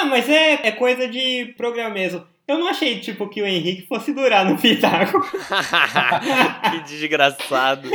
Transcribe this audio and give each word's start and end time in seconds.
Ah, 0.00 0.06
mas 0.06 0.26
é, 0.30 0.66
é 0.68 0.72
coisa 0.72 1.06
de 1.06 1.52
programa 1.58 1.90
mesmo. 1.90 2.26
Eu 2.48 2.58
não 2.58 2.68
achei, 2.68 2.98
tipo, 3.00 3.28
que 3.28 3.42
o 3.42 3.46
Henrique 3.46 3.86
fosse 3.86 4.14
durar 4.14 4.46
no 4.46 4.56
Pitaco. 4.56 5.20
que 6.70 6.80
desgraçado. 6.84 7.88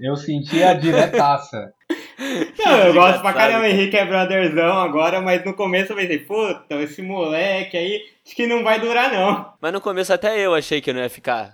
Eu 0.00 0.14
senti 0.14 0.62
a 0.62 0.72
diretaça. 0.72 1.72
Não, 2.64 2.78
eu 2.78 2.94
gosto 2.94 3.20
pra 3.20 3.32
caramba, 3.32 3.64
o 3.64 3.66
Henrique 3.66 3.96
é 3.96 4.04
brotherzão 4.04 4.78
agora, 4.78 5.20
mas 5.20 5.44
no 5.44 5.54
começo 5.54 5.92
eu 5.92 5.96
pensei, 5.96 6.18
puta, 6.18 6.74
esse 6.76 7.02
moleque 7.02 7.76
aí, 7.76 8.02
acho 8.24 8.36
que 8.36 8.46
não 8.46 8.62
vai 8.62 8.80
durar 8.80 9.12
não. 9.12 9.52
Mas 9.60 9.72
no 9.72 9.80
começo 9.80 10.12
até 10.12 10.38
eu 10.38 10.54
achei 10.54 10.80
que 10.80 10.92
não 10.92 11.00
ia 11.00 11.10
ficar. 11.10 11.50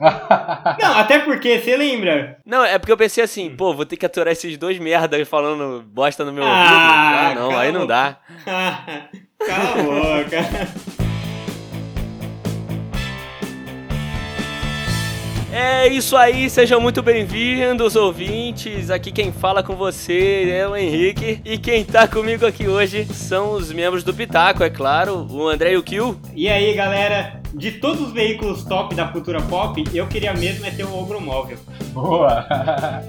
não, 0.80 0.98
até 0.98 1.18
porque, 1.20 1.58
você 1.58 1.76
lembra? 1.76 2.38
Não, 2.44 2.64
é 2.64 2.78
porque 2.78 2.92
eu 2.92 2.96
pensei 2.96 3.24
assim, 3.24 3.54
pô, 3.54 3.74
vou 3.74 3.86
ter 3.86 3.96
que 3.96 4.06
aturar 4.06 4.32
esses 4.32 4.56
dois 4.56 4.78
merda 4.78 5.24
falando 5.24 5.82
bosta 5.82 6.24
no 6.24 6.32
meu 6.32 6.44
ah, 6.44 6.48
ouvido. 6.48 6.74
Ah, 6.74 7.34
não, 7.34 7.58
aí 7.58 7.72
não 7.72 7.86
dá. 7.86 8.18
Cala 8.44 9.70
a 9.70 9.82
boca. 9.82 10.99
É 15.52 15.88
isso 15.88 16.16
aí, 16.16 16.48
sejam 16.48 16.80
muito 16.80 17.02
bem-vindos, 17.02 17.96
ouvintes. 17.96 18.88
Aqui 18.88 19.10
quem 19.10 19.32
fala 19.32 19.64
com 19.64 19.74
você 19.74 20.48
é 20.48 20.68
o 20.68 20.76
Henrique. 20.76 21.40
E 21.44 21.58
quem 21.58 21.84
tá 21.84 22.06
comigo 22.06 22.46
aqui 22.46 22.68
hoje 22.68 23.04
são 23.06 23.54
os 23.54 23.72
membros 23.72 24.04
do 24.04 24.14
Pitaco, 24.14 24.62
é 24.62 24.70
claro, 24.70 25.26
o 25.28 25.48
André 25.48 25.72
e 25.72 25.76
o 25.76 25.82
Kill. 25.82 26.16
E 26.36 26.48
aí, 26.48 26.72
galera, 26.74 27.40
de 27.52 27.72
todos 27.72 28.00
os 28.00 28.12
veículos 28.12 28.62
top 28.62 28.94
da 28.94 29.08
cultura 29.08 29.40
pop, 29.42 29.82
eu 29.92 30.06
queria 30.06 30.32
mesmo 30.32 30.64
é 30.66 30.70
ter 30.70 30.84
o 30.84 30.96
Ogro 30.96 31.20
Móvel. 31.20 31.58
Boa! 31.92 32.46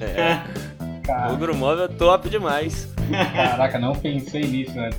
é. 0.00 0.67
O 1.08 1.32
Ogro 1.32 1.56
Móvel 1.56 1.86
é 1.86 1.88
top 1.88 2.28
demais. 2.28 2.88
Caraca, 3.34 3.78
não 3.78 3.94
pensei 3.94 4.42
nisso 4.42 4.78
antes. 4.78 4.98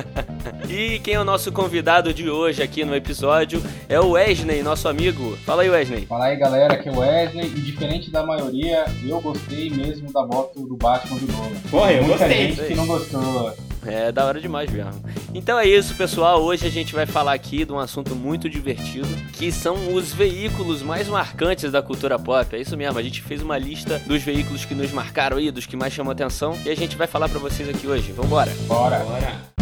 e 0.70 0.98
quem 1.00 1.14
é 1.14 1.20
o 1.20 1.24
nosso 1.24 1.52
convidado 1.52 2.12
de 2.14 2.30
hoje 2.30 2.62
aqui 2.62 2.84
no 2.84 2.94
episódio 2.94 3.62
é 3.88 4.00
o 4.00 4.12
Wesley, 4.12 4.62
nosso 4.62 4.88
amigo. 4.88 5.36
Fala 5.44 5.62
aí, 5.62 5.68
Wesley. 5.68 6.06
Fala 6.06 6.26
aí, 6.26 6.36
galera, 6.36 6.74
aqui 6.74 6.88
é 6.88 6.92
o 6.92 6.98
Wesley. 6.98 7.46
E 7.46 7.60
diferente 7.60 8.10
da 8.10 8.24
maioria, 8.24 8.86
eu 9.04 9.20
gostei 9.20 9.68
mesmo 9.68 10.10
da 10.12 10.24
moto 10.26 10.66
do 10.66 10.76
Batman 10.76 11.18
do 11.18 11.30
Nolan. 11.32 11.50
Porra, 11.70 11.92
eu 11.92 12.04
Muita 12.04 12.18
gostei. 12.26 12.48
gente 12.48 12.62
que 12.68 12.74
não 12.74 12.86
gostou. 12.86 13.54
É 13.86 14.10
da 14.10 14.24
hora 14.24 14.40
demais 14.40 14.70
mesmo. 14.70 14.92
Então 15.34 15.58
é 15.58 15.66
isso, 15.66 15.94
pessoal. 15.94 16.42
Hoje 16.42 16.66
a 16.66 16.70
gente 16.70 16.94
vai 16.94 17.06
falar 17.06 17.32
aqui 17.32 17.64
de 17.64 17.72
um 17.72 17.78
assunto 17.78 18.14
muito 18.14 18.48
divertido, 18.48 19.08
que 19.32 19.52
são 19.52 19.94
os 19.94 20.12
veículos 20.12 20.82
mais 20.82 21.08
marcantes 21.08 21.70
da 21.70 21.82
cultura 21.82 22.18
pop. 22.18 22.56
É 22.56 22.60
isso 22.60 22.76
mesmo, 22.76 22.98
a 22.98 23.02
gente 23.02 23.22
fez 23.22 23.42
uma 23.42 23.58
lista 23.58 23.98
dos 24.06 24.22
veículos 24.22 24.64
que 24.64 24.74
nos 24.74 24.90
marcaram 24.92 25.36
aí, 25.36 25.50
dos 25.50 25.66
que 25.66 25.76
mais 25.76 25.92
chamam 25.92 26.12
atenção, 26.12 26.58
e 26.64 26.70
a 26.70 26.74
gente 26.74 26.96
vai 26.96 27.06
falar 27.06 27.28
para 27.28 27.38
vocês 27.38 27.68
aqui 27.68 27.86
hoje. 27.86 28.12
Vambora. 28.12 28.52
Bora. 28.66 28.98
Bora. 29.00 29.55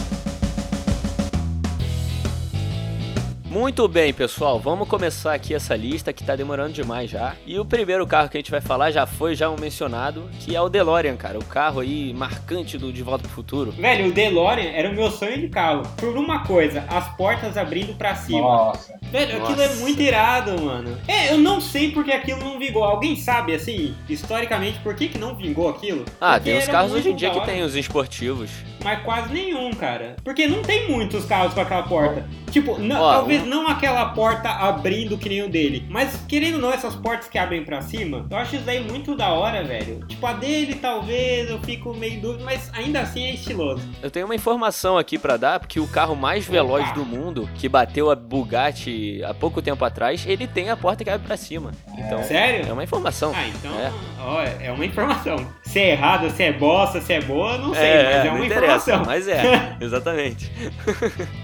Muito 3.54 3.86
bem, 3.86 4.12
pessoal, 4.12 4.58
vamos 4.58 4.88
começar 4.88 5.32
aqui 5.32 5.54
essa 5.54 5.76
lista 5.76 6.12
que 6.12 6.24
tá 6.24 6.34
demorando 6.34 6.72
demais 6.72 7.08
já. 7.08 7.36
E 7.46 7.56
o 7.56 7.64
primeiro 7.64 8.04
carro 8.04 8.28
que 8.28 8.36
a 8.36 8.40
gente 8.40 8.50
vai 8.50 8.60
falar 8.60 8.90
já 8.90 9.06
foi 9.06 9.36
já 9.36 9.48
um 9.48 9.54
mencionado, 9.56 10.28
que 10.40 10.56
é 10.56 10.60
o 10.60 10.68
DeLorean, 10.68 11.14
cara, 11.14 11.38
o 11.38 11.44
carro 11.44 11.78
aí 11.78 12.12
marcante 12.12 12.76
do 12.76 12.92
De 12.92 13.00
Volta 13.00 13.28
pro 13.28 13.32
Futuro. 13.32 13.70
Velho, 13.70 14.08
o 14.08 14.12
DeLorean 14.12 14.72
era 14.72 14.90
o 14.90 14.92
meu 14.92 15.08
sonho 15.08 15.40
de 15.40 15.48
carro. 15.48 15.82
Por 15.96 16.16
uma 16.16 16.40
coisa, 16.40 16.84
as 16.88 17.16
portas 17.16 17.56
abrindo 17.56 17.94
para 17.94 18.16
cima. 18.16 18.40
Nossa. 18.40 18.98
Velho, 19.12 19.40
aquilo 19.40 19.62
é 19.62 19.68
muito 19.76 20.02
irado, 20.02 20.60
mano. 20.60 20.98
É, 21.06 21.32
eu 21.32 21.38
não 21.38 21.60
sei 21.60 21.92
porque 21.92 22.10
aquilo 22.10 22.40
não 22.40 22.58
vingou. 22.58 22.82
Alguém 22.82 23.14
sabe, 23.14 23.54
assim, 23.54 23.94
historicamente, 24.08 24.80
por 24.80 24.96
que, 24.96 25.06
que 25.06 25.16
não 25.16 25.36
vingou 25.36 25.68
aquilo? 25.68 26.04
Ah, 26.20 26.40
porque 26.40 26.50
tem 26.50 26.58
os 26.58 26.66
carros 26.66 26.92
hoje 26.92 27.10
em 27.10 27.14
dia 27.14 27.30
que 27.30 27.46
tem 27.46 27.62
os 27.62 27.76
esportivos. 27.76 28.50
Mas 28.82 29.02
quase 29.02 29.32
nenhum, 29.32 29.72
cara. 29.72 30.16
Porque 30.22 30.46
não 30.46 30.60
tem 30.60 30.90
muitos 30.90 31.24
carros 31.24 31.54
com 31.54 31.60
aquela 31.60 31.84
porta. 31.84 32.28
Tipo, 32.50 32.78
não, 32.78 33.00
Ó, 33.00 33.14
talvez 33.14 33.43
não 33.44 33.68
aquela 33.68 34.06
porta 34.06 34.48
abrindo 34.48 35.18
que 35.18 35.28
nem 35.28 35.42
o 35.42 35.48
dele. 35.48 35.86
Mas 35.88 36.16
querendo 36.28 36.54
ou 36.54 36.60
não, 36.60 36.72
essas 36.72 36.94
portas 36.94 37.28
que 37.28 37.38
abrem 37.38 37.64
para 37.64 37.80
cima, 37.82 38.26
eu 38.30 38.36
acho 38.36 38.56
isso 38.56 38.68
aí 38.68 38.82
muito 38.82 39.14
da 39.14 39.28
hora, 39.30 39.62
velho. 39.64 40.04
Tipo, 40.06 40.26
a 40.26 40.32
dele 40.32 40.74
talvez 40.74 41.50
eu 41.50 41.58
fico 41.60 41.94
meio 41.94 42.20
dúvida, 42.20 42.44
mas 42.44 42.70
ainda 42.74 43.00
assim 43.00 43.24
é 43.24 43.34
estiloso. 43.34 43.82
Eu 44.02 44.10
tenho 44.10 44.26
uma 44.26 44.34
informação 44.34 44.98
aqui 44.98 45.18
para 45.18 45.36
dar, 45.36 45.60
porque 45.60 45.80
o 45.80 45.86
carro 45.86 46.16
mais 46.16 46.46
veloz 46.46 46.90
do 46.92 47.04
mundo, 47.04 47.48
que 47.54 47.68
bateu 47.68 48.10
a 48.10 48.14
Bugatti 48.14 49.22
há 49.24 49.34
pouco 49.34 49.62
tempo 49.62 49.84
atrás, 49.84 50.24
ele 50.26 50.46
tem 50.46 50.70
a 50.70 50.76
porta 50.76 51.04
que 51.04 51.10
abre 51.10 51.26
para 51.26 51.36
cima. 51.36 51.72
Então, 51.98 52.22
Sério? 52.24 52.68
É 52.68 52.72
uma 52.72 52.84
informação. 52.84 53.32
Ah, 53.34 53.48
então, 53.48 53.72
é. 53.78 53.92
Ó, 54.20 54.42
é 54.42 54.72
uma 54.72 54.84
informação. 54.84 55.36
Se 55.74 55.80
é 55.80 55.90
errado, 55.90 56.30
se 56.30 56.40
é 56.40 56.52
bosta, 56.52 57.00
se 57.00 57.12
é 57.12 57.20
boa, 57.20 57.58
não 57.58 57.74
sei, 57.74 57.82
é, 57.82 58.04
mas 58.04 58.26
é, 58.26 58.30
uma 58.30 58.46
informação. 58.46 59.02
Mas 59.04 59.26
é, 59.26 59.76
exatamente. 59.82 60.48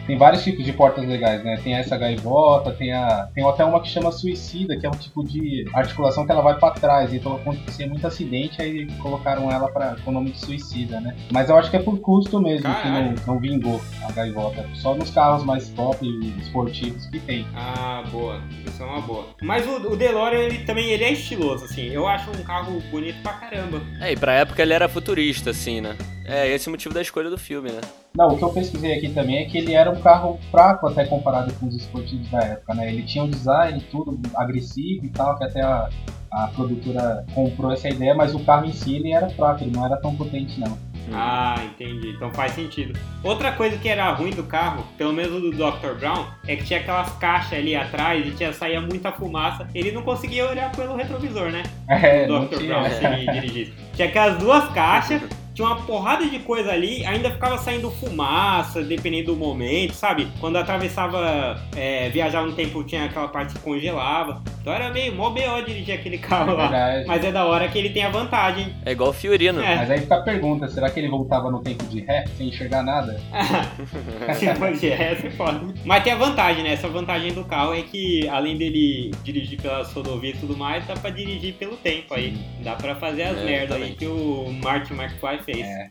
tem 0.07 0.17
vários 0.17 0.45
tipos 0.45 0.65
de 0.65 0.73
portas 0.73 1.05
legais, 1.05 1.43
né? 1.43 1.59
Tem 1.65 1.75
essa 1.75 1.99
gaivota, 1.99 2.71
tem 2.71 2.93
a 2.93 3.29
tem 3.35 3.45
até 3.45 3.65
uma 3.65 3.83
que 3.83 3.89
chama 3.89 4.13
suicida, 4.13 4.79
que 4.79 4.87
é 4.87 4.89
um 4.89 4.93
tipo 4.93 5.25
de 5.25 5.69
articulação 5.75 6.25
que 6.25 6.31
ela 6.31 6.43
vai 6.43 6.57
para 6.57 6.75
trás, 6.75 7.13
então 7.13 7.35
acontecia 7.35 7.89
muito 7.89 8.07
acidente, 8.07 8.63
aí 8.63 8.87
colocaram 8.99 9.51
ela 9.51 9.69
para 9.69 9.97
com 10.05 10.13
o 10.13 10.15
nome 10.15 10.31
de 10.31 10.39
suicida, 10.39 11.01
né? 11.01 11.17
Mas 11.33 11.51
eu 11.51 11.57
acho 11.57 11.69
que 11.69 11.79
é 11.79 11.83
por 11.83 11.99
custo 11.99 12.41
mesmo 12.41 12.63
Caralho. 12.63 13.15
que 13.15 13.27
não, 13.27 13.35
não 13.35 13.41
vingou 13.41 13.81
a 14.09 14.13
gaivota, 14.13 14.65
só 14.75 14.95
nos 14.95 15.11
carros 15.11 15.43
mais 15.43 15.71
top 15.71 16.07
e 16.07 16.39
esportivos 16.41 17.05
que 17.07 17.19
tem. 17.19 17.45
Ah, 17.53 18.05
boa. 18.13 18.41
Isso 18.65 18.81
é 18.81 18.87
uma 18.87 19.01
boa. 19.01 19.27
Mas 19.43 19.67
o, 19.67 19.91
o 19.91 19.97
DeLorean 19.97 20.39
ele 20.39 20.59
também 20.59 20.89
ele 20.89 21.03
é 21.03 21.11
estiloso 21.11 21.65
assim. 21.65 21.87
Eu 21.87 22.07
acho 22.07 22.31
um 22.31 22.45
carro 22.45 22.81
bonito 22.93 23.21
pra 23.25 23.33
caramba. 23.33 23.83
É, 24.01 24.13
e 24.13 24.20
pra 24.21 24.35
época 24.35 24.63
ele 24.63 24.75
era 24.75 24.89
futurista 24.89 25.51
assim, 25.51 25.81
né? 25.81 25.97
É, 26.27 26.47
esse 26.47 26.69
é 26.69 26.71
o 26.71 26.73
motivo 26.73 26.95
da 26.95 27.01
escolha 27.01 27.31
do 27.31 27.39
filme, 27.39 27.73
né? 27.73 27.81
Não, 28.15 28.29
o 28.29 28.37
que 28.37 28.45
eu 28.45 28.51
pesquisei 28.51 28.93
aqui 28.93 29.09
também 29.09 29.39
é 29.39 29.45
que 29.47 29.57
ele 29.57 29.73
era 29.73 29.91
um 29.91 30.01
carro 30.01 30.39
fraco 30.51 30.87
até 30.87 31.07
comparado 31.07 31.53
com 31.55 31.67
os 31.67 31.75
esportivos 31.75 32.31
da 32.31 32.41
época, 32.41 32.75
né? 32.75 32.93
Ele 32.93 33.03
tinha 33.03 33.25
um 33.25 33.31
design 33.31 33.81
tudo 33.91 34.21
agressivo 34.35 35.07
e 35.07 35.09
tal, 35.09 35.39
que 35.39 35.45
até 35.45 35.63
a, 35.63 35.89
a 36.31 36.49
produtora 36.49 37.25
comprou 37.35 37.73
essa 37.73 37.89
ideia, 37.89 38.15
mas 38.15 38.35
o 38.35 38.45
carro 38.45 38.67
em 38.67 38.73
si 38.73 38.97
ele 38.97 39.13
era 39.13 39.31
fraco, 39.31 39.65
ele 39.65 39.73
não 39.75 39.85
era 39.85 39.97
tão 39.97 40.15
potente 40.15 40.61
não. 40.61 40.79
Ah, 41.13 41.57
entendi. 41.65 42.11
Então 42.11 42.33
faz 42.33 42.53
sentido. 42.53 42.99
Outra 43.23 43.53
coisa 43.53 43.77
que 43.77 43.89
era 43.89 44.11
ruim 44.13 44.31
do 44.31 44.45
carro, 44.45 44.85
pelo 44.97 45.13
menos 45.13 45.41
do 45.41 45.51
Dr. 45.51 45.99
Brown, 45.99 46.27
é 46.47 46.57
que 46.57 46.65
tinha 46.65 46.81
aquelas 46.81 47.11
caixas 47.19 47.55
ali 47.55 47.75
atrás 47.75 48.27
e 48.27 48.31
tinha, 48.33 48.53
saía 48.53 48.81
muita 48.81 49.13
fumaça. 49.13 49.69
Ele 49.75 49.93
não 49.93 50.03
conseguia 50.03 50.49
olhar 50.49 50.71
pelo 50.73 50.97
retrovisor, 50.97 51.51
né? 51.51 51.63
É, 51.89 52.27
o 52.31 52.41
Dr. 52.41 52.63
Brown, 52.65 52.85
se 52.91 53.27
dirigisse. 53.33 53.73
Tinha 53.95 54.09
aquelas 54.09 54.39
duas 54.39 54.69
caixas 54.73 55.23
tinha 55.61 55.67
uma 55.67 55.77
porrada 55.77 56.25
de 56.27 56.39
coisa 56.39 56.73
ali, 56.73 57.05
ainda 57.05 57.31
ficava 57.31 57.59
saindo 57.59 57.91
fumaça, 57.91 58.83
dependendo 58.83 59.33
do 59.33 59.37
momento, 59.37 59.93
sabe? 59.93 60.27
Quando 60.41 60.57
atravessava, 60.57 61.61
é, 61.77 62.09
viajar 62.09 62.43
no 62.43 62.53
tempo, 62.53 62.83
tinha 62.83 63.05
aquela 63.05 63.29
parte 63.29 63.55
que 63.55 63.61
congelava. 63.61 64.43
Então 64.61 64.73
era 64.73 64.91
meio 64.91 65.15
mó 65.15 65.31
B.O. 65.31 65.63
dirigir 65.63 65.95
aquele 65.95 66.17
carro 66.19 66.53
é 66.53 66.55
lá. 66.55 66.71
Mas 67.07 67.25
é 67.25 67.31
da 67.31 67.45
hora 67.45 67.69
que 67.69 67.79
ele 67.79 67.91
tem 67.91 68.05
a 68.05 68.11
vantagem. 68.11 68.75
É 68.85 68.93
igual 68.93 69.11
o 69.11 69.13
Fiorino. 69.13 69.61
É. 69.61 69.77
Mas 69.77 69.91
aí 69.91 70.01
fica 70.01 70.17
a 70.17 70.23
pergunta, 70.23 70.69
será 70.69 70.89
que 70.89 70.99
ele 70.99 71.09
voltava 71.09 71.51
no 71.51 71.61
tempo 71.61 71.85
de 71.85 72.01
ré, 72.01 72.25
sem 72.37 72.49
enxergar 72.49 72.83
nada? 72.83 73.21
Se 74.35 74.55
for 74.55 74.73
de 74.73 74.89
ré, 74.89 75.15
você 75.15 75.31
pode. 75.31 75.61
Mas 75.85 76.03
tem 76.03 76.13
a 76.13 76.17
vantagem, 76.17 76.63
né? 76.63 76.73
Essa 76.73 76.89
vantagem 76.89 77.33
do 77.33 77.45
carro 77.45 77.75
é 77.75 77.83
que, 77.83 78.27
além 78.29 78.57
dele 78.57 79.11
dirigir 79.23 79.61
pelas 79.61 79.93
rodovias 79.93 80.37
e 80.37 80.41
tudo 80.41 80.57
mais, 80.57 80.87
dá 80.87 80.95
pra 80.95 81.11
dirigir 81.11 81.55
pelo 81.55 81.77
tempo 81.77 82.15
aí. 82.15 82.39
Dá 82.61 82.75
pra 82.75 82.95
fazer 82.95 83.25
as 83.25 83.39
é, 83.39 83.45
merdas 83.45 83.77
aí 83.77 83.95
que 83.95 84.07
o 84.07 84.53
Martin 84.63 84.95
McFly 84.95 85.39
fez. 85.45 85.50
É. 85.53 85.91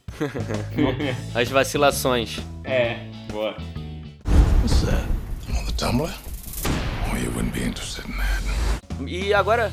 As 1.40 1.50
vacilações. 1.50 2.40
É, 2.64 2.98
boa. 3.32 3.56
What's 4.62 4.82
that? 4.82 5.04
On 5.50 5.66
the 5.66 5.72
Tumblr? 5.74 6.12
Oh, 7.12 7.18
you 7.18 7.32
wouldn't 7.32 7.54
be 7.54 7.66
interested 7.66 8.06
in 8.08 8.14
that. 8.14 8.44
E 9.08 9.34
agora, 9.34 9.72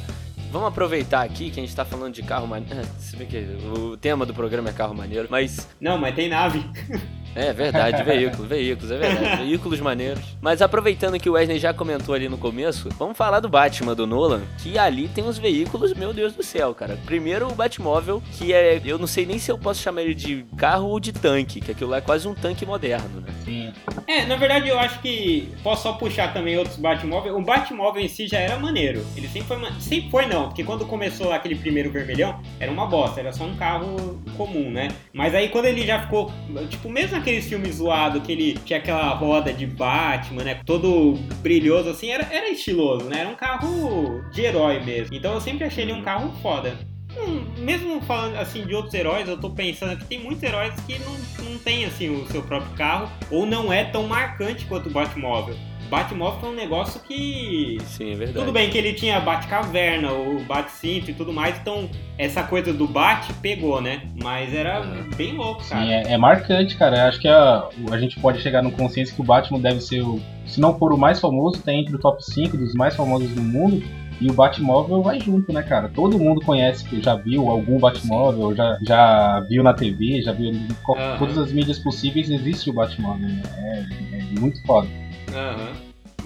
vamos 0.50 0.68
aproveitar 0.68 1.22
aqui 1.22 1.50
que 1.50 1.60
a 1.60 1.62
gente 1.62 1.74
tá 1.74 1.84
falando 1.84 2.14
de 2.14 2.22
carro 2.22 2.46
maneiro. 2.46 2.86
Se 2.98 3.16
bem 3.16 3.26
que 3.26 3.38
o 3.78 3.96
tema 3.96 4.24
do 4.24 4.32
programa 4.32 4.70
é 4.70 4.72
carro 4.72 4.94
maneiro, 4.94 5.28
mas. 5.30 5.68
Não, 5.80 5.98
mas 5.98 6.14
tem 6.14 6.28
nave. 6.28 6.64
É 7.36 7.52
verdade, 7.52 8.02
veículos, 8.02 8.48
veículos, 8.48 8.90
é 8.90 8.96
verdade. 8.96 9.44
Veículos 9.44 9.80
maneiros. 9.80 10.24
Mas 10.40 10.62
aproveitando 10.62 11.18
que 11.20 11.28
o 11.28 11.34
Wesley 11.34 11.58
já 11.58 11.74
comentou 11.74 12.14
ali 12.14 12.28
no 12.28 12.38
começo, 12.38 12.88
vamos 12.98 13.16
falar 13.16 13.40
do 13.40 13.48
Batman 13.48 13.94
do 13.94 14.06
Nolan, 14.06 14.42
que 14.58 14.78
ali 14.78 15.06
tem 15.08 15.28
os 15.28 15.36
veículos, 15.36 15.92
meu 15.92 16.12
Deus 16.12 16.32
do 16.32 16.42
céu, 16.42 16.74
cara. 16.74 16.98
Primeiro 17.04 17.48
o 17.48 17.54
Batmóvel, 17.54 18.22
que 18.32 18.52
é, 18.52 18.80
eu 18.84 18.98
não 18.98 19.06
sei 19.06 19.26
nem 19.26 19.38
se 19.38 19.50
eu 19.50 19.58
posso 19.58 19.82
chamar 19.82 20.02
ele 20.02 20.14
de 20.14 20.46
carro 20.56 20.88
ou 20.88 20.98
de 20.98 21.12
tanque, 21.12 21.60
que 21.60 21.70
aquilo 21.70 21.90
lá 21.90 21.98
é 21.98 22.00
quase 22.00 22.26
um 22.26 22.34
tanque 22.34 22.64
moderno, 22.64 23.20
né? 23.20 23.28
Sim. 23.44 23.72
É, 24.06 24.24
na 24.24 24.36
verdade 24.36 24.68
eu 24.68 24.78
acho 24.78 25.00
que 25.00 25.48
posso 25.62 25.82
só 25.82 25.92
puxar 25.92 26.32
também 26.32 26.56
outros 26.56 26.76
Batmóvel. 26.76 27.36
O 27.36 27.42
Batmóvel 27.42 28.02
em 28.02 28.08
si 28.08 28.26
já 28.26 28.38
era 28.38 28.58
maneiro. 28.58 29.04
Ele 29.14 29.28
sempre 29.28 29.48
foi, 29.48 29.72
sempre 29.80 30.10
foi 30.10 30.26
não, 30.26 30.44
porque 30.46 30.64
quando 30.64 30.86
começou 30.86 31.32
aquele 31.32 31.54
primeiro 31.54 31.90
vermelhão, 31.90 32.40
era 32.58 32.72
uma 32.72 32.86
bosta, 32.86 33.20
era 33.20 33.32
só 33.32 33.44
um 33.44 33.56
carro 33.56 34.22
comum, 34.36 34.70
né? 34.70 34.88
Mas 35.12 35.34
aí 35.34 35.48
quando 35.50 35.66
ele 35.66 35.86
já 35.86 36.00
ficou, 36.02 36.32
tipo, 36.70 36.88
mesmo 36.88 37.16
aqueles 37.26 37.48
filmes 37.48 37.76
zoados 37.76 38.22
que 38.22 38.30
ele 38.30 38.54
tinha 38.64 38.78
aquela 38.78 39.08
roda 39.08 39.52
de 39.52 39.66
Batman, 39.66 40.44
né? 40.44 40.60
Todo 40.64 41.14
brilhoso 41.42 41.90
assim, 41.90 42.08
era, 42.08 42.22
era 42.32 42.48
estiloso, 42.48 43.06
né? 43.06 43.20
Era 43.20 43.28
um 43.28 43.34
carro 43.34 44.22
de 44.30 44.42
herói 44.42 44.78
mesmo. 44.84 45.16
Então 45.16 45.34
eu 45.34 45.40
sempre 45.40 45.64
achei 45.64 45.82
ele 45.82 45.92
um 45.92 46.02
carro 46.02 46.32
foda. 46.40 46.78
hum, 47.18 47.44
mesmo 47.58 48.00
falando 48.02 48.36
assim 48.36 48.64
de 48.64 48.76
outros 48.76 48.94
heróis, 48.94 49.28
eu 49.28 49.36
tô 49.36 49.50
pensando 49.50 49.98
que 49.98 50.04
tem 50.04 50.20
muitos 50.20 50.42
heróis 50.44 50.72
que 50.86 51.00
não, 51.00 51.50
não 51.50 51.58
tem 51.58 51.84
assim 51.84 52.10
o 52.10 52.28
seu 52.28 52.42
próprio 52.42 52.72
carro 52.76 53.10
ou 53.28 53.44
não 53.44 53.72
é 53.72 53.82
tão 53.82 54.06
marcante 54.06 54.64
quanto 54.66 54.88
o 54.88 54.92
Batmóvel. 54.92 55.56
Batmóvel 55.86 56.40
foi 56.40 56.48
um 56.50 56.54
negócio 56.54 57.00
que. 57.00 57.78
Sim, 57.84 58.12
é 58.12 58.14
verdade. 58.16 58.38
Tudo 58.38 58.52
bem 58.52 58.68
que 58.70 58.76
ele 58.78 58.92
tinha 58.92 59.20
Batcaverna, 59.20 60.12
o 60.12 60.40
Bat-cinto 60.44 61.10
e 61.10 61.14
tudo 61.14 61.32
mais, 61.32 61.58
então 61.58 61.88
essa 62.18 62.42
coisa 62.42 62.72
do 62.72 62.86
Bat 62.86 63.32
pegou, 63.34 63.80
né? 63.80 64.02
Mas 64.22 64.54
era 64.54 64.80
Uhum. 64.80 65.10
bem 65.16 65.32
louco, 65.34 65.62
cara. 65.68 65.84
Sim, 65.84 65.92
é, 65.92 66.12
é 66.12 66.16
marcante, 66.18 66.76
cara. 66.76 66.96
Eu 66.98 67.08
acho 67.08 67.20
que 67.20 67.28
a, 67.28 67.68
a 67.92 67.98
gente 67.98 68.18
pode 68.20 68.40
chegar 68.40 68.62
no 68.62 68.70
consenso 68.72 69.14
que 69.14 69.20
o 69.20 69.24
Batman 69.24 69.60
deve 69.60 69.80
ser 69.80 70.02
o. 70.02 70.20
Se 70.46 70.60
não 70.60 70.78
for 70.78 70.92
o 70.92 70.98
mais 70.98 71.20
famoso, 71.20 71.62
tá 71.62 71.72
entre 71.72 71.94
o 71.94 71.98
top 71.98 72.22
5 72.24 72.56
dos 72.56 72.74
mais 72.74 72.94
famosos 72.96 73.30
do 73.30 73.42
mundo. 73.42 73.82
E 74.18 74.30
o 74.30 74.32
Batmóvel 74.32 75.02
vai 75.02 75.20
junto, 75.20 75.52
né, 75.52 75.62
cara? 75.62 75.90
Todo 75.90 76.18
mundo 76.18 76.40
conhece, 76.40 76.86
já 77.02 77.14
viu 77.16 77.50
algum 77.50 77.78
Batmóvel, 77.78 78.56
já, 78.56 78.78
já 78.80 79.40
viu 79.46 79.62
na 79.62 79.74
TV, 79.74 80.22
já 80.22 80.32
viu 80.32 80.46
em 80.52 80.66
Aham. 80.88 81.18
todas 81.18 81.36
as 81.36 81.52
mídias 81.52 81.78
possíveis, 81.78 82.30
existe 82.30 82.70
o 82.70 82.72
Batmóvel. 82.72 83.28
né? 83.28 83.42
É, 83.58 84.16
é 84.16 84.40
muito 84.40 84.58
foda. 84.64 84.88
Aham. 85.36 85.74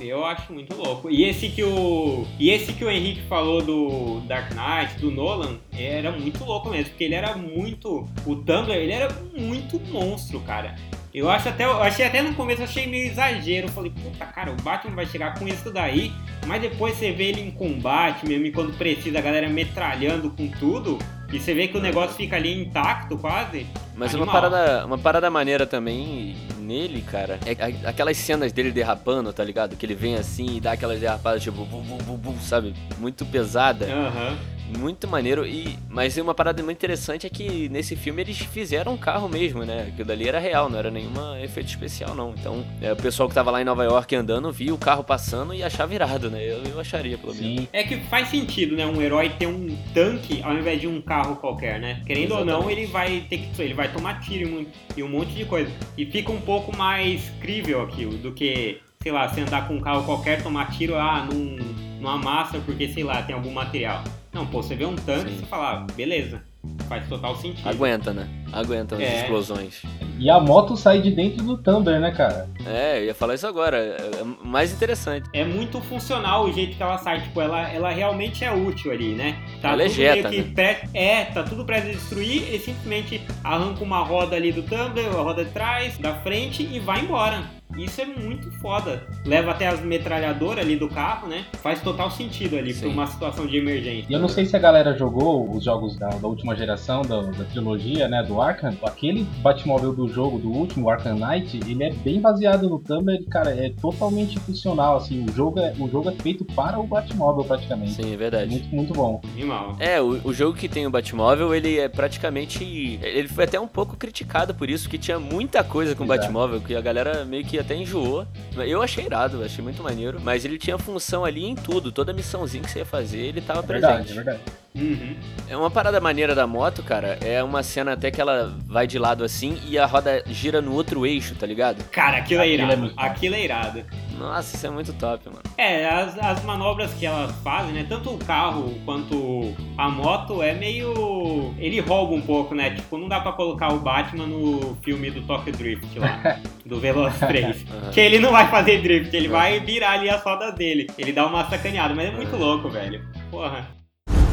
Eu 0.00 0.24
acho 0.24 0.52
muito 0.52 0.74
louco. 0.74 1.10
E 1.10 1.24
esse 1.24 1.50
que 1.50 1.62
o. 1.62 2.26
E 2.38 2.50
esse 2.50 2.72
que 2.72 2.84
o 2.84 2.90
Henrique 2.90 3.20
falou 3.28 3.60
do 3.60 4.20
Dark 4.20 4.50
Knight, 4.52 4.98
do 4.98 5.10
Nolan, 5.10 5.58
era 5.76 6.10
muito 6.10 6.42
louco 6.42 6.70
mesmo, 6.70 6.90
porque 6.90 7.04
ele 7.04 7.14
era 7.14 7.36
muito. 7.36 8.08
O 8.24 8.36
Tumblr, 8.36 8.72
ele 8.72 8.92
era 8.92 9.08
muito 9.36 9.78
monstro, 9.92 10.40
cara. 10.40 10.74
Eu 11.12 11.28
acho 11.28 11.48
até. 11.48 11.64
Eu 11.64 11.82
achei 11.82 12.06
até 12.06 12.22
no 12.22 12.34
começo, 12.34 12.62
achei 12.62 12.86
meio 12.86 13.08
exagero. 13.08 13.66
Eu 13.66 13.72
falei, 13.72 13.90
puta, 13.90 14.24
cara, 14.24 14.52
o 14.52 14.56
Batman 14.62 14.94
vai 14.94 15.06
chegar 15.06 15.38
com 15.38 15.46
isso 15.46 15.70
daí. 15.70 16.10
Mas 16.46 16.62
depois 16.62 16.94
você 16.94 17.12
vê 17.12 17.24
ele 17.24 17.42
em 17.42 17.50
combate 17.50 18.26
mesmo, 18.26 18.46
e 18.46 18.52
quando 18.52 18.76
precisa, 18.78 19.18
a 19.18 19.22
galera 19.22 19.48
metralhando 19.50 20.30
com 20.30 20.48
tudo. 20.48 20.98
E 21.32 21.38
você 21.38 21.54
vê 21.54 21.68
que 21.68 21.76
o 21.76 21.80
negócio 21.80 22.16
fica 22.16 22.36
ali 22.36 22.60
intacto 22.60 23.16
quase. 23.16 23.66
Mas 23.94 24.14
uma 24.14 24.26
parada, 24.26 24.84
uma 24.84 24.98
parada 24.98 25.30
maneira 25.30 25.66
também 25.66 26.36
nele, 26.58 27.02
cara, 27.02 27.38
é 27.46 27.88
aquelas 27.88 28.16
cenas 28.16 28.52
dele 28.52 28.72
derrapando, 28.72 29.32
tá 29.32 29.44
ligado? 29.44 29.76
Que 29.76 29.86
ele 29.86 29.94
vem 29.94 30.16
assim 30.16 30.56
e 30.56 30.60
dá 30.60 30.72
aquelas 30.72 30.98
derrapadas, 31.00 31.42
tipo, 31.42 31.64
bu, 31.64 31.80
bu, 31.82 31.96
bu, 32.02 32.16
bu, 32.16 32.40
sabe? 32.40 32.74
Muito 32.98 33.24
pesada. 33.26 33.86
Aham. 33.86 34.36
Muito 34.78 35.08
maneiro. 35.08 35.46
E, 35.46 35.76
mas 35.88 36.16
uma 36.16 36.34
parada 36.34 36.62
muito 36.62 36.76
interessante 36.76 37.26
é 37.26 37.30
que 37.30 37.68
nesse 37.68 37.96
filme 37.96 38.22
eles 38.22 38.38
fizeram 38.38 38.94
um 38.94 38.96
carro 38.96 39.28
mesmo, 39.28 39.64
né? 39.64 39.88
Aquilo 39.88 40.08
dali 40.08 40.28
era 40.28 40.38
real, 40.38 40.68
não 40.68 40.78
era 40.78 40.90
nenhuma 40.90 41.40
efeito 41.40 41.68
especial, 41.68 42.14
não. 42.14 42.34
Então, 42.38 42.64
é, 42.80 42.92
o 42.92 42.96
pessoal 42.96 43.28
que 43.28 43.34
tava 43.34 43.50
lá 43.50 43.60
em 43.60 43.64
Nova 43.64 43.84
York 43.84 44.14
andando 44.14 44.50
via 44.52 44.74
o 44.74 44.78
carro 44.78 45.04
passando 45.04 45.54
e 45.54 45.62
achava 45.62 45.94
irado, 45.94 46.30
né? 46.30 46.42
Eu, 46.42 46.62
eu 46.64 46.80
acharia, 46.80 47.18
pelo 47.18 47.34
menos. 47.34 47.60
Sim. 47.62 47.68
É 47.72 47.84
que 47.84 47.96
faz 48.08 48.28
sentido, 48.28 48.76
né? 48.76 48.86
Um 48.86 49.00
herói 49.00 49.30
ter 49.30 49.46
um 49.46 49.76
tanque 49.92 50.42
ao 50.42 50.54
invés 50.54 50.80
de 50.80 50.86
um 50.86 51.00
carro 51.00 51.36
qualquer, 51.36 51.80
né? 51.80 52.02
Querendo 52.06 52.32
ou 52.32 52.44
não, 52.44 52.58
Exatamente. 52.60 52.80
ele 52.80 52.86
vai 52.86 53.26
ter 53.28 53.38
que. 53.38 53.62
Ele 53.62 53.74
vai 53.74 53.92
tomar 53.92 54.20
tiro 54.20 54.66
e 54.96 55.02
um, 55.02 55.08
monte 55.08 55.34
de 55.34 55.44
coisa. 55.44 55.70
E 55.96 56.06
fica 56.06 56.30
um 56.32 56.40
pouco 56.40 56.76
mais 56.76 57.30
crível 57.40 57.82
aquilo 57.82 58.16
do 58.18 58.32
que, 58.32 58.80
sei 59.02 59.12
lá, 59.12 59.28
você 59.28 59.40
andar 59.40 59.66
com 59.68 59.74
um 59.74 59.80
carro 59.80 60.04
qualquer, 60.04 60.42
tomar 60.42 60.70
tiro, 60.70 60.96
ah, 60.96 61.26
num, 61.30 61.56
numa 62.00 62.16
massa 62.16 62.58
porque, 62.64 62.88
sei 62.88 63.04
lá, 63.04 63.22
tem 63.22 63.34
algum 63.34 63.50
material. 63.50 64.02
Não, 64.32 64.46
pô, 64.46 64.62
você 64.62 64.76
vê 64.76 64.84
um 64.84 64.94
tanque 64.94 65.32
e 65.32 65.38
você 65.38 65.46
fala, 65.46 65.72
ah, 65.72 65.86
beleza. 65.94 66.42
Faz 66.88 67.08
total 67.08 67.34
sentido. 67.36 67.68
Aguenta, 67.68 68.12
né? 68.12 68.28
Aguenta 68.52 68.96
as 68.96 69.00
É. 69.02 69.20
explosões. 69.22 69.82
E 70.18 70.28
a 70.28 70.38
moto 70.38 70.76
sai 70.76 71.00
de 71.00 71.10
dentro 71.10 71.42
do 71.44 71.56
Thunder, 71.56 71.98
né, 71.98 72.10
cara? 72.10 72.46
É, 72.66 72.98
eu 73.00 73.04
ia 73.06 73.14
falar 73.14 73.34
isso 73.34 73.46
agora. 73.46 73.76
É 73.78 74.10
é 74.20 74.24
mais 74.44 74.70
interessante. 74.72 75.28
é 75.32 75.44
muito 75.44 75.80
funcional 75.80 76.44
o 76.44 76.52
jeito 76.52 76.76
que 76.76 76.82
ela 76.82 76.98
sai. 76.98 77.20
Tipo, 77.22 77.40
ela, 77.40 77.68
ela 77.72 77.90
realmente 77.90 78.44
é 78.44 78.52
útil 78.52 78.92
ali, 78.92 79.14
né? 79.14 79.36
Tá 79.62 79.68
Ela 79.70 79.78
tudo 79.84 79.86
ejeta, 79.92 80.28
meio 80.28 80.44
que 80.44 80.50
pré- 80.50 80.82
É, 80.92 81.24
tá 81.26 81.42
tudo 81.42 81.64
prestes 81.64 81.90
a 81.90 81.98
destruir 81.98 82.54
e 82.54 82.58
simplesmente 82.58 83.22
arranca 83.42 83.82
uma 83.82 84.02
roda 84.02 84.36
ali 84.36 84.52
do 84.52 84.62
Tumblr, 84.62 85.06
a 85.08 85.22
roda 85.22 85.44
de 85.44 85.50
trás, 85.52 85.96
da 85.98 86.14
frente 86.16 86.62
e 86.70 86.78
vai 86.78 87.00
embora. 87.00 87.42
Isso 87.78 88.00
é 88.00 88.04
muito 88.04 88.50
foda. 88.60 89.06
Leva 89.24 89.52
até 89.52 89.68
as 89.68 89.80
metralhadoras 89.80 90.64
ali 90.64 90.74
do 90.74 90.88
carro, 90.88 91.28
né? 91.28 91.44
Faz 91.62 91.80
total 91.80 92.10
sentido 92.10 92.56
ali 92.58 92.74
Sim. 92.74 92.80
pra 92.80 92.88
uma 92.90 93.06
situação 93.06 93.46
de 93.46 93.56
emergência. 93.56 94.06
E 94.10 94.12
eu 94.12 94.18
não 94.18 94.28
sei 94.28 94.44
se 94.44 94.56
a 94.56 94.58
galera 94.58 94.92
jogou 94.98 95.48
os 95.56 95.62
jogos 95.64 95.96
da, 95.96 96.08
da 96.08 96.26
última 96.26 96.56
geração, 96.56 97.02
da, 97.02 97.22
da 97.22 97.44
trilogia, 97.44 98.08
né, 98.08 98.24
do 98.24 98.39
Arkham. 98.40 98.76
Aquele 98.82 99.24
Batmóvel 99.42 99.92
do 99.92 100.08
jogo, 100.08 100.38
do 100.38 100.50
último, 100.50 100.86
o 100.86 100.90
Arkham 100.90 101.16
Knight, 101.16 101.58
ele 101.66 101.84
é 101.84 101.92
bem 101.92 102.20
baseado 102.20 102.68
no 102.68 102.78
Thunder, 102.78 103.22
cara, 103.28 103.50
é 103.50 103.70
totalmente 103.80 104.38
funcional, 104.40 104.96
assim, 104.96 105.24
o 105.24 105.32
jogo 105.32 105.58
é, 105.58 105.72
o 105.78 105.88
jogo 105.88 106.08
é 106.08 106.12
feito 106.12 106.44
para 106.44 106.78
o 106.78 106.86
Batmóvel 106.86 107.44
praticamente. 107.44 107.92
Sim, 107.92 108.12
é 108.12 108.16
verdade. 108.16 108.50
muito, 108.50 108.74
muito 108.74 108.92
bom. 108.92 109.20
Animal. 109.32 109.76
É, 109.78 110.00
o, 110.00 110.20
o 110.24 110.32
jogo 110.32 110.56
que 110.56 110.68
tem 110.68 110.86
o 110.86 110.90
Batmóvel, 110.90 111.54
ele 111.54 111.78
é 111.78 111.88
praticamente. 111.88 112.98
Ele 113.02 113.28
foi 113.28 113.44
até 113.44 113.58
um 113.58 113.68
pouco 113.68 113.96
criticado 113.96 114.54
por 114.54 114.68
isso, 114.68 114.88
que 114.88 114.98
tinha 114.98 115.18
muita 115.18 115.62
coisa 115.64 115.94
com 115.94 116.04
o. 116.04 116.06
Batmóvel, 116.06 116.60
que 116.60 116.74
a 116.74 116.80
galera 116.80 117.24
meio 117.24 117.44
que 117.44 117.58
até 117.58 117.74
enjoou. 117.76 118.26
Eu 118.56 118.82
achei 118.82 119.04
irado, 119.04 119.44
achei 119.44 119.62
muito 119.62 119.82
maneiro. 119.82 120.20
Mas 120.22 120.44
ele 120.44 120.58
tinha 120.58 120.76
função 120.76 121.24
ali 121.24 121.44
em 121.44 121.54
tudo, 121.54 121.92
toda 121.92 122.12
missãozinha 122.12 122.62
que 122.62 122.70
você 122.70 122.80
ia 122.80 122.84
fazer, 122.84 123.18
ele 123.18 123.40
tava 123.40 123.60
É 123.60 123.62
verdade, 123.62 123.92
é 123.92 123.96
presente. 123.98 124.14
verdade. 124.14 124.40
Uhum. 124.74 125.16
É 125.48 125.56
uma 125.56 125.70
parada 125.70 126.00
maneira 126.00 126.34
da 126.34 126.46
moto, 126.46 126.82
cara. 126.82 127.18
É 127.20 127.42
uma 127.42 127.62
cena 127.62 127.94
até 127.94 128.10
que 128.10 128.20
ela 128.20 128.54
vai 128.66 128.86
de 128.86 128.98
lado 128.98 129.24
assim 129.24 129.58
e 129.66 129.76
a 129.76 129.84
roda 129.84 130.22
gira 130.28 130.60
no 130.60 130.72
outro 130.72 131.04
eixo, 131.04 131.34
tá 131.34 131.44
ligado? 131.46 131.82
Cara, 131.90 132.18
aquilo 132.18 132.40
é 132.40 132.44
Aquilo 132.44 132.62
é 132.62 132.66
irado. 132.66 132.80
muito 132.82 132.94
aquilo 132.96 133.34
é 133.34 133.44
irado. 133.44 133.84
Nossa, 134.16 134.54
isso 134.54 134.66
é 134.66 134.70
muito 134.70 134.92
top, 134.92 135.26
mano. 135.28 135.40
É, 135.58 135.88
as, 135.88 136.16
as 136.18 136.44
manobras 136.44 136.92
que 136.94 137.04
elas 137.06 137.32
fazem, 137.42 137.72
né? 137.72 137.86
Tanto 137.88 138.10
o 138.10 138.18
carro 138.18 138.78
quanto 138.84 139.54
a 139.76 139.88
moto 139.88 140.42
é 140.42 140.54
meio. 140.54 141.54
Ele 141.58 141.80
rouba 141.80 142.14
um 142.14 142.20
pouco, 142.20 142.54
né? 142.54 142.70
Tipo, 142.70 142.96
não 142.98 143.08
dá 143.08 143.18
pra 143.20 143.32
colocar 143.32 143.72
o 143.72 143.80
Batman 143.80 144.26
no 144.26 144.76
filme 144.82 145.10
do 145.10 145.22
Tokyo 145.22 145.52
Drift 145.52 145.98
lá, 145.98 146.38
do 146.64 146.78
Veloz 146.78 147.18
3. 147.18 147.64
Aham. 147.70 147.90
Que 147.90 148.00
ele 148.00 148.18
não 148.20 148.30
vai 148.30 148.48
fazer 148.48 148.80
drift, 148.82 149.14
ele 149.16 149.28
vai 149.28 149.58
virar 149.60 149.92
ali 149.92 150.08
as 150.08 150.22
rodas 150.22 150.54
dele. 150.54 150.86
Ele 150.96 151.12
dá 151.12 151.26
uma 151.26 151.48
sacaneada, 151.50 151.94
mas 151.94 152.08
é 152.08 152.12
muito 152.12 152.36
louco, 152.36 152.68
velho. 152.68 153.02
Porra. 153.30 153.79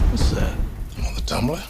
What's 0.09 0.31
that? 0.31 0.56
On 1.06 1.13
the 1.15 1.21
tumbler? 1.21 1.62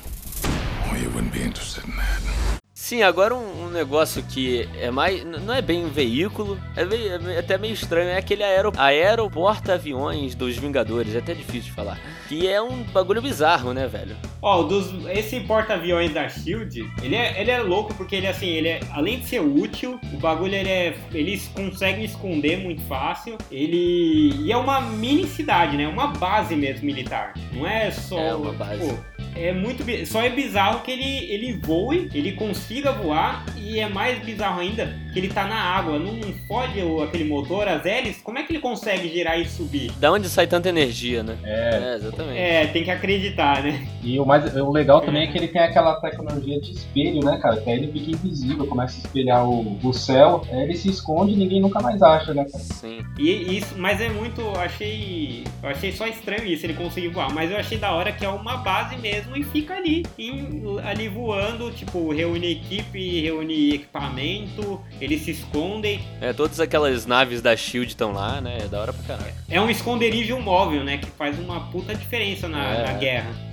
Well, 0.85 0.97
you 1.01 1.09
wouldn't 1.09 1.33
be 1.33 1.41
interested 1.41 1.83
in 1.85 1.95
that. 1.97 2.46
Sim, 2.87 3.03
agora 3.03 3.35
um, 3.35 3.65
um 3.65 3.69
negócio 3.69 4.23
que 4.23 4.65
é 4.79 4.89
mais. 4.89 5.21
Não 5.25 5.53
é 5.53 5.61
bem 5.61 5.83
um 5.83 5.89
veículo, 5.89 6.57
é, 6.73 6.85
meio- 6.85 7.29
é 7.31 7.39
até 7.39 7.57
meio 7.57 7.73
estranho, 7.73 8.07
é 8.11 8.17
aquele 8.17 8.41
aero, 8.45 8.71
aeroporta-aviões 8.77 10.33
dos 10.35 10.55
Vingadores, 10.55 11.13
é 11.13 11.17
até 11.17 11.33
difícil 11.33 11.63
de 11.63 11.71
falar. 11.73 11.99
Que 12.29 12.47
é 12.47 12.61
um 12.61 12.83
bagulho 12.83 13.21
bizarro, 13.21 13.73
né, 13.73 13.87
velho? 13.87 14.15
Ó, 14.41 14.63
dos, 14.63 14.89
esse 15.09 15.41
porta-aviões 15.41 16.13
da 16.13 16.29
Shield, 16.29 16.89
ele 17.03 17.13
é, 17.13 17.41
ele 17.41 17.51
é 17.51 17.59
louco 17.59 17.93
porque 17.93 18.15
ele 18.15 18.27
assim, 18.27 18.47
ele 18.47 18.69
é, 18.69 18.79
além 18.93 19.19
de 19.19 19.27
ser 19.27 19.41
útil, 19.41 19.99
o 20.13 20.17
bagulho 20.17 20.55
ele 20.55 20.69
é, 20.69 20.97
eles 21.13 21.49
conseguem 21.53 22.06
esconder 22.06 22.56
muito 22.56 22.81
fácil. 22.83 23.37
Ele 23.51 24.33
e 24.45 24.49
é 24.49 24.56
uma 24.56 24.79
mini 24.79 25.27
cidade, 25.27 25.75
né? 25.75 25.89
Uma 25.89 26.07
base 26.07 26.56
mesmo 26.56 26.85
militar. 26.85 27.33
Não 27.51 27.67
é 27.67 27.91
só 27.91 28.17
É 28.17 28.33
uma 28.33 28.53
base. 28.53 28.79
pô, 28.79 28.97
é 29.39 29.53
muito 29.53 29.83
só 30.06 30.21
é 30.21 30.29
bizarro 30.29 30.81
que 30.81 30.91
ele 30.91 31.31
ele 31.31 31.53
voe, 31.53 32.09
ele 32.13 32.33
consiga 32.33 32.91
voar 32.91 33.45
e 33.56 33.79
é 33.79 33.87
mais 33.87 34.23
bizarro 34.23 34.59
ainda 34.59 34.95
que 35.19 35.26
ele 35.26 35.33
tá 35.33 35.45
na 35.47 35.56
água, 35.59 35.97
não 35.97 36.19
fode 36.47 36.80
o- 36.81 37.02
aquele 37.02 37.24
motor, 37.24 37.68
as 37.68 37.83
hélices, 37.86 38.21
como 38.21 38.38
é 38.38 38.44
que 38.44 38.52
ele 38.52 38.59
consegue 38.59 39.09
girar 39.09 39.40
e 39.40 39.45
subir? 39.47 39.92
Da 39.94 40.12
onde 40.12 40.30
sai 40.30 40.45
tanta 40.45 40.69
energia, 40.69 41.24
né? 41.24 41.36
É, 41.44 41.57
É, 41.92 41.95
exatamente. 41.95 42.38
É, 42.40 42.68
tem 42.68 42.83
que 42.83 42.92
acreditar, 42.92 43.64
né? 43.64 43.88
e 44.04 44.19
o, 44.19 44.26
mais, 44.26 44.56
o 44.56 44.71
legal 44.71 45.02
também 45.02 45.24
é 45.24 45.28
que 45.28 45.38
ele 45.38 45.47
tem 45.47 45.62
aquela 45.62 45.95
tecnologia 46.00 46.62
de 46.62 46.71
espelho, 46.71 47.19
né, 47.26 47.38
cara? 47.42 47.57
Que 47.59 47.69
aí 47.69 47.78
ele 47.78 47.92
fica 47.92 48.12
invisível, 48.12 48.66
começa 48.68 48.95
a 48.95 49.00
espelhar 49.00 49.45
o, 49.50 49.78
o 49.83 49.94
céu, 49.94 50.45
aí 50.52 50.62
ele 50.64 50.76
se 50.78 50.88
esconde 50.90 51.33
e 51.33 51.36
ninguém 51.36 51.59
nunca 51.59 51.81
mais 51.81 52.02
acha, 52.02 52.33
né, 52.33 52.45
cara? 52.45 52.64
Sim. 52.64 53.00
E 53.18 53.57
isso, 53.57 53.74
mas 53.78 54.00
é 54.00 54.09
muito, 54.09 54.40
eu 54.40 54.56
achei, 54.59 55.44
eu 55.64 55.69
achei 55.69 55.92
só 55.92 56.06
estranho 56.07 56.45
isso 56.45 56.66
ele 56.66 56.74
conseguir 56.76 57.09
voar, 57.09 57.33
mas 57.33 57.50
eu 57.52 57.57
achei 57.57 57.78
da 57.78 57.92
hora 57.92 58.12
que 58.12 58.24
é 58.24 58.30
uma 58.30 58.57
base 58.57 58.95
mesmo 58.97 59.36
e 59.36 59.44
fica 59.44 59.74
ali, 59.74 60.06
em- 60.18 60.80
ali 60.83 61.07
voando, 61.09 61.71
tipo, 61.71 62.12
reúne 62.14 62.52
equipe, 62.52 63.21
reúne 63.21 63.74
equipamento, 63.76 64.80
eles 65.07 65.21
se 65.23 65.31
escondem. 65.31 65.99
É, 66.21 66.31
todas 66.33 66.59
aquelas 66.59 67.06
naves 67.06 67.42
da 67.42 67.56
Shield 67.56 67.87
estão 67.90 68.11
lá, 68.11 68.40
né? 68.42 68.59
É 68.61 68.68
da 68.68 68.80
hora 68.81 68.94
pra 68.94 69.04
caralho. 69.18 69.33
É 69.49 69.59
um 69.59 69.69
esconderijo 69.69 70.40
móvel, 70.40 70.83
né, 70.83 70.97
que 70.97 71.07
faz 71.11 71.37
uma 71.40 71.59
puta 71.71 71.95
diferença 71.95 72.47
na, 72.47 72.64
É. 72.64 72.85
na 72.85 72.94
guerra. 72.94 73.47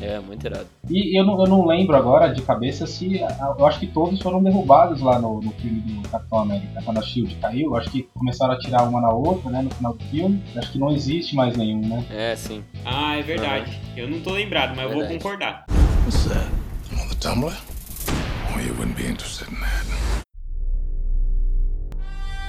É, 0.00 0.18
muito 0.18 0.44
irado. 0.44 0.66
E 0.90 1.16
eu 1.16 1.24
não, 1.24 1.40
eu 1.40 1.46
não 1.48 1.64
lembro 1.64 1.94
agora 1.94 2.26
de 2.34 2.42
cabeça 2.42 2.88
se. 2.88 3.20
Eu 3.20 3.64
acho 3.64 3.78
que 3.78 3.86
todos 3.86 4.20
foram 4.20 4.42
derrubados 4.42 5.00
lá 5.00 5.16
no, 5.20 5.40
no 5.40 5.52
filme 5.52 5.78
do 5.80 6.08
Capitão 6.08 6.38
América. 6.40 6.82
Quando 6.84 6.98
a 6.98 7.02
Shield 7.02 7.36
caiu, 7.36 7.68
eu 7.70 7.76
acho 7.76 7.88
que 7.88 8.02
começaram 8.12 8.54
a 8.54 8.58
tirar 8.58 8.82
uma 8.82 9.00
na 9.00 9.10
outra, 9.10 9.48
né? 9.48 9.62
No 9.62 9.70
final 9.70 9.92
do 9.92 10.02
filme. 10.06 10.42
Eu 10.56 10.60
Acho 10.60 10.72
que 10.72 10.78
não 10.80 10.90
existe 10.90 11.36
mais 11.36 11.56
nenhum, 11.56 11.86
né? 11.86 12.04
É, 12.10 12.34
sim. 12.34 12.64
Ah, 12.84 13.16
é 13.16 13.22
verdade. 13.22 13.78
Eu 13.96 14.10
não 14.10 14.18
tô 14.18 14.32
lembrado, 14.32 14.74
mas 14.74 14.86
eu 14.86 14.90
vou 14.90 14.98
Verdade. 15.02 15.18
concordar. 15.22 15.64
What's 16.04 16.24
that? 16.24 16.48
On 17.00 17.08
the 17.08 17.14
Tumblr? 17.20 17.54
Well, 18.56 18.66
you 18.66 18.74
wouldn't 18.74 18.96
be 19.00 19.06
interested 19.08 19.46
in 19.52 19.60
that. 19.60 20.01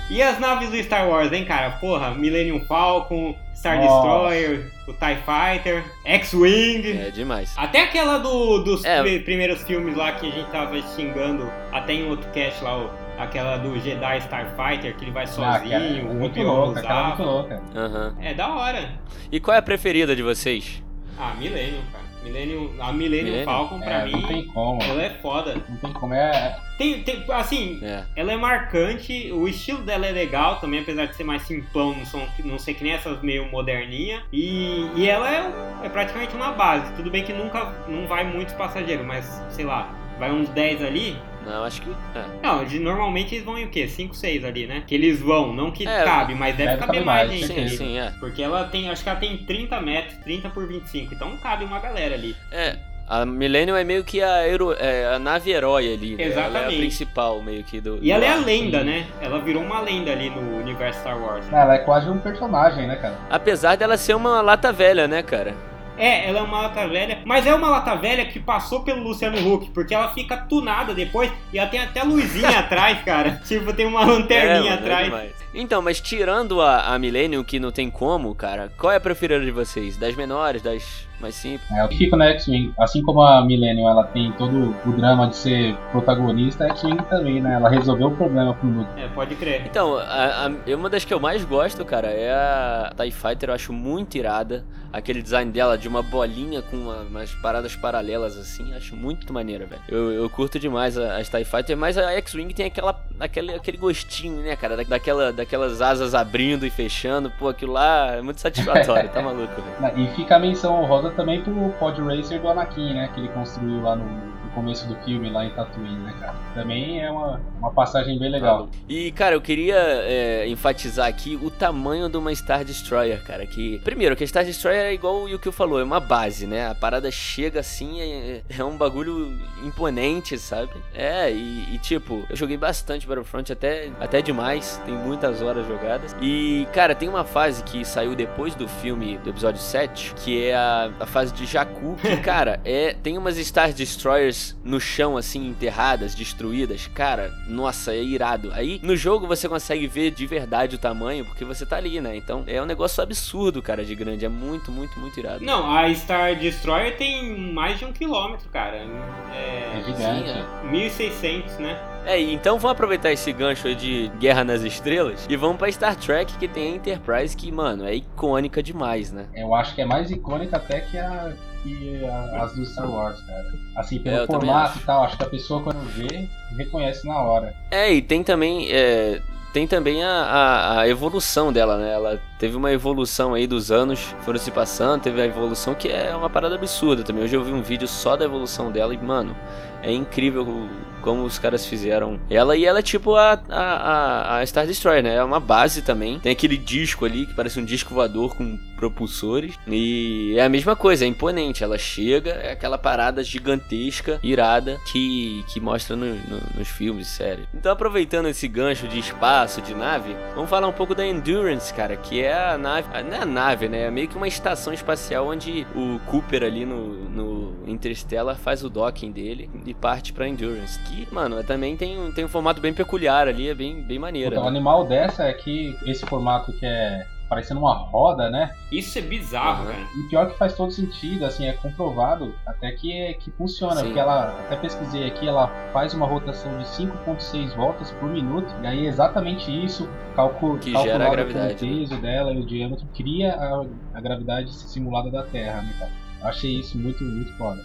E 0.10 0.22
as 0.22 0.38
naves 0.40 0.70
do 0.70 0.78
Star 0.84 1.08
Wars, 1.10 1.32
hein, 1.32 1.46
cara? 1.46 1.72
Porra, 1.72 2.12
Millennium 2.12 2.60
Falcon, 2.66 3.36
Star 3.56 3.78
Nossa. 3.78 3.88
Destroyer, 3.96 4.72
o 4.88 4.94
TIE 4.94 5.18
Fighter, 5.26 5.84
X-Wing. 6.06 6.98
É 7.08 7.10
demais. 7.12 7.54
Até 7.58 7.82
aquela 7.84 8.18
do, 8.20 8.60
dos 8.60 8.84
É. 8.84 9.02
pri- 9.02 9.20
primeiros 9.22 9.64
filmes 9.64 9.96
lá 9.96 10.12
que 10.12 10.28
a 10.28 10.32
gente 10.32 10.50
tava 10.52 10.80
xingando, 10.82 11.50
até 11.72 11.94
em 11.94 12.08
outro 12.10 12.30
cast 12.32 12.64
lá, 12.64 12.78
o- 12.78 12.92
aquela 13.18 13.58
do 13.58 13.80
Jedi 13.80 14.18
Starfighter, 14.20 14.96
que 14.96 15.06
ele 15.06 15.12
vai 15.12 15.24
Ah, 15.24 15.28
sozinho, 15.28 15.70
cara, 15.72 16.12
o 16.12 16.14
muito 16.16 16.40
Obi-Wan 16.40 16.54
louca, 16.54 16.80
é 16.80 16.84
muito 16.84 16.86
usava. 16.92 17.24
louca. 17.24 17.62
Aham. 17.76 18.16
É 18.22 18.34
da 18.34 18.50
hora. 18.54 18.90
E 19.32 19.40
qual 19.40 19.56
é 19.56 19.60
a 19.60 19.64
preferida 19.64 20.16
de 20.16 20.22
vocês? 20.22 20.84
Ah, 21.18 21.34
Millennium, 21.40 21.82
cara. 21.92 22.03
Millennium, 22.24 22.74
a 22.80 22.92
Millennium 22.94 23.26
Millennium? 23.26 23.46
Falcon, 23.46 23.80
pra 23.80 24.00
É, 24.02 24.06
mim, 24.06 24.12
não 24.14 24.22
tem 24.28 24.46
como. 24.48 24.82
ela 24.84 25.04
é 25.04 25.10
foda. 25.10 25.56
Não 25.70 25.78
tem 25.78 25.94
como. 25.94 26.14
É, 26.14 26.58
Tem, 26.78 27.04
tem, 27.04 27.24
assim, 27.30 27.80
É. 27.84 28.04
ela 28.16 28.32
é 28.34 28.36
marcante, 28.38 29.32
o 29.32 29.48
estilo 29.48 29.82
dela 29.84 30.06
é 30.08 30.12
legal 30.12 30.56
também, 30.60 30.80
apesar 30.80 31.06
de 31.06 31.16
ser 31.16 31.24
mais 31.24 31.44
simplão, 31.44 31.94
não, 31.96 32.06
são, 32.06 32.22
não 32.44 32.58
sei 32.58 32.74
que 32.74 32.84
nem 32.84 32.94
essas 32.94 33.22
meio 33.22 33.46
moderninha. 33.52 34.24
E, 34.32 34.90
e 34.96 35.08
ela 35.08 35.30
é, 35.30 35.86
é 35.86 35.90
praticamente 35.90 36.36
uma 36.36 36.52
base. 36.52 36.92
Tudo 36.94 37.12
bem 37.12 37.24
que 37.24 37.32
nunca 37.34 37.74
não 37.88 38.08
vai 38.08 38.24
muitos 38.24 38.54
passageiros, 38.56 39.06
mas 39.06 39.26
sei 39.50 39.66
lá, 39.66 39.94
vai 40.18 40.32
uns 40.32 40.50
10 40.50 40.82
ali. 40.84 41.16
Não, 41.46 41.64
acho 41.64 41.82
que. 41.82 41.90
É. 41.90 42.24
Não, 42.42 42.64
de, 42.66 42.80
normalmente 42.80 43.36
eles 43.36 43.46
vão 43.46 43.58
em 43.58 43.66
o 43.66 43.70
quê? 43.70 43.88
5, 43.88 44.16
6 44.16 44.44
ali, 44.46 44.66
né? 44.68 44.84
Que 44.88 44.96
eles 44.96 45.20
vão, 45.20 45.54
não 45.54 45.72
que 45.72 45.88
É, 45.88 46.04
cabe, 46.04 46.36
mas 46.36 46.56
deve, 46.56 46.70
deve 46.72 46.80
caber 46.80 46.94
caber 47.02 47.06
mais 47.06 47.28
mais, 47.28 47.40
gente 47.42 47.54
Sim, 47.54 47.60
ali. 47.62 47.78
sim, 47.78 48.00
é. 48.00 48.12
Porque 48.20 48.42
ela 48.42 48.64
tem, 48.66 48.90
acho 48.90 49.04
que 49.04 49.10
ela 49.10 49.20
tem 49.20 49.38
30 49.38 49.82
metros, 49.82 50.18
30 50.24 50.50
por 50.50 50.68
25, 50.68 51.14
então 51.14 51.36
cabe 51.38 51.66
uma 51.66 51.80
galera 51.80 52.16
ali. 52.16 52.36
É. 52.52 52.78
A 53.06 53.26
Millennium 53.26 53.76
é 53.76 53.84
meio 53.84 54.02
que 54.04 54.22
a, 54.22 54.36
aero, 54.36 54.72
é, 54.80 55.06
a 55.14 55.20
nave 55.20 55.52
herói 55.52 55.94
ali. 55.94 56.16
né? 56.16 56.24
Ela 56.24 56.34
é 56.34 56.38
a 56.38 56.48
Exatamente. 56.48 56.78
principal, 56.78 57.42
meio 57.42 57.62
que 57.64 57.82
do. 57.82 58.00
E 58.02 58.10
ela 58.12 58.24
é 58.24 58.30
a 58.30 58.36
lenda, 58.38 58.82
né? 58.82 59.06
Ela 59.22 59.40
virou 59.40 59.62
uma 59.62 59.82
lenda 59.82 60.10
ali 60.12 60.30
no 60.30 60.58
universo 60.58 61.02
Star 61.02 61.22
Wars. 61.22 61.46
ela 61.52 61.76
é 61.76 61.80
quase 61.80 62.10
um 62.10 62.18
personagem, 62.20 62.88
né, 62.88 62.96
cara? 62.96 63.18
Apesar 63.30 63.76
dela 63.76 63.98
ser 63.98 64.16
uma 64.16 64.42
lata 64.42 64.72
velha, 64.72 65.06
né, 65.06 65.22
cara? 65.22 65.54
É, 65.98 66.28
ela 66.28 66.40
é 66.40 66.42
uma 66.42 66.62
lata 66.62 66.88
velha, 66.88 67.20
mas 67.26 67.46
é 67.46 67.54
uma 67.54 67.70
lata 67.70 67.96
velha 67.96 68.26
que 68.26 68.40
passou 68.40 68.82
pelo 68.84 69.04
Luciano 69.04 69.38
Huck, 69.54 69.70
porque 69.72 69.94
ela 69.94 70.12
fica 70.14 70.36
tunada 70.38 70.94
depois 70.94 71.32
e 71.52 71.60
ela 71.60 71.70
tem 71.70 71.80
até 71.80 72.02
luzinha 72.04 72.50
atrás, 72.60 73.02
cara. 73.04 73.42
Tipo, 73.46 73.72
tem 73.74 73.86
uma 73.86 74.04
lanterninha 74.04 74.50
É, 74.50 74.60
mano, 74.60 74.68
é 74.70 74.74
atrás. 74.74 75.06
demais. 75.06 75.32
então, 75.54 75.82
mas 75.82 76.02
tirando 76.02 76.62
a, 76.62 76.94
a 76.94 77.00
Millennium, 77.00 77.44
que 77.44 77.60
não 77.60 77.72
tem 77.72 77.90
como, 77.92 78.34
cara, 78.34 78.72
qual 78.78 78.92
é 78.92 78.96
a 78.96 79.00
preferida 79.00 79.44
de 79.46 79.52
vocês? 79.52 79.96
Das 79.98 80.16
menores, 80.16 80.62
das 80.62 81.08
mais 81.24 81.36
simples? 81.36 81.70
É, 81.72 81.82
eu 81.84 81.88
fico 81.90 82.16
na 82.16 82.26
X-Wing, 82.28 82.74
assim 82.80 83.02
como 83.02 83.22
a 83.24 83.44
Millennium 83.44 83.90
ela 83.90 84.04
tem 84.04 84.32
todo 84.34 84.76
o 84.86 84.92
drama 84.92 85.28
de 85.28 85.36
ser 85.36 85.76
protagonista, 85.92 86.66
a 86.66 86.70
X-Wing 86.70 86.98
também, 87.10 87.42
né? 87.42 87.56
Ela 87.56 87.70
resolveu 87.70 88.08
o 88.08 88.16
problema 88.16 88.54
pro 88.54 88.70
Luke. 88.70 88.90
é, 89.02 89.08
pode 89.08 89.36
crer. 89.36 89.66
Então, 89.66 89.98
a, 89.98 90.46
a- 90.48 90.76
uma 90.76 90.90
das 90.90 91.04
que 91.06 91.14
eu 91.14 91.20
mais 91.20 91.44
gosto, 91.44 91.84
cara, 91.84 92.08
é 92.08 92.32
a 92.32 92.92
TIE 92.96 93.12
Fighter, 93.12 93.50
eu 93.50 93.54
acho 93.56 93.74
muito 93.74 94.16
irada. 94.18 94.64
Aquele 94.92 95.24
design 95.24 95.52
dela 95.52 95.76
de 95.76 95.88
uma 95.88 96.04
bolinha 96.04 96.62
com 96.62 96.78
uma- 96.78 97.02
umas 97.02 97.34
paradas 97.36 97.76
paralelas 97.76 98.38
assim, 98.38 98.76
acho 98.76 98.96
muito 98.96 99.34
maneiro, 99.34 99.66
velho. 99.66 99.82
Eu, 99.90 100.12
eu 100.12 100.30
curto 100.30 100.60
demais 100.60 100.96
as 100.98 101.28
TIE 101.30 101.44
Fighter, 101.46 101.76
mas 101.76 101.98
a 101.98 102.12
X-Wing 102.12 102.54
tem 102.54 102.68
aquela, 102.68 103.04
aquele, 103.20 103.56
aquele 103.56 103.78
gostinho, 103.78 104.44
né, 104.44 104.56
cara? 104.56 104.78
Da- 104.78 104.84
Daquela, 104.84 105.34
daquelas 105.34 105.82
asas 105.82 106.14
abrindo 106.14 106.66
e 106.68 106.70
fechando, 106.70 107.32
pô, 107.40 107.48
aquilo 107.50 107.72
lá 107.74 108.12
é 108.18 108.22
muito 108.22 108.40
satisfatório, 108.40 109.10
tá 109.14 109.22
maluco, 109.24 109.54
velho. 109.80 109.98
E 110.00 110.08
fica 110.16 110.36
a 110.36 110.40
menção 110.40 110.84
honrosa 110.84 111.10
também 111.14 111.44
pro 111.44 111.70
Pod 111.80 112.02
Racer 112.02 112.42
do 112.42 112.50
Anakin, 112.50 112.94
né? 112.94 113.10
Que 113.14 113.22
ele 113.22 113.30
construiu 113.30 113.82
lá 113.82 113.96
no, 113.96 114.06
começo 114.54 114.88
do 114.88 114.96
filme, 115.04 115.30
lá 115.30 115.46
em 115.46 115.50
Tatooine, 115.52 115.98
né, 115.98 116.14
cara? 116.20 116.36
Também 116.54 117.02
é 117.02 117.12
uma, 117.12 117.42
uma 117.60 117.72
passagem 117.72 118.18
bem 118.18 118.30
legal. 118.30 118.70
E, 118.88 119.12
cara, 119.12 119.36
eu 119.36 119.42
queria 119.42 119.76
é, 119.76 120.48
enfatizar 120.48 121.08
aqui 121.08 121.38
o 121.42 121.50
tamanho 121.50 122.10
de 122.10 122.18
uma 122.18 122.34
Star 122.34 122.64
Destroyer, 122.64 123.24
cara. 123.24 123.46
Que, 123.46 123.80
primeiro, 123.80 124.16
que 124.16 124.24
a 124.24 124.28
Star 124.28 124.46
Destroyer 124.46 124.86
é 124.86 124.94
igual 124.94 125.24
o 125.24 125.30
Yukio 125.30 125.52
falou, 125.52 125.80
é 125.80 125.84
uma 125.84 126.00
base, 126.00 126.46
né? 126.46 126.70
A 126.70 126.76
parada 126.76 127.10
chega 127.12 127.60
assim, 127.60 128.02
é, 128.02 128.42
é 128.50 128.64
um 128.64 128.78
bagulho 128.78 129.38
imponente, 129.64 130.38
sabe? 130.38 130.72
É, 130.94 131.32
e, 131.32 131.76
e, 131.76 131.78
tipo, 131.80 132.26
eu 132.30 132.36
joguei 132.36 132.58
bastante 132.58 133.08
Battlefront, 133.08 133.52
até, 133.52 133.90
até 134.00 134.22
demais, 134.22 134.82
tem 134.86 134.94
muitas 134.94 135.42
horas 135.42 135.68
jogadas. 135.68 136.16
E, 136.22 136.68
cara, 136.74 136.94
tem 136.96 137.10
uma 137.10 137.24
fase 137.24 137.64
que 137.64 137.84
saiu 137.84 138.16
depois 138.16 138.56
do 138.56 138.68
filme, 138.68 139.18
do 139.18 139.30
episódio 139.30 139.62
7, 139.62 140.14
que 140.16 140.46
é 140.46 140.56
a, 140.56 140.92
a 141.00 141.06
fase 141.06 141.34
de 141.34 141.46
Jakku, 141.46 141.96
que, 141.96 142.18
cara, 142.22 142.60
é, 142.64 142.94
tem 142.94 143.18
umas 143.18 143.38
Star 143.38 143.74
Destroyers 143.74 144.43
no 144.64 144.80
chão, 144.80 145.18
assim, 145.18 145.48
enterradas, 145.48 146.16
destruídas. 146.16 146.88
Cara, 146.94 147.32
nossa, 147.48 147.94
é 147.94 148.02
irado. 148.04 148.52
Aí, 148.54 148.80
no 148.84 148.96
jogo, 148.96 149.28
você 149.28 149.48
consegue 149.50 149.88
ver 149.88 150.12
de 150.12 150.26
verdade 150.26 150.76
o 150.76 150.80
tamanho, 150.80 151.26
porque 151.26 151.46
você 151.46 151.66
tá 151.66 151.78
ali, 151.78 152.00
né? 152.02 152.16
Então, 152.16 152.44
é 152.48 152.62
um 152.62 152.66
negócio 152.66 153.02
absurdo, 153.04 153.62
cara, 153.62 153.84
de 153.86 153.96
grande. 153.96 154.26
É 154.26 154.30
muito, 154.30 154.72
muito, 154.72 155.00
muito 155.00 155.20
irado. 155.20 155.44
Não, 155.44 155.70
a 155.76 155.94
Star 155.94 156.36
Destroyer 156.38 156.98
tem 156.98 157.38
mais 157.54 157.78
de 157.80 157.86
um 157.86 157.94
quilômetro, 157.94 158.50
cara. 158.50 158.78
É 158.78 159.80
É. 159.80 159.84
gigante. 159.86 160.30
Sim, 160.30 160.30
é. 160.30 160.72
1.600, 160.72 161.58
né? 161.60 161.80
É, 162.06 162.22
e 162.22 162.34
então 162.34 162.60
vamos 162.60 162.74
aproveitar 162.74 163.12
esse 163.14 163.32
gancho 163.32 163.66
aí 163.68 163.76
de 163.76 164.12
Guerra 164.20 164.44
nas 164.44 164.62
Estrelas 164.64 165.26
e 165.30 165.38
vamos 165.38 165.58
pra 165.58 165.72
Star 165.72 165.96
Trek, 165.96 166.38
que 166.38 166.48
tem 166.50 166.74
a 166.74 166.76
Enterprise, 166.76 167.36
que, 167.36 167.50
mano, 167.52 167.86
é 167.86 167.96
icônica 167.96 168.62
demais, 168.62 169.12
né? 169.12 169.28
Eu 169.34 169.56
acho 169.56 169.74
que 169.74 169.82
é 169.82 169.86
mais 169.86 170.12
icônica 170.12 170.58
até 170.58 170.82
que, 170.82 170.98
a, 170.98 171.34
que 171.64 172.06
as 172.06 172.54
do 172.54 172.66
Star 172.66 172.90
Wars, 172.92 173.22
cara. 173.22 173.46
Assim, 173.78 173.98
É, 173.98 174.00
pelo 174.00 174.28
também 174.28 174.50
formato 174.50 174.78
e 174.80 174.82
tal, 174.84 175.04
acho 175.04 175.18
que 175.18 175.24
a 175.24 175.30
pessoa 175.30 175.64
quando 175.64 175.80
vê, 175.88 176.28
reconhece 176.58 177.08
na 177.08 177.18
hora. 177.22 177.54
É, 177.72 177.92
e 177.94 178.02
tem 178.02 178.24
também. 178.24 178.68
é, 178.72 179.22
tem 179.54 179.68
também 179.68 180.04
a, 180.04 180.10
a- 180.10 180.80
a 180.82 180.88
evolução 180.90 181.54
dela, 181.54 181.78
né? 181.78 181.94
Ela 181.94 182.20
teve 182.40 182.56
uma 182.58 182.72
evolução 182.72 183.36
aí 183.36 183.46
dos 183.46 183.72
anos, 183.72 184.00
foram 184.22 184.40
se 184.40 184.50
passando, 184.50 185.02
teve 185.02 185.22
a 185.22 185.26
evolução 185.26 185.76
que 185.76 185.88
é 185.90 186.16
uma 186.16 186.28
parada 186.30 186.56
absurda 186.56 187.04
também. 187.04 187.24
Hoje 187.24 187.36
eu 187.36 187.44
vi 187.44 187.52
um 187.54 187.62
vídeo 187.62 187.88
só 187.88 188.16
da 188.18 188.26
evolução 188.26 188.72
dela 188.72 188.96
e, 188.96 188.98
mano, 188.98 189.36
é 189.84 189.92
incrível 189.92 190.68
como 191.02 191.24
os 191.26 191.38
caras 191.38 191.66
fizeram 191.66 192.18
ela. 192.30 192.56
E 192.56 192.64
ela 192.66 192.80
é 192.80 192.82
tipo 192.82 193.14
a, 193.16 193.34
a, 193.50 194.38
a- 194.40 194.46
Star 194.46 194.66
Destroyer, 194.66 195.04
né? 195.04 195.16
É 195.16 195.24
uma 195.24 195.40
base 195.40 195.82
também. 195.82 196.18
Tem 196.20 196.32
aquele 196.32 196.56
disco 196.58 197.04
ali 197.06 197.26
que 197.26 197.34
parece 197.34 197.60
um 197.60 197.66
disco 197.66 197.94
voador 197.94 198.34
com 198.36 198.58
propulsores. 198.78 199.56
E 199.68 200.34
é 200.38 200.44
a 200.46 200.50
mesma 200.50 200.76
coisa, 200.78 201.04
é 201.04 201.08
imponente. 201.08 201.62
Ela 201.64 201.78
chega, 201.78 202.32
é 202.32 202.54
aquela 202.54 202.78
parada 202.78 203.22
gigantesca, 203.24 204.20
irada, 204.24 204.80
que, 204.92 205.44
que 205.50 205.60
mostra 205.60 205.96
no- 205.96 206.16
no- 206.16 206.42
nos 206.58 206.68
filmes, 206.70 207.08
sério. 207.08 207.46
Então, 207.54 207.72
aproveitando 207.74 208.28
esse 208.30 208.48
gancho 208.48 208.88
de 208.88 209.00
espaço, 209.00 209.62
de 209.62 209.74
nave, 209.76 210.16
vamos 210.36 210.50
falar 210.50 210.68
um 210.68 210.74
pouco 210.74 210.96
da 210.96 211.06
Endurance, 211.06 211.74
cara, 211.74 211.98
que 211.98 212.22
é 212.22 212.34
a 212.34 212.58
nave. 212.58 212.88
Não 213.04 213.18
é 213.18 213.22
a 213.22 213.26
nave, 213.26 213.68
né? 213.68 213.82
É 213.88 213.92
meio 213.92 214.08
que 214.08 214.16
uma 214.16 214.28
estação 214.28 214.72
espacial 214.74 215.28
onde 215.28 215.68
o 215.76 216.00
Cooper 216.06 216.44
ali 216.44 216.66
no, 216.66 216.78
no 217.10 217.33
Interstellar 217.68 218.36
faz 218.38 218.64
o 218.64 218.70
docking 218.70 219.12
dele 219.12 219.50
e 219.66 219.74
parte 219.74 220.14
pra 220.14 220.28
Endurance. 220.28 220.80
Que, 220.82 221.08
mano, 221.14 221.44
também 221.44 221.76
tem, 221.78 222.00
um- 222.00 222.12
tem 222.12 222.26
um 222.26 222.30
formato 222.30 222.62
bem 222.62 222.74
peculiar 222.74 223.28
ali, 223.28 223.50
é 223.50 223.54
bem, 223.54 223.82
bem 223.82 224.00
maneira. 224.00 224.32
Puta, 224.32 224.42
o 224.42 224.44
né? 224.44 224.50
animal 224.50 224.86
dessa 224.86 225.24
é 225.24 225.34
que 225.34 225.76
esse 225.86 226.06
formato 226.06 226.52
que 226.54 226.66
é 226.66 227.06
parecendo 227.34 227.62
uma 227.62 227.74
roda, 227.74 228.30
né? 228.30 228.54
Isso 228.72 229.00
é 229.00 229.02
bizarro, 229.02 229.66
cara. 229.66 229.78
E 229.98 230.10
pior 230.10 230.30
que 230.30 230.38
faz 230.38 230.54
todo 230.54 230.72
sentido, 230.72 231.26
assim, 231.26 231.48
é 231.48 231.54
comprovado 231.54 232.32
até 232.46 232.72
que, 232.74 233.16
que 233.16 233.32
funciona, 233.32 233.78
Sim. 233.78 233.86
porque 233.86 234.00
ela, 234.00 234.38
até 234.46 234.56
pesquisei 234.56 235.08
aqui, 235.08 235.28
ela 235.28 235.48
faz 235.72 235.96
uma 235.96 236.06
rotação 236.06 236.56
de 236.60 236.66
5.6 236.66 237.56
voltas 237.56 237.90
por 237.94 238.08
minuto, 238.08 238.54
e 238.62 238.68
aí 238.68 238.86
exatamente 238.86 239.50
isso, 239.66 239.90
calcul, 240.16 240.60
Que 240.60 240.72
gera 240.78 241.08
a 241.08 241.10
gravidade, 241.10 241.56
o 241.56 241.58
peso 241.80 242.00
dela 242.00 242.32
e 242.34 242.38
o 242.40 242.46
diâmetro, 242.46 242.86
cria 242.94 243.34
a, 243.34 243.66
a 243.96 244.02
gravidade 244.02 244.54
simulada 244.54 245.10
da 245.10 245.24
Terra, 245.24 245.62
né, 245.64 245.74
cara? 245.80 246.03
Achei 246.24 246.60
isso 246.60 246.78
muito, 246.78 247.04
muito 247.04 247.34
foda. 247.34 247.62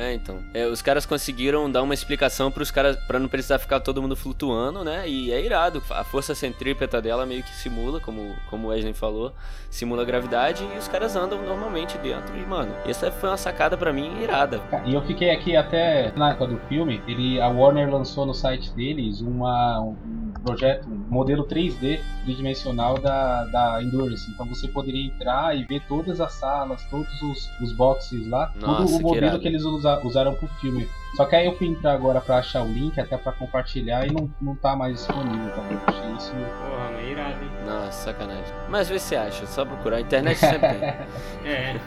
É, 0.00 0.14
então. 0.14 0.38
É, 0.54 0.66
os 0.66 0.80
caras 0.80 1.04
conseguiram 1.04 1.70
dar 1.70 1.82
uma 1.82 1.92
explicação 1.92 2.50
pros 2.50 2.70
caras 2.70 2.96
para 2.96 3.18
não 3.18 3.28
precisar 3.28 3.58
ficar 3.58 3.80
todo 3.80 4.00
mundo 4.00 4.16
flutuando, 4.16 4.82
né? 4.82 5.06
E 5.06 5.30
é 5.30 5.44
irado. 5.44 5.82
A 5.90 6.02
força 6.02 6.34
centrípeta 6.34 7.02
dela 7.02 7.26
meio 7.26 7.42
que 7.42 7.54
simula, 7.54 8.00
como, 8.00 8.34
como 8.48 8.68
o 8.68 8.70
Wesley 8.70 8.94
falou, 8.94 9.34
simula 9.68 10.00
a 10.00 10.04
gravidade 10.06 10.66
e 10.74 10.78
os 10.78 10.88
caras 10.88 11.16
andam 11.16 11.42
normalmente 11.42 11.98
dentro. 11.98 12.34
E, 12.34 12.46
mano, 12.46 12.74
essa 12.86 13.10
foi 13.12 13.28
uma 13.28 13.36
sacada 13.36 13.76
pra 13.76 13.92
mim 13.92 14.22
irada. 14.22 14.62
E 14.86 14.94
eu 14.94 15.02
fiquei 15.02 15.30
aqui 15.30 15.54
até 15.54 16.12
na 16.16 16.30
época 16.30 16.46
do 16.46 16.58
filme, 16.60 17.02
ele, 17.06 17.38
a 17.38 17.48
Warner 17.48 17.90
lançou 17.92 18.24
no 18.24 18.32
site 18.32 18.72
deles 18.72 19.20
uma, 19.20 19.80
um 19.80 20.29
projeto, 20.40 20.88
modelo 20.88 21.46
3D 21.46 22.00
tridimensional 22.24 22.98
da, 22.98 23.44
da 23.46 23.82
Endurance. 23.82 24.30
Então 24.30 24.46
você 24.46 24.66
poderia 24.68 25.06
entrar 25.06 25.56
e 25.56 25.64
ver 25.64 25.80
todas 25.88 26.20
as 26.20 26.32
salas, 26.34 26.82
todos 26.90 27.20
os, 27.22 27.50
os 27.60 27.72
boxes 27.72 28.26
lá, 28.28 28.52
Nossa, 28.56 28.76
todo 28.84 28.94
o 28.94 28.96
que 28.98 29.02
modelo 29.02 29.26
irado. 29.26 29.40
que, 29.40 29.48
eles 29.48 29.64
usa- 29.64 30.00
usaram 30.04 30.34
pro 30.34 30.48
filme. 30.60 30.88
Só 31.16 31.24
que 31.24 31.34
aí 31.34 31.46
eu 31.46 31.56
fui 31.56 31.66
entrar 31.66 31.92
agora 31.92 32.20
pra 32.20 32.38
achar 32.38 32.62
o 32.62 32.68
link, 32.72 32.98
até 33.00 33.16
pra 33.16 33.32
compartilhar, 33.32 34.06
e 34.06 34.12
não, 34.12 34.30
não 34.40 34.54
tá 34.54 34.76
mais 34.76 34.94
disponível 34.98 35.50
também. 35.54 35.72
Eu 35.76 35.80
achei 35.88 36.12
isso. 36.14 36.30
Porra, 36.32 36.90
mas 36.92 37.04
é 37.04 37.10
irado, 37.10 37.44
hein? 37.44 37.50
Nossa, 37.66 37.92
sacanagem. 38.04 38.54
Mas 38.68 38.88
vê 38.88 38.98
se 38.98 39.16
acha, 39.16 39.44
só 39.46 39.64
procurar. 39.64 39.96
A 39.96 40.00
internet 40.00 40.38
sempre 40.38 40.68
tem. 40.78 41.50
É. 41.50 41.80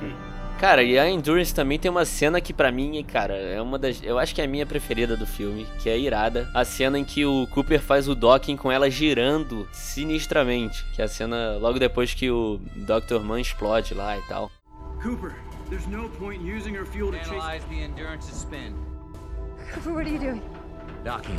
Cara, 0.59 0.81
e 0.81 0.97
a 0.97 1.09
Endurance 1.09 1.53
também 1.53 1.77
tem 1.77 1.91
uma 1.91 2.05
cena 2.05 2.39
que 2.39 2.53
pra 2.53 2.71
mim, 2.71 3.03
cara, 3.03 3.35
é 3.35 3.61
uma 3.61 3.77
das. 3.77 4.01
Eu 4.01 4.17
acho 4.17 4.33
que 4.33 4.39
é 4.39 4.45
a 4.45 4.47
minha 4.47 4.65
preferida 4.65 5.17
do 5.17 5.27
filme, 5.27 5.67
que 5.79 5.89
é 5.89 5.99
irada. 5.99 6.49
A 6.53 6.63
cena 6.63 6.97
em 6.97 7.03
que 7.03 7.25
o 7.25 7.45
Cooper 7.47 7.81
faz 7.81 8.07
o 8.07 8.15
docking 8.15 8.55
com 8.55 8.71
ela 8.71 8.89
girando 8.89 9.67
sinistramente. 9.73 10.85
Que 10.93 11.01
é 11.01 11.05
a 11.05 11.07
cena 11.09 11.57
logo 11.57 11.79
depois 11.79 12.13
que 12.13 12.31
o 12.31 12.61
Dr. 12.75 13.19
Man 13.21 13.41
explode 13.41 13.93
lá 13.93 14.17
e 14.17 14.21
tal. 14.21 14.49
Cooper, 15.01 15.35
there's 15.69 15.85
no 15.87 16.07
point 16.09 16.41
using 16.41 16.73
her 16.73 16.85
fuel 16.85 17.11
to 17.11 17.17
chase. 17.19 17.31
Analyze 17.31 17.65
the 17.69 17.83
Endurance's 17.83 18.39
spin. 18.39 18.73
Cooper, 19.73 19.93
what 19.93 20.07
are 20.07 20.09
you 20.09 20.19
doing? 20.19 20.41
Docking. 21.03 21.37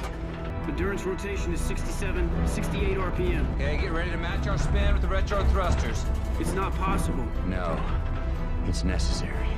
Endurance 0.69 1.05
rotation 1.05 1.55
is 1.55 1.61
67, 1.61 2.29
68 2.47 2.99
RPM. 2.99 3.55
Okay, 3.55 3.79
get 3.79 3.93
ready 3.93 4.11
to 4.11 4.19
match 4.19 4.47
our 4.47 4.59
spin 4.59 4.93
with 4.93 5.01
the 5.01 5.09
retro 5.09 5.43
thrusters. 5.45 6.05
It's 6.39 6.53
not 6.53 6.75
possible. 6.75 7.25
No, 7.47 7.79
it's 8.67 8.83
necessary. 8.83 9.55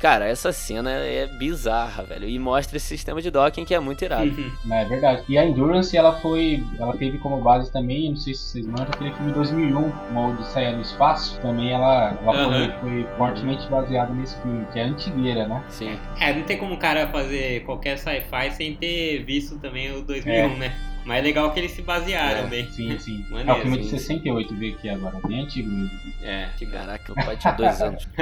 Cara, 0.00 0.26
essa 0.26 0.52
cena 0.52 0.90
é 0.90 1.26
bizarra, 1.26 2.02
velho. 2.04 2.28
E 2.28 2.38
mostra 2.38 2.76
esse 2.76 2.86
sistema 2.86 3.22
de 3.22 3.30
docking 3.30 3.64
que 3.64 3.74
é 3.74 3.80
muito 3.80 4.04
irado. 4.04 4.30
É 4.70 4.84
verdade. 4.84 5.22
E 5.28 5.38
a 5.38 5.44
Endurance, 5.44 5.96
ela 5.96 6.20
foi. 6.20 6.62
Ela 6.78 6.94
teve 6.96 7.18
como 7.18 7.40
base 7.40 7.72
também, 7.72 8.10
não 8.10 8.16
sei 8.16 8.34
se 8.34 8.42
vocês 8.42 8.66
manjam, 8.66 8.88
aquele 8.88 9.12
filme 9.14 9.32
2001, 9.32 9.92
uma 10.10 10.28
Odisseia 10.28 10.72
no 10.72 10.82
Espaço. 10.82 11.40
Também 11.40 11.72
ela, 11.72 12.18
ela 12.22 12.44
foi, 12.44 12.80
foi 12.80 13.06
fortemente 13.16 13.66
baseada 13.68 14.12
nesse 14.12 14.40
filme, 14.42 14.66
que 14.72 14.78
é 14.78 14.84
antigueira, 14.84 15.48
né? 15.48 15.64
Sim. 15.68 15.98
É, 16.20 16.34
não 16.34 16.42
tem 16.42 16.58
como 16.58 16.74
o 16.74 16.78
cara 16.78 17.08
fazer 17.08 17.64
qualquer 17.64 17.96
sci-fi 17.96 18.50
sem 18.50 18.76
ter 18.76 19.24
visto 19.24 19.58
também 19.58 19.92
o 19.96 20.02
2001, 20.02 20.58
né? 20.58 20.74
Mas 21.06 21.18
é 21.20 21.22
legal 21.22 21.52
que 21.52 21.60
eles 21.60 21.70
se 21.70 21.82
basearam 21.82 22.40
É, 22.40 22.46
bem. 22.46 22.70
Sim, 22.72 22.98
sim. 22.98 23.24
Maneiro, 23.30 23.50
é 23.52 23.54
o 23.54 23.62
filme 23.62 23.78
de 23.78 23.84
sim. 23.84 23.98
68, 23.98 24.54
veio 24.56 24.74
aqui 24.74 24.88
agora, 24.88 25.16
bem 25.26 25.42
antigo 25.44 25.70
mesmo. 25.70 25.98
É, 26.20 26.48
que 26.58 26.66
Caraca, 26.66 27.12
meu 27.14 27.24
pai 27.24 27.36
tinha 27.36 27.52
dois 27.52 27.80
anos. 27.80 28.08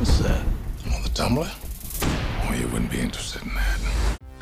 What's 0.00 0.18
that? 0.22 0.40
I'm 0.84 0.94
on 0.96 1.02
the 1.02 1.08
tumbler? 1.10 1.48
Well, 2.48 2.58
you 2.58 2.66
wouldn't 2.68 2.90
be 2.90 3.00
interested 3.00 3.42
in 3.46 3.50
that. 3.54 4.00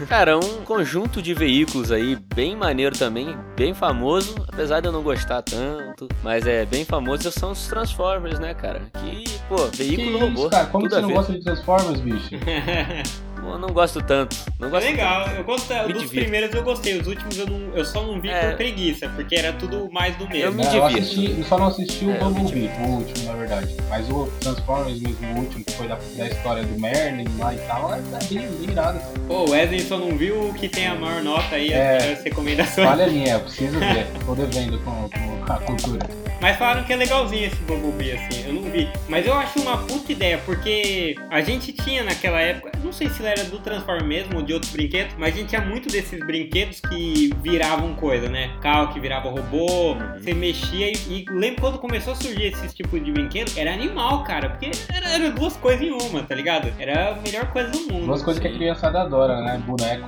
Cara, 0.08 0.38
um 0.38 0.62
conjunto 0.64 1.20
de 1.20 1.34
veículos 1.34 1.90
aí, 1.90 2.16
bem 2.32 2.54
maneiro 2.54 2.96
também, 2.96 3.36
bem 3.56 3.74
famoso, 3.74 4.36
apesar 4.46 4.78
de 4.80 4.86
eu 4.86 4.92
não 4.92 5.02
gostar 5.02 5.42
tanto, 5.42 6.08
mas 6.22 6.46
é 6.46 6.64
bem 6.64 6.84
famoso, 6.84 7.32
são 7.32 7.50
os 7.50 7.66
Transformers, 7.66 8.38
né, 8.38 8.54
cara? 8.54 8.82
Que, 9.02 9.24
pô, 9.48 9.56
veículo 9.66 10.12
que 10.18 10.24
robô. 10.24 10.40
isso, 10.42 10.50
cara? 10.50 10.66
Como 10.66 10.84
tudo 10.84 10.92
você 10.94 10.98
a 10.98 11.02
não 11.02 11.08
ver. 11.08 11.14
gosta 11.14 11.32
de 11.32 11.40
Transformers, 11.42 12.00
bicho? 12.00 12.30
Pô, 13.48 13.58
não 13.58 13.68
gosto 13.68 14.02
tanto. 14.02 14.36
Não 14.58 14.68
É 14.68 14.70
gosto 14.70 14.86
legal, 14.86 15.26
eu 15.36 15.44
gostei. 15.44 15.76
Me 15.78 15.92
Dos 15.92 16.02
divirto. 16.02 16.20
primeiros 16.20 16.54
eu 16.54 16.62
gostei, 16.62 16.98
os 17.00 17.06
últimos 17.06 17.38
eu, 17.38 17.46
não, 17.46 17.74
eu 17.74 17.84
só 17.84 18.02
não 18.02 18.20
vi 18.20 18.28
É. 18.28 18.48
por 18.50 18.56
preguiça, 18.56 19.08
porque 19.08 19.34
era 19.36 19.52
tudo 19.54 19.88
mais 19.90 20.14
do 20.16 20.24
Eu 20.24 20.28
mesmo. 20.28 20.52
me 20.52 20.64
Não, 20.64 20.70
divirto. 20.70 20.98
assisti, 20.98 21.34
eu 21.38 21.44
só 21.44 21.58
não 21.58 21.66
assisti 21.68 22.04
o 22.04 22.10
É, 22.10 22.20
eu 22.20 22.26
me 22.26 22.34
Bumblebee, 22.34 22.70
o 22.78 22.86
último, 22.90 23.26
na 23.26 23.32
verdade. 23.34 23.76
Mas 23.88 24.08
o 24.10 24.26
Transformers 24.40 25.00
mesmo, 25.00 25.26
o 25.34 25.38
último, 25.38 25.64
que 25.64 25.72
foi 25.72 25.88
da, 25.88 25.98
da 26.16 26.26
história 26.26 26.62
do 26.62 26.78
Merlin 26.80 27.26
lá 27.38 27.54
e 27.54 27.58
tal, 27.58 27.94
é 27.94 27.98
é 27.98 28.24
bem, 28.34 28.38
bem 28.48 28.70
irado. 28.70 29.00
Pô, 29.26 29.44
o 29.46 29.50
Wesley 29.50 29.80
só 29.80 29.96
não 29.96 30.16
viu 30.16 30.48
o 30.48 30.54
que 30.54 30.68
tem 30.68 30.86
a 30.86 30.94
maior 30.94 31.22
nota 31.22 31.54
aí, 31.56 31.72
É. 31.72 32.12
as 32.12 32.22
recomendações. 32.24 32.86
Vale 32.88 33.02
a 33.02 33.06
linha, 33.06 33.32
eu 33.34 33.40
preciso 33.40 33.78
ver. 33.78 34.06
Tô 34.26 34.34
devendo 34.34 34.78
com, 34.80 35.08
com 35.08 35.52
a 35.52 35.56
cultura. 35.58 36.06
Mas 36.40 36.56
falaram 36.56 36.84
que 36.84 36.92
é 36.92 36.96
legalzinho 36.96 37.46
esse 37.46 37.56
Bumblebee, 37.62 38.12
assim, 38.12 38.44
eu 38.46 38.52
não 38.52 38.62
vi. 38.70 38.88
Mas 39.08 39.26
eu 39.26 39.34
acho 39.34 39.58
uma 39.60 39.78
puta 39.78 40.12
ideia, 40.12 40.38
porque 40.46 41.16
a 41.30 41.40
gente 41.40 41.72
tinha 41.72 42.04
naquela 42.04 42.40
época, 42.40 42.70
não 42.84 42.92
sei 42.92 43.08
se 43.10 43.24
era 43.26 43.37
do 43.44 43.58
Transform 43.58 44.04
mesmo 44.04 44.36
ou 44.36 44.42
de 44.42 44.52
outros 44.52 44.72
brinquedos, 44.72 45.14
mas 45.18 45.34
a 45.34 45.36
gente 45.36 45.48
tinha 45.48 45.60
muito 45.60 45.88
desses 45.88 46.18
brinquedos 46.24 46.80
que 46.80 47.30
viravam 47.42 47.94
coisa, 47.94 48.28
né? 48.28 48.50
Carro 48.60 48.92
que 48.92 49.00
virava 49.00 49.28
robô, 49.28 49.94
você 50.16 50.34
mexia 50.34 50.92
e, 50.92 50.96
e 51.08 51.24
lembro 51.30 51.60
quando 51.60 51.78
começou 51.78 52.12
a 52.12 52.16
surgir 52.16 52.44
esses 52.44 52.74
tipos 52.74 53.02
de 53.04 53.12
brinquedo, 53.12 53.50
era 53.56 53.72
animal, 53.72 54.24
cara, 54.24 54.50
porque 54.50 54.70
era, 54.92 55.08
era 55.10 55.30
duas 55.30 55.56
coisas 55.56 55.82
em 55.82 55.90
uma, 55.90 56.22
tá 56.22 56.34
ligado? 56.34 56.72
Era 56.78 57.12
a 57.12 57.16
melhor 57.16 57.50
coisa 57.52 57.70
do 57.70 57.92
mundo. 57.92 58.06
Duas 58.06 58.22
coisas 58.22 58.40
que 58.40 58.48
a 58.48 58.52
criançada 58.52 59.02
adora, 59.02 59.40
né? 59.40 59.60
Boneco 59.66 60.06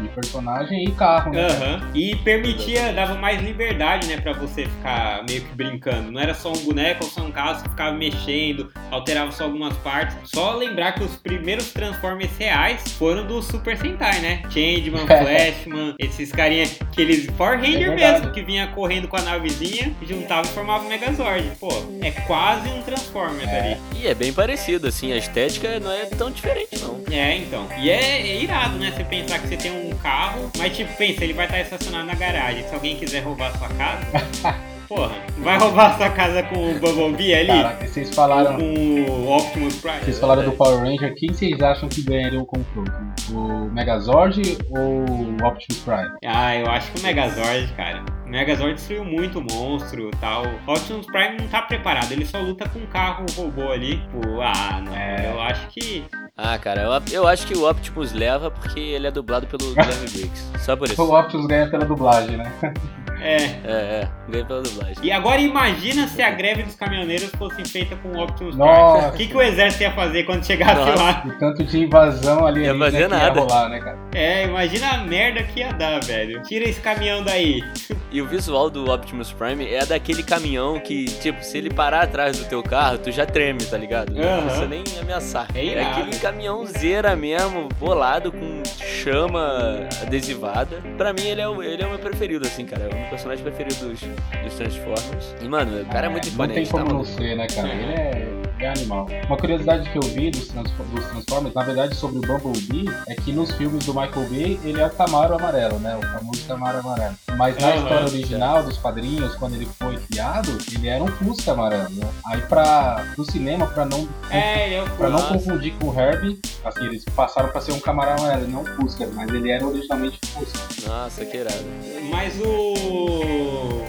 de 0.00 0.08
personagem 0.08 0.84
e 0.84 0.92
carro, 0.92 1.32
né? 1.32 1.46
Aham. 1.46 1.90
E 1.94 2.14
permitia, 2.16 2.92
dava 2.92 3.14
mais 3.14 3.40
liberdade, 3.42 4.06
né, 4.08 4.18
pra 4.18 4.32
você 4.32 4.66
ficar 4.66 5.24
meio 5.28 5.42
que 5.42 5.54
brincando. 5.54 6.10
Não 6.10 6.20
era 6.20 6.34
só 6.34 6.52
um 6.52 6.58
boneco 6.64 7.04
ou 7.04 7.10
só 7.10 7.22
um 7.22 7.30
carro, 7.30 7.58
você 7.60 7.68
ficava 7.68 7.92
mexendo, 7.96 8.72
alterava 8.90 9.32
só 9.32 9.44
algumas 9.44 9.76
partes. 9.78 10.16
Só 10.24 10.54
lembrar 10.54 10.92
que 10.92 11.02
os 11.04 11.16
primeiros 11.16 11.72
Transformers 11.72 12.36
reais 12.38 12.82
foram 12.92 13.26
do 13.26 13.42
Super 13.42 13.76
Sentai, 13.76 14.18
né? 14.20 14.42
Changeman, 14.50 15.06
Flashman, 15.06 15.94
esses 15.98 16.32
carinha, 16.32 16.66
aqueles 16.80 17.26
Power 17.32 17.58
Ranger 17.60 17.92
É 17.92 17.94
mesmo, 17.94 18.30
que 18.32 18.42
vinha 18.42 18.66
correndo 18.68 19.08
com 19.08 19.16
a 19.16 19.22
navezinha, 19.22 19.92
juntava 20.02 20.46
e 20.46 20.50
formava 20.50 20.84
o 20.84 20.88
Megazord. 20.88 21.50
Pô, 21.58 21.68
é 22.02 22.10
quase 22.26 22.68
um 22.68 22.82
Transformers 22.82 23.48
É. 23.48 23.60
ali. 23.60 23.76
E 24.02 24.06
é 24.06 24.14
bem 24.14 24.32
parecido, 24.32 24.86
assim, 24.86 25.12
a 25.12 25.16
estética 25.16 25.80
não 25.80 25.90
é 25.90 26.04
tão 26.06 26.30
diferente, 26.30 26.78
não. 26.80 27.00
É, 27.10 27.36
então. 27.36 27.66
E 27.78 27.90
é, 27.90 28.20
é 28.28 28.42
irado, 28.42 28.76
né? 28.78 28.92
Você 28.94 29.04
pensar 29.04 29.38
que 29.38 29.48
você 29.48 29.56
tem 29.56 29.70
um 29.72 29.85
carro, 29.96 30.50
mas 30.56 30.76
tipo, 30.76 30.92
pensa, 30.96 31.24
ele 31.24 31.32
vai 31.32 31.46
estar 31.46 31.60
estacionado 31.60 32.06
na 32.06 32.14
garagem. 32.14 32.66
Se 32.68 32.74
alguém 32.74 32.96
quiser 32.96 33.20
roubar 33.20 33.50
a 33.54 33.58
sua 33.58 33.68
casa, 33.68 34.06
porra, 34.88 35.16
vai 35.38 35.58
roubar 35.58 35.92
a 35.92 35.96
sua 35.96 36.10
casa 36.10 36.42
com 36.44 36.70
o 36.70 36.78
Bumblebee 36.78 37.34
ali? 37.34 37.48
Caraca, 37.48 37.86
vocês 37.86 38.14
falaram. 38.14 38.58
Com 38.58 39.10
o 39.10 39.36
Optimus 39.36 39.76
Prime? 39.76 40.00
Vocês 40.00 40.18
falaram 40.18 40.44
do 40.44 40.52
Power 40.52 40.80
Ranger, 40.80 41.14
quem 41.16 41.32
vocês 41.32 41.60
acham 41.60 41.88
que 41.88 42.02
ganharia 42.02 42.40
o 42.40 42.46
confronto? 42.46 42.92
O 43.30 43.70
Megazord 43.72 44.58
ou 44.70 45.04
o 45.08 45.46
Optimus 45.46 45.82
Prime? 45.82 46.10
Ah, 46.24 46.56
eu 46.56 46.70
acho 46.70 46.92
que 46.92 47.00
o 47.00 47.02
Megazord, 47.02 47.72
cara. 47.76 48.04
O 48.24 48.28
Megazord 48.28 48.74
destruiu 48.74 49.04
muito 49.04 49.38
o 49.38 49.42
monstro 49.42 50.08
e 50.08 50.16
tal. 50.16 50.44
O 50.44 50.72
Optimus 50.72 51.06
Prime 51.06 51.36
não 51.38 51.48
tá 51.48 51.62
preparado, 51.62 52.12
ele 52.12 52.24
só 52.24 52.40
luta 52.40 52.68
com 52.68 52.78
um 52.78 52.86
carro 52.86 53.26
robô 53.36 53.70
ali. 53.72 54.00
Pô, 54.12 54.40
ah, 54.40 54.82
não. 54.84 54.96
É. 54.96 55.30
Eu 55.32 55.40
acho 55.40 55.66
que. 55.68 56.04
Ah, 56.38 56.58
cara, 56.58 56.82
eu, 56.82 56.90
eu 57.12 57.26
acho 57.26 57.46
que 57.46 57.54
o 57.56 57.68
Optimus 57.68 58.12
leva 58.12 58.50
porque 58.50 58.78
ele 58.78 59.06
é 59.06 59.10
dublado 59.10 59.46
pelo 59.46 59.70
Guilherme 59.74 60.06
Briggs. 60.10 60.52
Só 60.60 60.76
por 60.76 60.86
O 60.88 60.92
isso. 60.92 61.02
Optimus 61.02 61.46
ganha 61.46 61.70
pela 61.70 61.86
dublagem, 61.86 62.36
né? 62.36 62.52
É. 63.26 63.36
É, 63.64 63.70
é, 63.72 64.08
ganha 64.28 64.44
pela 64.44 64.62
dublagem. 64.62 64.96
E 65.02 65.10
agora 65.10 65.40
imagina 65.40 66.06
se 66.08 66.22
a 66.22 66.30
greve 66.30 66.62
dos 66.62 66.74
caminhoneiros 66.74 67.30
fosse 67.36 67.64
feita 67.64 67.96
com 67.96 68.08
o 68.10 68.22
Optimus. 68.22 68.54
Prime. 68.54 69.08
O 69.08 69.12
que, 69.12 69.26
que 69.26 69.36
o 69.36 69.42
exército 69.42 69.82
ia 69.82 69.92
fazer 69.92 70.22
quando 70.24 70.44
chegasse 70.44 70.74
Nossa. 70.76 71.02
lá? 71.02 71.22
O 71.26 71.38
tanto 71.38 71.64
de 71.64 71.78
invasão 71.84 72.46
ali 72.46 72.62
Ia 72.62 72.72
ainda 72.72 72.84
fazer 72.84 73.02
que 73.02 73.08
nada. 73.08 73.24
ia 73.24 73.32
rolar, 73.46 73.68
né, 73.68 73.80
cara? 73.80 73.98
É, 74.14 74.44
imagina 74.44 74.90
a 74.92 74.98
merda 74.98 75.42
que 75.42 75.60
ia 75.60 75.72
dar, 75.72 76.00
velho. 76.04 76.40
Tira 76.42 76.68
esse 76.68 76.80
caminhão 76.80 77.22
daí. 77.22 77.62
E 78.12 78.22
o 78.22 78.26
visual 78.26 78.70
do 78.70 78.90
Optimus 78.90 79.32
Prime 79.32 79.66
é 79.74 79.84
daquele 79.84 80.22
caminhão 80.22 80.78
que, 80.78 81.04
tipo, 81.06 81.42
se 81.44 81.58
ele 81.58 81.68
parar 81.68 82.04
atrás 82.04 82.38
do 82.38 82.44
teu 82.48 82.62
carro, 82.62 82.96
tu 82.98 83.10
já 83.10 83.26
treme, 83.26 83.62
tá 83.64 83.76
ligado? 83.76 84.14
Não 84.14 84.42
precisa 84.44 84.66
nem 84.68 84.82
ameaçar. 85.02 85.48
É 85.54 85.66
É, 85.74 85.82
aquele 85.82 86.16
caminhãozeira 86.18 87.14
mesmo, 87.16 87.68
bolado, 87.78 88.30
com 88.32 88.62
chama 89.02 89.88
adesivada. 90.02 90.82
Pra 90.96 91.12
mim, 91.12 91.22
ele 91.22 91.40
é 91.40 91.48
o, 91.48 91.62
ele 91.62 91.82
é 91.82 91.86
o 91.86 91.90
meu 91.90 91.98
preferido, 91.98 92.46
assim, 92.46 92.64
cara. 92.64 92.84
É 92.84 92.88
o 92.94 92.98
meu 92.98 93.08
personagem 93.10 93.42
preferido 93.44 93.74
dos, 93.88 94.00
dos 94.00 94.54
Transformers. 94.54 95.34
E, 95.40 95.48
mano, 95.48 95.82
o 95.82 95.86
cara 95.86 96.06
é, 96.06 96.08
muito 96.08 96.30
Não 96.30 96.48
tem 96.48 96.62
imponente, 96.64 96.70
tá, 96.70 96.78
como 96.78 96.84
não 96.90 96.98
maluco? 97.02 97.12
ser, 97.16 97.36
né, 97.36 97.46
cara? 97.46 97.68
Ele 97.68 97.92
é, 97.92 98.26
é 98.60 98.68
animal. 98.68 99.06
Uma 99.26 99.36
curiosidade 99.36 99.88
que 99.90 99.98
eu 99.98 100.02
vi 100.02 100.30
dos, 100.30 100.48
Transfor- 100.48 100.86
dos 100.86 101.04
Transformers, 101.06 101.54
na 101.54 101.62
verdade, 101.62 101.94
sobre 101.94 102.18
o 102.18 102.20
Bumblebee, 102.22 102.86
é 103.08 103.14
que 103.14 103.32
nos 103.32 103.52
filmes 103.52 103.84
do 103.84 103.92
Michael 103.92 104.28
Bay, 104.30 104.60
ele 104.64 104.80
é 104.80 104.86
o 104.86 104.90
Camaro 104.90 105.34
amarelo, 105.34 105.78
né? 105.78 105.96
O 105.96 106.02
famoso 106.18 106.44
Camaro 106.46 106.78
amarelo. 106.78 107.14
Mas 107.36 107.56
na 107.58 107.68
Aham. 107.68 107.76
história 107.82 108.06
original 108.06 108.62
dos 108.62 108.78
quadrinhos, 108.78 109.34
quando 109.36 109.54
ele 109.54 109.66
foi 109.66 109.95
criado, 110.08 110.58
ele 110.72 110.88
era 110.88 111.02
um 111.02 111.08
Fusca 111.08 111.52
amarelo, 111.52 111.90
né? 111.90 112.08
Aí 112.26 112.40
pra, 112.42 113.04
pro 113.14 113.24
cinema, 113.30 113.66
pra 113.66 113.84
não, 113.84 114.08
É, 114.30 114.78
eu 114.78 114.84
pra 114.96 115.08
não 115.08 115.22
confundir 115.22 115.74
com 115.74 115.88
o 115.88 116.00
Herbie, 116.00 116.40
assim, 116.64 116.84
eles 116.84 117.04
passaram 117.04 117.48
pra 117.50 117.60
ser 117.60 117.72
um 117.72 117.80
Camaro 117.80 118.20
amarelo, 118.20 118.48
não 118.48 118.62
um 118.62 118.64
Fusca, 118.64 119.08
mas 119.14 119.28
ele 119.28 119.50
era 119.50 119.66
originalmente 119.66 120.18
Fusca. 120.26 120.58
Nossa, 120.86 121.24
que 121.24 121.36
irado. 121.36 121.64
Mas 122.10 122.34
o. 122.40 123.84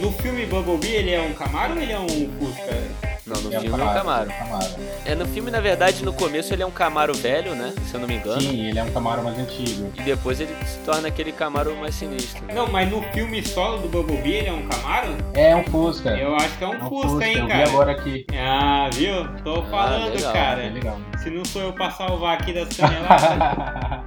No 0.00 0.12
filme 0.12 0.46
Bumblebee 0.46 0.94
ele 0.94 1.10
é 1.10 1.20
um 1.20 1.34
Camaro 1.34 1.74
ou 1.74 1.80
ele 1.80 1.92
é 1.92 1.98
um 1.98 2.08
Fusca? 2.08 3.09
Não, 3.30 3.40
no 3.42 3.54
É 3.54 3.60
filme 3.60 3.80
é 3.80 3.84
um 3.84 3.92
Camaro. 3.94 4.30
é 4.30 4.34
um 4.34 4.38
Camaro. 4.38 4.70
É, 5.06 5.14
no 5.14 5.26
filme, 5.26 5.50
na 5.50 5.60
verdade, 5.60 6.04
no 6.04 6.12
começo 6.12 6.52
ele 6.52 6.62
é 6.62 6.66
um 6.66 6.70
Camaro 6.70 7.14
velho, 7.14 7.54
né? 7.54 7.72
Se 7.86 7.94
eu 7.94 8.00
não 8.00 8.08
me 8.08 8.16
engano. 8.16 8.40
Sim, 8.40 8.66
ele 8.66 8.78
é 8.78 8.82
um 8.82 8.90
Camaro 8.90 9.22
mais 9.22 9.38
antigo. 9.38 9.92
E 9.96 10.02
depois 10.02 10.40
ele 10.40 10.54
se 10.66 10.78
torna 10.80 11.08
aquele 11.08 11.32
Camaro 11.32 11.74
mais 11.76 11.94
sinistro. 11.94 12.42
Não, 12.52 12.66
mas 12.68 12.90
no 12.90 13.02
filme 13.12 13.42
solo 13.46 13.78
do 13.78 13.88
Bumblebee 13.88 14.34
ele 14.34 14.48
é 14.48 14.52
um 14.52 14.66
Camaro? 14.68 15.16
É 15.34 15.54
um 15.56 15.64
Fusca. 15.64 16.10
Eu 16.10 16.34
acho 16.36 16.56
que 16.58 16.64
é 16.64 16.66
um 16.66 16.74
É 16.74 16.76
um 16.82 16.88
Fusca, 16.88 17.26
hein, 17.26 17.36
eu 17.38 17.42
vi 17.46 17.52
cara? 17.52 17.68
agora 17.68 17.92
aqui. 17.92 18.26
Ah, 18.36 18.90
viu? 18.92 19.28
Tô 19.44 19.62
falando, 19.64 20.12
legal, 20.14 20.30
É 20.30 20.32
cara. 20.34 20.62
legal. 20.70 20.98
Se 21.22 21.30
não 21.30 21.44
sou 21.44 21.62
eu 21.62 21.72
pra 21.72 21.90
salvar 21.90 22.38
aqui 22.40 22.52
das 22.52 22.68
caneladas. 22.76 24.00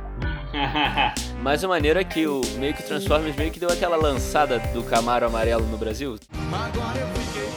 Mas 1.42 1.64
o 1.64 1.68
maneiro 1.68 2.00
é 2.00 2.04
que 2.04 2.26
o 2.28 2.42
meio 2.58 2.74
que 2.74 2.82
o 2.84 2.86
Transformers 2.86 3.36
meio 3.36 3.52
que 3.52 3.60
deu 3.60 3.70
aquela 3.70 3.96
lançada 3.98 4.60
do 4.74 4.84
Camaro 4.84 5.26
amarelo 5.26 5.66
no 5.66 5.78
Brasil. 5.78 6.16
Cê- 6.18 7.53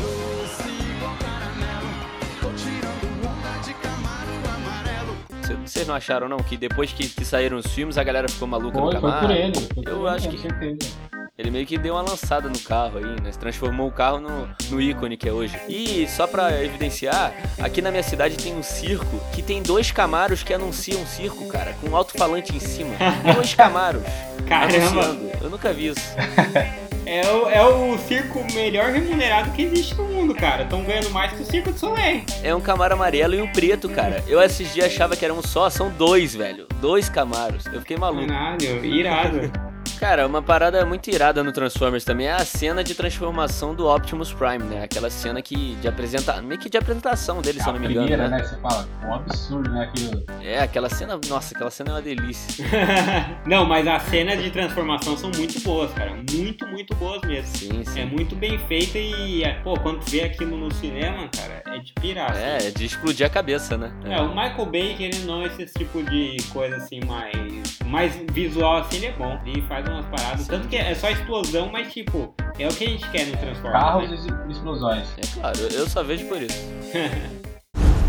Vocês 5.55 5.87
não 5.87 5.95
acharam 5.95 6.29
não 6.29 6.39
que 6.39 6.57
depois 6.57 6.93
que, 6.93 7.09
que 7.09 7.25
saíram 7.25 7.57
os 7.59 7.67
filmes 7.67 7.97
a 7.99 8.03
galera 8.05 8.29
ficou 8.29 8.47
maluca 8.49 8.81
no 8.81 8.91
Foi, 8.91 9.01
foi 9.01 9.13
por 9.21 9.31
ele. 9.31 9.55
Foi 9.75 9.83
por 9.85 9.89
Eu 9.93 10.07
ele, 10.07 10.09
acho 10.17 10.29
que- 10.29 10.39
certeza. 10.39 11.07
Ele 11.39 11.51
meio 11.51 11.67
que 11.67 11.77
deu 11.77 11.93
uma 11.93 12.01
lançada 12.01 12.49
no 12.49 12.59
carro 12.61 12.97
aí, 12.97 13.05
né? 13.21 13.31
Transformou 13.39 13.87
o 13.89 13.93
carro 13.93 14.19
no, 14.19 14.49
no 14.71 14.81
ícone 14.81 15.19
que 15.19 15.29
é 15.29 15.33
hoje. 15.33 15.55
E 15.69 16.09
só 16.09 16.27
pra 16.27 16.65
evidenciar, 16.65 17.35
aqui 17.61 17.83
na 17.83 17.91
minha 17.91 18.03
cidade 18.03 18.37
tem 18.39 18.55
um 18.57 18.63
circo 18.63 19.21
que 19.35 19.43
tem 19.43 19.63
dois 19.63 19.91
Camaros 19.91 20.43
que 20.43 20.55
anunciam 20.55 21.03
um 21.03 21.07
circo, 21.07 21.47
cara, 21.49 21.75
com 21.79 21.91
um 21.91 21.97
alto-falante 21.97 22.57
em 22.57 22.61
cima. 22.61 22.95
dois 23.35 23.55
Camaros. 23.55 24.03
Caramba. 24.49 24.77
anunciando. 25.03 25.31
Eu 25.43 25.51
nunca 25.51 25.75
vi 25.75 25.89
isso. 25.89 26.01
É 27.07 27.25
o, 27.31 27.49
é 27.49 27.65
o 27.65 27.97
circo 27.99 28.45
melhor 28.53 28.91
remunerado 28.91 29.53
que 29.53 29.63
existe 29.63 29.95
no 29.95 30.05
mundo, 30.05 30.35
cara. 30.35 30.65
Estão 30.65 30.83
ganhando 30.83 31.09
mais 31.11 31.33
que 31.33 31.43
o 31.43 31.45
Circo 31.45 31.73
de 31.73 31.79
Soleil. 31.79 32.25
É 32.43 32.53
um 32.53 32.61
Camaro 32.61 32.95
amarelo 32.95 33.35
e 33.37 33.41
um 33.41 33.47
preto, 33.53 33.89
cara. 33.89 34.25
Eu 34.27 34.43
esses 34.43 34.75
dias 34.75 34.87
achava 34.87 35.15
que 35.15 35.25
era 35.25 35.33
um 35.33 35.41
só, 35.41 35.71
são 35.71 35.89
dois, 35.89 36.35
velho. 36.35 36.67
Dois 36.81 37.09
Camaros. 37.09 37.65
Eu 37.67 37.81
fiquei 37.81 37.97
maluco. 37.97 38.27
Caralho, 38.27 38.85
irado. 38.85 39.53
Cara, 39.99 40.27
uma 40.27 40.43
parada 40.43 40.85
muito 40.85 41.09
irada 41.09 41.43
no 41.43 41.53
Transformers 41.53 42.05
também 42.05 42.27
é 42.27 42.33
a 42.33 42.45
cena 42.45 42.85
de 42.85 42.95
transformação 42.95 43.75
do 43.75 43.89
Optimus 43.89 44.33
Prime, 44.33 44.63
né? 44.63 44.85
Aquela 44.85 45.09
cena 45.09 45.41
que 45.41 45.75
de 45.77 45.89
apresenta... 45.89 46.41
meio 46.43 46.61
que 46.61 46.69
de 46.69 46.77
apresentação 46.77 47.41
dele, 47.41 47.61
se 47.61 47.65
a 47.65 47.71
eu 47.71 47.75
não 47.75 47.81
me 47.81 47.87
engano. 47.87 48.07
primeira, 48.07 48.29
né? 48.29 48.39
né? 48.39 48.45
Você 48.45 48.57
fala, 48.61 48.89
um 49.05 49.15
absurdo, 49.15 49.71
né? 49.71 49.85
Aquilo. 49.85 50.25
É, 50.43 50.61
aquela 50.61 50.89
cena, 50.89 51.19
nossa, 51.29 51.55
aquela 51.55 51.71
cena 51.71 51.91
é 51.91 51.93
uma 51.95 52.03
delícia. 52.03 52.65
Não, 53.47 53.65
mas 53.65 53.87
as 53.87 54.03
cenas 54.05 54.43
de 54.43 54.51
transformação 54.51 55.17
são 55.17 55.31
muito 55.35 55.61
boas, 55.61 55.93
cara. 55.93 56.13
Muito, 56.31 56.67
muito 56.67 56.95
boas 56.97 57.23
mesmo. 57.23 57.57
Sim, 57.57 57.85
sim. 57.85 58.01
É 58.01 58.05
muito 58.05 58.37
bem 58.37 58.59
feita 58.59 58.99
e, 58.99 59.43
é, 59.43 59.55
pô, 59.61 59.75
quando 59.81 60.01
tu 60.01 60.11
vê 60.11 60.23
aquilo 60.23 60.57
no 60.57 60.73
cinema, 60.75 61.29
cara, 61.29 61.63
é 61.67 61.79
de 61.79 61.93
pirar. 61.95 62.33
assim. 62.33 62.41
É, 62.41 62.69
é 62.69 62.71
de 62.71 62.85
explodir 62.85 63.27
a 63.27 63.31
cabeça, 63.31 63.77
né? 63.77 63.93
É, 64.05 64.21
o 64.21 64.29
Michael 64.29 64.67
Bay, 64.67 64.95
querendo 64.97 65.31
ou 65.31 65.39
não, 65.39 65.47
esse 65.47 65.67
tipo 65.67 66.03
de 66.03 66.37
coisa 66.53 66.77
assim, 66.77 67.01
mais, 67.07 67.79
mais 67.87 68.17
visual 68.33 68.79
assim, 68.79 68.97
ele 68.97 69.07
é 69.07 69.13
bom. 69.13 69.41
Ele 69.45 69.63
faz 69.63 69.86
umas 69.93 70.07
paradas. 70.07 70.47
Tanto 70.47 70.69
que 70.69 70.77
é 70.77 70.95
só 70.95 71.11
explosão, 71.11 71.69
mas 71.73 71.93
tipo, 71.93 72.35
é 72.59 72.67
o 72.67 72.71
que 72.75 72.85
a 72.85 72.89
gente 72.89 73.09
quer 73.11 73.27
no 73.27 73.37
Transformers. 73.37 73.73
Carros 73.85 74.11
né? 74.11 74.45
e 74.49 74.53
explosões. 74.53 75.07
É 75.19 75.27
claro, 75.41 75.59
eu- 75.61 75.69
eu 75.71 75.89
só 75.89 76.03
vejo 76.03 76.27
por 76.27 76.41
isso. 76.43 76.59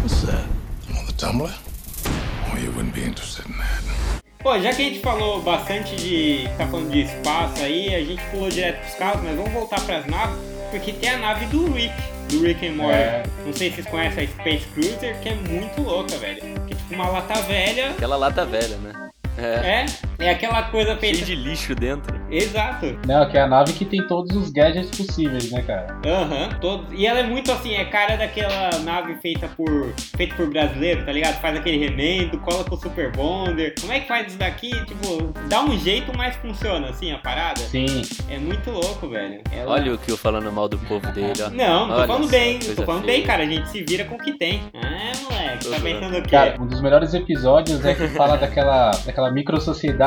What's 0.04 0.22
that? 0.26 0.44
I'm 0.90 0.98
on 1.00 1.06
the 1.06 1.14
Tumblr? 1.14 1.52
Oh, 2.54 2.58
you 2.58 2.72
wouldn't 2.72 2.94
be 2.94 3.04
interested 3.06 3.46
in 3.50 3.54
that. 3.58 4.22
Pô, 4.40 4.58
já 4.60 4.74
que 4.74 4.82
a 4.82 4.86
gente 4.86 5.00
falou 5.02 5.42
bastante 5.42 5.96
de. 5.96 6.48
tá 6.58 6.66
falando 6.68 6.90
de 6.92 7.02
espaço 7.02 7.62
aí, 7.64 7.94
a 7.94 8.00
gente 8.04 8.22
pulou 8.32 8.50
direto 8.50 8.80
pros 8.82 8.94
carros, 8.96 9.22
mas 9.24 9.36
vamos 9.36 9.52
voltar 9.52 9.82
pras 9.82 10.06
naves, 10.06 10.38
porque 10.72 10.94
tem 10.94 11.10
a 11.10 11.18
nave 11.18 11.46
do 11.48 11.70
Rick, 11.74 11.94
do 12.30 12.44
Rick 12.44 12.66
and 12.68 12.74
Morty. 12.74 12.94
É. 12.98 13.24
Não 13.46 13.52
sei 13.52 13.70
se 13.70 13.76
vocês 13.78 13.88
conhecem 13.88 14.24
a 14.24 14.28
Space 14.28 14.66
Cruiser, 14.68 15.20
que 15.20 15.30
é 15.30 15.36
muito 15.36 15.82
louca, 15.82 16.16
velho. 16.18 16.40
Que 16.66 16.74
é 16.74 16.78
tipo 16.78 16.94
uma 16.94 17.10
lata 17.10 17.42
velha. 17.42 17.90
Aquela 17.92 18.16
lata 18.16 18.46
velha, 18.46 18.78
né? 18.78 19.10
É. 19.38 19.44
É, 19.82 19.86
é 20.20 20.30
aquela 20.30 20.64
coisa 20.64 20.90
Cheio 21.00 21.00
feita. 21.00 21.26
de 21.26 21.36
lixo 21.36 21.76
dentro. 21.76 22.18
Exato. 22.30 22.98
Não, 23.08 23.30
que 23.30 23.38
é 23.38 23.42
a 23.42 23.48
nave 23.48 23.74
que 23.74 23.86
tem 23.86 24.06
todos 24.08 24.36
os 24.36 24.50
gadgets 24.52 24.90
possíveis, 24.98 25.50
né, 25.52 25.62
cara? 25.62 25.98
Aham, 26.06 26.50
todos. 26.60 26.88
E 26.92 27.06
ela 27.06 27.20
é 27.20 27.24
muito 27.24 27.52
assim, 27.52 27.74
é 27.76 27.86
cara 27.86 28.16
daquela 28.18 28.78
nave 28.80 29.16
feita 29.22 29.48
por 29.48 29.94
feita 30.16 30.36
por 30.36 30.50
brasileiro, 30.50 31.06
tá 31.06 31.12
ligado? 31.12 31.40
Faz 31.40 31.58
aquele 31.58 31.78
remendo, 31.78 32.38
cola 32.40 32.64
com 32.64 32.76
o 32.76 32.80
Super 32.80 33.12
Bonder. 33.12 33.74
Como 33.80 33.94
é 33.94 34.00
que 34.02 34.08
faz 34.08 34.28
isso 34.28 34.38
daqui? 34.38 34.70
Tipo, 34.86 35.32
dá 35.48 35.62
um 35.64 35.78
jeito, 35.80 36.12
mas 36.18 36.36
funciona 36.38 36.90
assim 36.90 37.12
a 37.12 37.18
parada. 37.20 37.60
Sim. 37.62 38.02
É 38.30 38.38
muito 38.38 38.70
louco, 38.72 39.08
velho. 39.10 39.42
Ela- 39.52 39.72
Olha 39.74 39.94
o 39.94 39.98
que 39.98 40.12
eu 40.12 40.18
falando 40.18 40.52
mal 40.52 40.68
do 40.68 40.78
povo 40.80 41.10
dele, 41.14 41.34
ó. 41.46 41.50
Não, 41.50 41.88
tô 41.88 41.94
Olha 41.94 42.08
falando 42.08 42.24
só, 42.26 42.30
bem, 42.32 42.60
tô 42.60 42.84
falando 42.84 43.06
feia. 43.06 43.18
bem, 43.18 43.26
cara. 43.26 43.44
A 43.44 43.46
gente 43.46 43.70
se 43.70 43.84
vira 43.84 44.04
com 44.06 44.16
o 44.16 44.18
que 44.18 44.38
tem. 44.38 44.62
Ah, 44.74 45.12
moleque, 45.24 45.64
Tô 45.66 45.70
tá 45.72 45.78
zoando. 45.80 45.84
pensando 46.00 46.18
o 46.18 46.22
quê? 46.24 46.30
Cara, 46.30 46.62
um 46.62 46.68
dos 46.68 46.82
melhores 46.82 47.14
episódios 47.14 47.84
é 47.86 47.94
que 47.94 48.08
fala 48.10 48.36
daquela, 48.38 48.92
daquela 49.06 49.32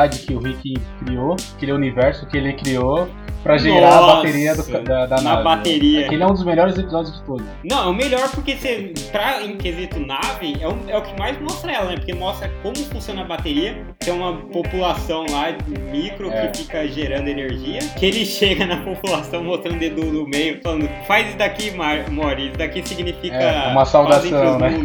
que 0.08 0.34
o 0.34 0.38
Rick 0.38 0.74
criou, 1.04 1.36
aquele 1.56 1.72
universo 1.72 2.26
que 2.26 2.36
ele 2.36 2.52
criou 2.54 3.08
pra 3.42 3.56
gerar 3.56 3.96
a 3.96 4.00
Nossa, 4.00 4.16
bateria 4.16 4.54
do, 4.54 4.62
da, 4.84 5.06
da 5.06 5.16
na 5.16 5.22
nave. 5.22 5.44
bateria. 5.44 6.04
Aquele 6.06 6.22
é 6.22 6.26
um 6.26 6.32
dos 6.34 6.44
melhores 6.44 6.76
episódios 6.76 7.16
de 7.18 7.22
todos. 7.24 7.46
Não, 7.64 7.84
é 7.84 7.86
o 7.86 7.94
melhor 7.94 8.30
porque 8.30 8.54
você, 8.54 8.92
pra, 9.10 9.42
em 9.42 9.56
quesito 9.56 9.98
nave, 9.98 10.56
é 10.60 10.68
o, 10.68 10.76
é 10.88 10.96
o 10.98 11.00
que 11.02 11.18
mais 11.18 11.40
mostra 11.40 11.72
ela, 11.72 11.86
né? 11.86 11.96
Porque 11.96 12.12
mostra 12.14 12.50
como 12.62 12.76
funciona 12.76 13.22
a 13.22 13.24
bateria. 13.24 13.82
Tem 13.98 14.12
uma 14.12 14.34
população 14.34 15.24
lá 15.30 15.56
micro 15.90 16.30
É. 16.30 16.48
que 16.48 16.58
fica 16.58 16.86
gerando 16.88 17.28
energia. 17.28 17.78
Que 17.98 18.06
ele 18.06 18.26
chega 18.26 18.66
na 18.66 18.76
população 18.78 19.42
mostrando 19.42 19.76
o 19.76 19.78
dedo 19.78 20.04
no 20.04 20.26
meio, 20.28 20.60
falando: 20.62 20.86
faz 21.06 21.28
isso 21.28 21.38
daqui, 21.38 21.72
Mori. 22.10 22.48
Isso 22.48 22.58
daqui 22.58 22.86
significa. 22.86 23.36
É, 23.36 23.68
uma 23.72 23.86
saudação, 23.86 24.58
né? 24.58 24.70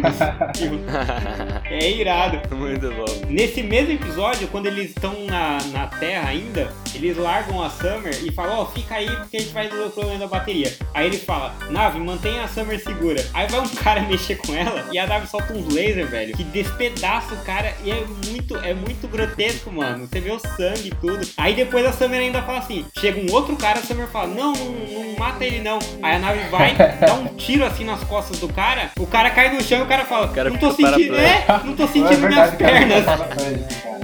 é 1.70 1.90
irado. 1.90 2.40
Muito 2.54 2.88
bom. 2.90 3.26
Nesse 3.28 3.62
mesmo 3.62 3.92
episódio, 3.92 4.48
quando 4.48 4.66
eles 4.66 4.90
estão 4.90 5.24
na, 5.24 5.58
na 5.72 5.86
Terra 5.86 6.28
ainda, 6.28 6.72
eles 6.96 7.16
largam 7.16 7.62
a 7.62 7.70
Summer 7.70 8.16
e 8.24 8.30
falam, 8.32 8.60
ó, 8.60 8.66
fica 8.66 8.96
aí 8.96 9.08
porque 9.08 9.36
a 9.36 9.40
gente 9.40 9.52
vai 9.52 9.64
resolver 9.64 9.86
o 9.86 9.90
problema 9.90 10.18
da 10.18 10.26
bateria. 10.26 10.74
Aí 10.94 11.06
ele 11.06 11.18
fala, 11.18 11.54
nave, 11.70 11.98
mantenha 11.98 12.44
a 12.44 12.48
Summer 12.48 12.82
segura. 12.82 13.24
Aí 13.32 13.46
vai 13.48 13.60
um 13.60 13.68
cara 13.76 14.00
mexer 14.02 14.36
com 14.36 14.54
ela 14.54 14.86
e 14.92 14.98
a 14.98 15.06
nave 15.06 15.26
solta 15.26 15.52
uns 15.52 15.72
lasers, 15.72 16.10
velho, 16.10 16.36
que 16.36 16.44
despedaça 16.44 17.34
o 17.34 17.44
cara 17.44 17.74
e 17.84 17.90
é 17.90 18.04
muito, 18.26 18.56
é 18.58 18.74
muito 18.74 19.08
grotesco, 19.08 19.70
mano. 19.72 20.06
Você 20.06 20.20
vê 20.20 20.30
o 20.30 20.38
sangue 20.38 20.88
e 20.88 20.94
tudo. 20.94 21.26
Aí 21.36 21.54
depois 21.54 21.84
a 21.84 21.92
Summer 21.92 22.20
ainda 22.20 22.42
fala 22.42 22.58
assim, 22.58 22.84
chega 22.98 23.20
um 23.20 23.34
outro 23.34 23.56
cara, 23.56 23.78
a 23.78 23.82
Summer 23.82 24.06
fala, 24.08 24.28
não, 24.28 24.52
não, 24.52 24.66
não 24.66 25.16
mata 25.18 25.44
ele 25.44 25.60
não. 25.60 25.78
Aí 26.02 26.16
a 26.16 26.18
nave 26.18 26.48
vai, 26.48 26.74
dá 27.00 27.14
um 27.14 27.26
tiro 27.36 27.64
assim 27.64 27.84
nas 27.84 28.02
costas 28.04 28.38
do 28.38 28.48
cara, 28.48 28.90
o 28.98 29.06
cara 29.06 29.30
cai 29.30 29.54
no 29.54 29.62
chão 29.62 29.80
e 29.80 29.82
o 29.82 29.86
cara 29.86 30.04
fala, 30.04 30.28
cara 30.28 30.50
não 30.50 30.58
tô 30.58 30.70
sentindo, 30.72 31.16
é, 31.16 31.44
não 31.64 31.74
tô 31.74 31.82
Não 31.82 31.88
é 31.88 31.92
sentindo 31.92 32.28
minhas 32.28 32.50
verdade, 32.50 32.56
cara, 32.56 32.72
pernas. 32.72 33.95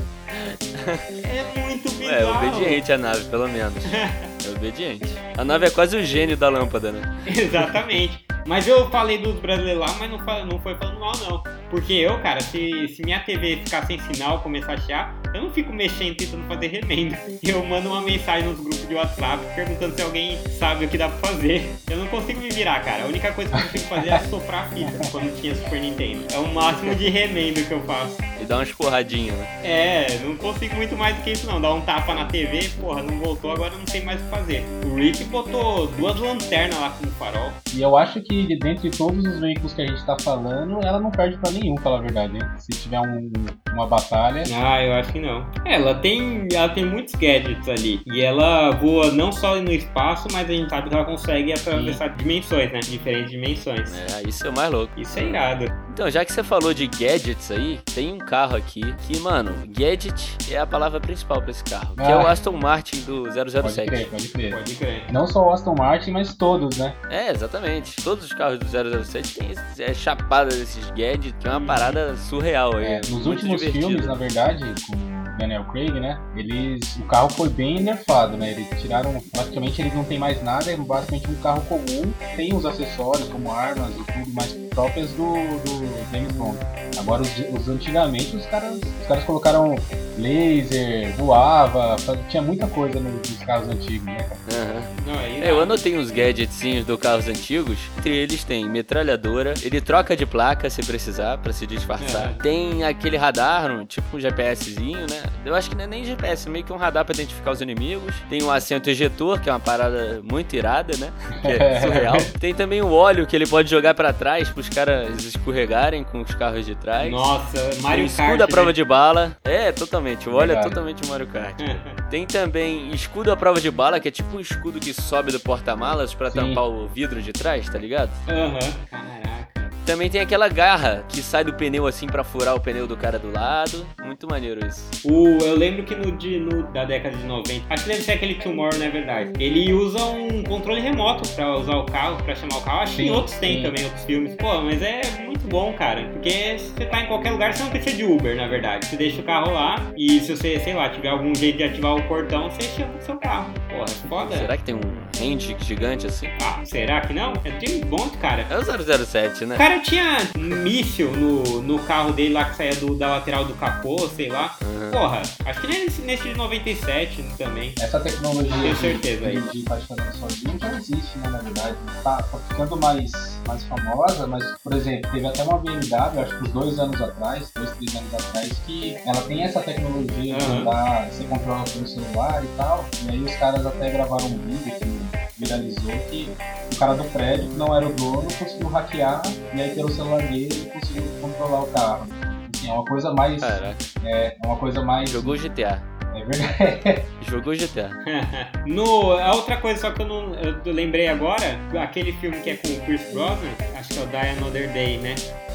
É 0.88 1.60
muito 1.60 1.90
bizarro. 1.92 2.12
É, 2.12 2.24
obediente 2.24 2.92
a 2.92 2.98
nave, 2.98 3.24
pelo 3.26 3.48
menos. 3.48 3.82
É 4.44 4.50
obediente. 4.50 5.04
A 5.38 5.44
nave 5.44 5.66
é 5.66 5.70
quase 5.70 5.96
o 5.96 6.04
gênio 6.04 6.36
da 6.36 6.48
lâmpada, 6.48 6.90
né? 6.90 7.00
Exatamente. 7.26 8.24
Mas 8.46 8.66
eu 8.66 8.88
falei 8.90 9.18
dos 9.18 9.38
brasileiros 9.40 9.80
lá, 9.80 9.94
mas 9.98 10.10
não, 10.10 10.46
não 10.46 10.58
foi 10.60 10.74
falando 10.74 10.98
mal, 10.98 11.12
não. 11.18 11.42
Porque 11.70 11.92
eu, 11.92 12.18
cara, 12.20 12.40
se, 12.40 12.88
se 12.88 13.02
minha 13.02 13.20
TV 13.20 13.56
ficar 13.64 13.86
sem 13.86 13.98
sinal, 13.98 14.40
começar 14.40 14.74
a 14.74 14.76
chiar, 14.76 15.14
eu 15.32 15.42
não 15.42 15.50
fico 15.50 15.72
mexendo 15.72 16.16
tentando 16.16 16.46
fazer 16.46 16.66
remendo. 16.66 17.16
Eu 17.42 17.64
mando 17.64 17.88
uma 17.88 18.02
mensagem 18.02 18.48
nos 18.48 18.60
grupos 18.60 18.86
de 18.86 18.94
WhatsApp 18.94 19.42
perguntando 19.54 19.94
se 19.94 20.02
alguém 20.02 20.38
sabe 20.58 20.84
o 20.84 20.88
que 20.88 20.98
dá 20.98 21.08
pra 21.08 21.30
fazer. 21.30 21.70
Eu 21.88 21.96
não 21.96 22.06
consigo 22.08 22.40
me 22.40 22.50
virar, 22.50 22.84
cara. 22.84 23.04
A 23.04 23.06
única 23.06 23.32
coisa 23.32 23.50
que 23.50 23.56
eu 23.56 23.62
consigo 23.62 23.84
fazer 23.84 24.08
é 24.10 24.18
soprar 24.18 24.64
a 24.64 24.68
fita 24.68 25.10
quando 25.10 25.40
tinha 25.40 25.54
Super 25.54 25.80
Nintendo. 25.80 26.26
É 26.32 26.38
o 26.38 26.52
máximo 26.52 26.94
de 26.94 27.08
remendo 27.08 27.64
que 27.64 27.72
eu 27.72 27.80
faço. 27.84 28.18
E 28.40 28.44
dá 28.44 28.58
umas 28.58 28.72
porradinhas, 28.72 29.36
né? 29.36 29.60
É, 29.64 30.18
não 30.22 30.36
consigo 30.36 30.74
muito 30.74 30.96
mais 30.96 31.16
do 31.16 31.22
que 31.22 31.30
isso 31.30 31.46
não. 31.46 31.60
Dá 31.60 31.72
um 31.72 31.80
tapa 31.80 32.14
na 32.14 32.26
TV, 32.26 32.68
porra, 32.80 33.02
não 33.02 33.18
voltou, 33.18 33.52
agora 33.52 33.72
eu 33.72 33.78
não 33.78 33.86
sei 33.86 34.02
mais 34.02 34.20
o 34.20 34.24
que 34.24 34.30
fazer. 34.30 34.64
O 34.84 34.96
Rick 34.96 35.24
botou 35.24 35.86
duas 35.86 36.18
lanternas 36.18 36.78
lá 36.78 36.90
com 36.90 37.06
o 37.06 37.10
farol. 37.12 37.50
E 37.72 37.80
eu 37.80 37.96
acho 37.96 38.20
que 38.20 38.31
de 38.46 38.58
dentre 38.58 38.90
todos 38.90 39.24
os 39.24 39.38
veículos 39.40 39.72
que 39.74 39.82
a 39.82 39.86
gente 39.86 40.04
tá 40.04 40.16
falando, 40.20 40.80
ela 40.84 40.98
não 41.00 41.10
perde 41.10 41.36
pra 41.38 41.50
nenhum, 41.50 41.76
falar 41.78 41.98
a 41.98 42.02
verdade, 42.02 42.34
hein? 42.36 42.42
Se 42.58 42.70
tiver 42.72 43.00
um- 43.00 43.30
uma 43.72 43.86
batalha. 43.86 44.42
Ah, 44.54 44.82
eu 44.82 44.92
acho 44.94 45.12
que 45.12 45.20
não. 45.20 45.46
É, 45.64 45.74
ela 45.76 45.94
tem, 45.94 46.46
ela 46.52 46.68
tem 46.68 46.84
muitos 46.84 47.14
gadgets 47.14 47.68
ali. 47.68 48.00
E 48.06 48.20
ela 48.20 48.70
voa 48.72 49.10
não 49.12 49.30
só 49.32 49.56
no 49.60 49.70
espaço, 49.72 50.28
mas 50.32 50.48
a 50.48 50.52
gente 50.52 50.68
sabe 50.70 50.88
que 50.88 50.94
ela 50.94 51.04
consegue 51.04 51.52
atravessar 51.52 52.08
dimensões, 52.16 52.70
né? 52.72 52.80
Diferentes 52.80 53.30
dimensões. 53.30 53.92
É, 53.94 54.28
isso 54.28 54.46
é 54.46 54.50
o 54.50 54.52
mais 54.54 54.70
louco. 54.70 54.92
Isso 55.00 55.18
é 55.18 55.24
irado. 55.24 55.64
Então, 55.92 56.10
já 56.10 56.24
que 56.24 56.32
você 56.32 56.42
falou 56.42 56.72
de 56.72 56.86
gadgets 56.86 57.50
aí, 57.50 57.78
tem 57.94 58.12
um 58.12 58.18
carro 58.18 58.56
aqui 58.56 58.80
que, 59.06 59.18
mano, 59.20 59.52
gadget 59.68 60.36
é 60.50 60.58
a 60.58 60.66
palavra 60.66 60.98
principal 61.00 61.40
pra 61.42 61.50
esse 61.50 61.62
carro, 61.64 61.94
que 61.96 62.02
é 62.02 62.16
o 62.16 62.20
Ah. 62.26 62.30
Aston 62.32 62.52
Martin 62.52 63.00
do 63.02 63.22
Pode 63.24 63.34
007. 63.34 63.88
crer, 63.88 64.08
pode 64.08 64.28
crer. 64.28 64.54
Pode 64.54 64.74
crer. 64.74 65.02
Não 65.12 65.26
só 65.26 65.46
o 65.46 65.50
Aston 65.52 65.74
Martin, 65.76 66.10
mas 66.12 66.34
todos, 66.34 66.78
né? 66.78 66.94
É, 67.10 67.30
exatamente. 67.30 68.02
Todos 68.02 68.21
os 68.22 68.32
carros 68.32 68.58
do 68.58 68.66
007 68.66 69.34
têm 69.38 69.50
esse- 69.50 69.82
é 69.82 69.92
chapada 69.94 70.50
desses 70.54 70.90
gadgets, 70.90 71.34
que 71.40 71.46
é 71.48 71.50
uma 71.50 71.60
parada 71.60 72.16
surreal. 72.16 72.78
É, 72.78 73.00
nos 73.08 73.26
últimos 73.26 73.60
divertido. 73.60 73.88
filmes, 73.88 74.06
na 74.06 74.14
verdade, 74.14 74.64
com 74.86 75.21
Daniel 75.42 75.64
Craig, 75.64 75.92
né? 75.98 76.18
Eles. 76.36 76.96
O 76.96 77.04
carro 77.04 77.28
foi 77.30 77.48
bem 77.48 77.80
nerfado, 77.80 78.36
né? 78.36 78.52
Eles 78.52 78.68
tiraram. 78.80 79.20
Praticamente 79.32 79.82
eles 79.82 79.94
não 79.94 80.04
tem 80.04 80.18
mais 80.18 80.42
nada, 80.42 80.70
é 80.70 80.76
basicamente 80.76 81.28
um 81.28 81.34
carro 81.34 81.62
comum. 81.62 82.12
Tem 82.36 82.54
os 82.54 82.64
acessórios, 82.64 83.28
como 83.28 83.50
armas 83.50 83.90
e 83.90 84.12
tudo 84.12 84.34
mais 84.34 84.52
próprias 84.70 85.10
do, 85.10 85.34
do 85.34 86.10
James 86.12 86.32
Bond. 86.32 86.56
Agora, 86.98 87.22
os, 87.22 87.30
os 87.52 87.68
antigamente, 87.68 88.36
os 88.36 88.46
caras, 88.46 88.76
os 88.76 89.06
caras 89.06 89.24
colocaram 89.24 89.76
laser, 90.18 91.12
voava, 91.16 91.96
tinha 92.28 92.42
muita 92.42 92.66
coisa 92.66 93.00
nos, 93.00 93.28
nos 93.28 93.38
carros 93.44 93.68
antigos, 93.68 94.06
né? 94.06 94.26
Aham. 94.52 94.82
Não, 95.06 95.20
é 95.20 95.50
eu 95.50 95.60
anotei 95.60 95.98
uns 95.98 96.10
gadgetzinhos 96.10 96.86
do 96.86 96.96
carros 96.96 97.28
antigos. 97.28 97.78
Entre 97.98 98.14
eles 98.14 98.44
tem 98.44 98.68
metralhadora, 98.68 99.54
ele 99.62 99.80
troca 99.80 100.16
de 100.16 100.24
placa 100.24 100.70
se 100.70 100.82
precisar 100.82 101.38
pra 101.38 101.52
se 101.52 101.66
disfarçar. 101.66 102.30
É. 102.30 102.42
Tem 102.42 102.84
aquele 102.84 103.16
radar, 103.16 103.84
tipo 103.86 104.16
um 104.16 104.20
GPSzinho, 104.20 105.06
né? 105.10 105.22
Eu 105.44 105.54
acho 105.54 105.68
que 105.68 105.76
não 105.76 105.84
é 105.84 105.86
nem 105.86 106.04
GPS, 106.04 106.46
é 106.46 106.50
meio 106.50 106.64
que 106.64 106.72
um 106.72 106.76
radar 106.76 107.04
pra 107.04 107.14
identificar 107.14 107.50
os 107.50 107.60
inimigos. 107.60 108.14
Tem 108.28 108.42
um 108.42 108.50
assento 108.50 108.88
ejetor, 108.88 109.40
que 109.40 109.48
é 109.48 109.52
uma 109.52 109.58
parada 109.60 110.20
muito 110.22 110.54
irada, 110.54 110.96
né? 110.96 111.12
Que 111.40 111.48
é 111.48 111.80
surreal. 111.82 112.16
Tem 112.38 112.54
também 112.54 112.80
o 112.80 112.92
óleo 112.92 113.26
que 113.26 113.34
ele 113.34 113.46
pode 113.46 113.68
jogar 113.68 113.94
pra 113.94 114.12
trás 114.12 114.48
pros 114.50 114.68
caras 114.68 115.24
escorregarem 115.24 116.04
com 116.04 116.20
os 116.20 116.34
carros 116.34 116.64
de 116.64 116.74
trás. 116.74 117.10
Nossa, 117.10 117.70
Mario 117.80 118.04
escudo 118.04 118.28
Kart. 118.38 118.40
à 118.42 118.46
prova 118.46 118.66
né? 118.68 118.72
de 118.72 118.84
bala. 118.84 119.36
É, 119.44 119.72
totalmente. 119.72 120.28
O 120.28 120.34
óleo 120.34 120.52
é 120.52 120.62
totalmente 120.62 121.06
Mario 121.08 121.26
Kart. 121.26 121.56
Tem 122.10 122.26
também 122.26 122.90
escudo 122.90 123.32
à 123.32 123.36
prova 123.36 123.60
de 123.60 123.70
bala, 123.70 123.98
que 123.98 124.08
é 124.08 124.10
tipo 124.10 124.36
um 124.36 124.40
escudo 124.40 124.78
que 124.78 124.92
sobe 124.92 125.32
do 125.32 125.40
porta-malas 125.40 126.14
pra 126.14 126.30
Sim. 126.30 126.40
tampar 126.40 126.64
o 126.64 126.86
vidro 126.88 127.20
de 127.20 127.32
trás, 127.32 127.68
tá 127.68 127.78
ligado? 127.78 128.10
Aham. 128.28 128.58
Caraca. 128.90 129.41
Também 129.84 130.08
tem 130.08 130.20
aquela 130.20 130.48
garra 130.48 131.04
que 131.08 131.20
sai 131.20 131.42
do 131.44 131.52
pneu 131.54 131.86
assim 131.88 132.06
pra 132.06 132.22
furar 132.22 132.54
o 132.54 132.60
pneu 132.60 132.86
do 132.86 132.96
cara 132.96 133.18
do 133.18 133.32
lado. 133.32 133.84
Muito 134.04 134.28
maneiro 134.28 134.64
isso. 134.64 134.88
O, 135.04 135.26
eu 135.42 135.56
lembro 135.56 135.82
que 135.82 135.94
no, 135.94 136.12
de, 136.12 136.38
no- 136.38 136.62
da 136.72 136.84
década 136.84 137.16
de 137.16 137.24
90, 137.24 137.64
acho 137.68 137.82
que 137.82 137.88
deve 137.90 138.02
ser 138.02 138.12
aquele 138.12 138.34
Tomorrow, 138.36 138.78
não 138.78 138.86
é 138.86 138.90
verdade? 138.90 139.32
Ele 139.40 139.72
usa 139.72 140.02
um 140.04 140.42
controle 140.44 140.80
remoto 140.80 141.28
pra 141.30 141.56
usar 141.56 141.74
o 141.76 141.84
carro, 141.86 142.22
pra 142.22 142.34
chamar 142.34 142.58
o 142.58 142.60
carro. 142.62 142.80
Acho 142.82 142.96
que 142.96 143.10
outros 143.10 143.36
têm 143.38 143.56
sim. 143.56 143.62
também, 143.64 143.84
outros 143.84 144.04
filmes. 144.04 144.34
Pô, 144.36 144.60
mas 144.62 144.80
é 144.80 145.00
muito 145.26 145.46
bom, 145.48 145.72
cara. 145.72 146.04
Porque 146.12 146.58
se 146.58 146.68
você 146.70 146.86
tá 146.86 147.00
em 147.02 147.06
qualquer 147.06 147.32
lugar, 147.32 147.52
você 147.52 147.64
não 147.64 147.70
precisa 147.70 147.96
de 147.96 148.04
Uber, 148.04 148.36
na 148.36 148.46
verdade. 148.46 148.86
Você 148.86 148.96
deixa 148.96 149.20
o 149.20 149.24
carro 149.24 149.52
lá 149.52 149.80
e 149.96 150.20
se 150.20 150.36
você, 150.36 150.60
sei 150.60 150.74
lá, 150.74 150.88
tiver 150.90 151.08
algum 151.08 151.34
jeito 151.34 151.58
de 151.58 151.64
ativar 151.64 151.96
o 151.96 152.02
portão, 152.04 152.48
você 152.48 152.62
chama 152.68 152.94
o 152.98 153.02
seu 153.02 153.16
carro. 153.16 153.52
Porra, 153.68 153.84
é 153.84 154.08
foda. 154.08 154.36
Será 154.36 154.56
que 154.56 154.62
tem 154.62 154.74
um 154.76 154.80
range 155.18 155.56
gigante 155.60 156.06
assim? 156.06 156.28
Ah, 156.40 156.60
será 156.64 157.00
que 157.00 157.12
não? 157.12 157.32
É 157.44 157.50
James 157.50 157.84
Bond, 157.84 158.16
cara. 158.18 158.46
É 158.48 158.56
o 158.56 158.62
007, 159.04 159.44
né? 159.44 159.56
O 159.56 159.58
cara 159.72 159.80
tinha 159.80 160.16
míssil 160.36 161.10
no, 161.12 161.62
no 161.62 161.78
carro 161.80 162.12
dele 162.12 162.34
lá 162.34 162.44
que 162.46 162.56
saía 162.56 162.74
do- 162.76 162.94
da 162.94 163.08
lateral 163.08 163.44
do 163.44 163.54
capô, 163.54 164.08
sei 164.08 164.28
lá. 164.28 164.54
Uhum. 164.62 164.90
Porra, 164.90 165.22
acho 165.46 165.60
que 165.60 165.66
nesse, 165.66 166.02
nesse 166.02 166.22
de 166.24 166.34
97 166.34 167.24
também. 167.38 167.74
Essa 167.80 167.98
tecnologia 168.00 168.52
Tenho 168.52 168.74
de- 168.74 168.80
certeza 168.80 169.26
aí. 169.26 169.40
de, 169.40 169.52
de 169.52 169.62
praticamente 169.62 170.16
sozinho 170.18 170.58
já 170.60 170.72
existe, 170.74 171.18
né, 171.18 171.28
na 171.30 171.38
verdade. 171.38 171.76
Tá, 172.02 172.16
tá 172.22 172.38
ficando 172.48 172.76
mais, 172.76 173.10
mais 173.46 173.64
famosa, 173.64 174.26
mas, 174.26 174.44
por 174.62 174.74
exemplo, 174.74 175.10
teve 175.10 175.26
até 175.26 175.42
uma 175.42 175.58
BMW, 175.58 176.20
acho 176.20 176.36
que 176.38 176.44
uns 176.44 176.52
dois 176.52 176.78
anos 176.78 177.00
atrás, 177.00 177.50
dois, 177.54 177.70
três 177.70 177.94
anos 177.96 178.14
atrás, 178.14 178.48
que 178.66 178.96
ela 179.06 179.20
tem 179.22 179.42
essa 179.42 179.60
tecnologia 179.60 180.36
de 180.36 180.44
Aham. 180.44 180.60
andar, 180.60 181.08
você 181.10 181.24
controla 181.24 181.64
pelo 181.64 181.86
celular 181.86 182.44
e 182.44 182.48
tal. 182.56 182.84
E 183.06 183.10
aí 183.10 183.22
os 183.24 183.34
caras 183.36 183.64
até 183.64 183.90
gravaram 183.90 184.26
um 184.26 184.38
vídeo 184.38 184.72
que 184.78 185.01
viralizou 185.42 185.92
que 186.08 186.30
o 186.72 186.78
cara 186.78 186.94
do 186.94 187.04
prédio, 187.04 187.48
que 187.48 187.56
não 187.56 187.74
era 187.76 187.86
o 187.86 187.92
dono, 187.92 188.22
conseguiu 188.38 188.68
hackear 188.68 189.22
e 189.54 189.60
aí 189.60 189.74
pelo 189.74 189.90
celular 189.90 190.22
dele 190.22 190.70
conseguiu 190.72 191.02
controlar 191.20 191.62
o 191.62 191.66
carro. 191.68 192.06
Assim, 192.54 192.68
é 192.70 192.72
uma 192.72 192.84
coisa 192.84 193.12
mais. 193.12 193.40
Caraca, 193.40 193.76
É, 194.04 194.36
é 194.42 194.46
uma 194.46 194.56
coisa 194.56 194.82
mais. 194.82 195.10
jogou 195.10 195.36
GTA. 195.36 195.82
É 196.22 196.24
verdade. 196.24 197.02
Jogou 197.28 197.54
GTA. 197.54 197.90
no, 198.66 199.12
a 199.12 199.34
outra 199.34 199.56
coisa 199.56 199.80
só 199.80 199.90
que 199.90 200.02
eu 200.02 200.06
não 200.06 200.34
eu 200.64 200.72
lembrei 200.72 201.08
agora, 201.08 201.58
aquele 201.80 202.12
filme 202.14 202.38
que 202.40 202.50
é 202.50 202.54
com 202.56 202.68
o 202.68 202.80
Chris 202.82 203.02
Brosnan, 203.12 203.36
acho 203.78 203.88
que 203.90 203.98
é 203.98 204.02
o 204.02 204.06
Die 204.06 204.16
Another 204.38 204.68
Day, 204.72 204.98
né? 204.98 205.14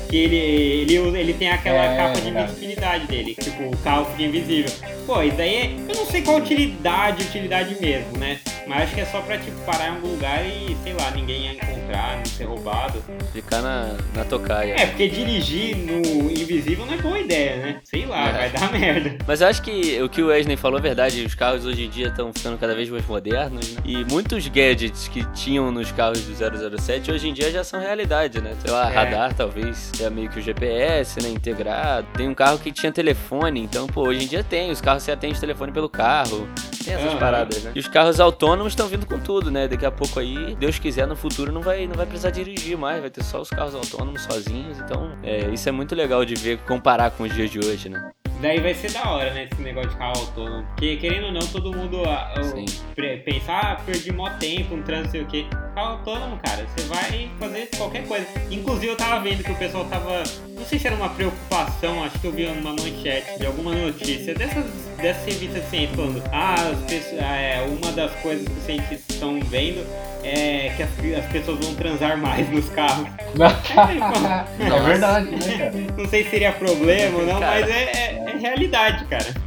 Que 0.09 0.15
ele, 0.15 0.35
ele, 0.37 0.95
ele 1.19 1.33
tem 1.33 1.49
aquela 1.49 1.83
É, 1.83 1.97
capa 1.97 2.13
de 2.15 2.21
verdade. 2.21 2.51
invisibilidade 2.51 3.07
dele, 3.07 3.35
tipo, 3.35 3.63
o 3.63 3.77
carro 3.77 4.05
fica 4.11 4.23
invisível. 4.23 4.71
Pô, 5.05 5.21
isso 5.21 5.35
daí 5.35 5.55
é, 5.55 5.65
eu 5.89 5.95
não 5.95 6.05
sei 6.05 6.21
qual 6.21 6.37
utilidade, 6.37 7.23
utilidade 7.23 7.75
mesmo, 7.81 8.17
né? 8.17 8.39
Mas 8.65 8.83
acho 8.83 8.95
que 8.95 9.01
é 9.01 9.05
só 9.05 9.21
pra, 9.21 9.37
tipo, 9.37 9.57
parar 9.65 9.87
em 9.87 9.95
algum 9.95 10.07
lugar 10.09 10.45
e, 10.45 10.75
sei 10.83 10.93
lá, 10.93 11.11
ninguém 11.11 11.43
ia 11.45 11.51
encontrar, 11.53 12.17
não 12.17 12.25
ser 12.25 12.43
roubado. 12.45 13.01
Ficar 13.33 13.61
na, 13.61 13.95
na 14.13 14.25
tocaia. 14.25 14.75
É, 14.77 14.85
porque 14.87 15.07
dirigir 15.07 15.75
no 15.77 16.29
invisível 16.31 16.85
não 16.85 16.93
é 16.93 16.97
boa 16.97 17.17
ideia, 17.19 17.55
né? 17.57 17.79
Sei 17.85 18.05
lá, 18.05 18.29
É. 18.29 18.31
vai 18.33 18.49
dar 18.49 18.71
merda. 18.77 19.17
Mas 19.25 19.39
eu 19.41 19.47
acho 19.47 19.61
que 19.61 20.01
o 20.01 20.09
que 20.09 20.21
o 20.21 20.27
Wesley 20.27 20.56
falou 20.57 20.79
é 20.79 20.81
verdade. 20.81 21.23
Os 21.23 21.33
carros 21.35 21.65
hoje 21.65 21.85
em 21.85 21.89
dia 21.89 22.07
estão 22.07 22.31
ficando 22.33 22.57
cada 22.57 22.73
vez 22.75 22.89
mais 22.89 23.05
modernos, 23.05 23.71
né? 23.73 23.81
E 23.85 24.03
muitos 24.05 24.47
gadgets 24.47 25.07
que 25.07 25.23
tinham 25.33 25.71
nos 25.71 25.91
carros 25.91 26.21
do 26.21 26.33
007 26.79 27.11
hoje 27.11 27.29
em 27.29 27.33
dia 27.33 27.51
já 27.51 27.63
são 27.63 27.79
realidade, 27.79 28.41
né? 28.41 28.53
Sei 28.61 28.71
lá, 28.71 28.91
É. 28.91 28.93
radar 28.95 29.33
talvez, 29.33 29.91
é 30.01 30.09
meio 30.09 30.29
que 30.29 30.39
o 30.39 30.41
GPS, 30.41 31.21
né? 31.21 31.29
Integrado. 31.29 32.07
Tem 32.15 32.27
um 32.27 32.33
carro 32.33 32.57
que 32.59 32.71
tinha 32.71 32.91
telefone, 32.91 33.61
então, 33.61 33.87
pô, 33.87 34.07
hoje 34.07 34.23
em 34.25 34.27
dia 34.27 34.43
tem. 34.43 34.71
Os 34.71 34.81
carros 34.81 35.03
você 35.03 35.11
atende 35.11 35.39
telefone 35.39 35.71
pelo 35.71 35.89
carro. 35.89 36.47
Tem 36.83 36.93
essas 36.93 37.11
Aham. 37.11 37.19
paradas, 37.19 37.63
né? 37.63 37.71
E 37.75 37.79
os 37.79 37.87
carros 37.87 38.19
autônomos 38.19 38.71
estão 38.71 38.87
vindo 38.87 39.05
com 39.05 39.19
tudo, 39.19 39.51
né? 39.51 39.67
Daqui 39.67 39.85
a 39.85 39.91
pouco 39.91 40.19
aí, 40.19 40.55
Deus 40.55 40.79
quiser, 40.79 41.05
no 41.05 41.15
futuro 41.15 41.51
não 41.51 41.61
vai, 41.61 41.85
não 41.85 41.95
vai 41.95 42.05
precisar 42.05 42.29
dirigir 42.29 42.77
mais, 42.77 43.01
vai 43.01 43.09
ter 43.09 43.23
só 43.23 43.41
os 43.41 43.49
carros 43.49 43.75
autônomos 43.75 44.21
sozinhos. 44.23 44.79
Então, 44.79 45.11
é, 45.21 45.49
isso 45.53 45.67
é 45.67 45.71
muito 45.71 45.93
legal 45.93 46.23
de 46.23 46.35
ver, 46.35 46.57
comparar 46.59 47.11
com 47.11 47.23
os 47.23 47.33
dias 47.33 47.49
de 47.51 47.59
hoje, 47.59 47.89
né? 47.89 48.09
Daí 48.41 48.59
vai 48.59 48.73
ser 48.73 48.91
da 48.91 49.09
hora, 49.09 49.33
né, 49.33 49.47
esse 49.51 49.61
negócio 49.61 49.89
de 49.89 49.97
carro 49.97 50.19
autônomo. 50.19 50.63
Porque, 50.67 50.97
querendo 50.97 51.25
ou 51.27 51.31
não, 51.31 51.41
todo 51.47 51.75
mundo 51.75 52.03
ah, 52.05 52.33
ah, 52.35 52.43
Sim. 52.43 52.65
pre- 52.93 53.17
pensa, 53.17 53.51
ah, 53.53 53.75
perdi 53.83 54.11
mó 54.11 54.29
tempo, 54.31 54.75
um 54.75 54.83
trânsito, 54.83 55.11
sei 55.11 55.21
o 55.21 55.25
quê. 55.25 55.45
Carro 55.77 55.91
autônomo, 55.91 56.39
cara, 56.43 56.65
você 56.75 56.87
vai 56.87 57.29
fazer 57.39 57.69
qualquer 57.77 58.03
coisa. 58.07 58.25
Inclusive, 58.49 58.87
eu 58.87 58.97
tava 58.97 59.19
vendo 59.19 59.43
que 59.43 59.51
o 59.51 59.55
pessoal 59.55 59.85
tava. 59.85 60.23
Não 60.47 60.65
sei 60.65 60.79
se 60.79 60.87
era 60.87 60.95
uma 60.95 61.09
preocupação, 61.09 62.03
acho 62.03 62.17
que 62.17 62.25
eu 62.25 62.31
vi 62.31 62.47
uma 62.47 62.71
manchete 62.73 63.37
de 63.37 63.45
alguma 63.45 63.75
notícia 63.75 64.33
dessas, 64.33 64.65
dessas 64.99 65.23
revistas 65.25 65.63
de 65.65 65.69
ciência 65.69 65.95
falando, 65.95 66.23
ah, 66.33 66.55
as 66.55 66.79
pessoas- 66.91 67.21
é, 67.21 67.63
uma 67.69 67.91
das 67.91 68.11
coisas 68.21 68.47
que 68.47 68.53
os 68.55 68.63
cientistas 68.65 69.03
estão 69.07 69.39
vendo 69.39 69.85
é 70.23 70.73
que 70.75 70.81
as, 70.81 70.89
as 71.23 71.31
pessoas 71.31 71.63
vão 71.63 71.75
transar 71.75 72.17
mais 72.17 72.49
nos 72.49 72.67
carros. 72.69 73.07
é 74.59 74.79
verdade, 74.81 75.29
né, 75.29 75.57
cara? 75.59 75.73
Não 75.95 76.07
sei 76.09 76.23
se 76.23 76.31
seria 76.31 76.53
problema 76.53 77.19
ou 77.19 77.25
não, 77.27 77.39
Cara. 77.39 77.59
mas 77.61 77.69
é, 77.69 77.83
é- 77.83 78.23
é 78.33 78.37
realidade, 78.39 79.05
cara. 79.05 79.46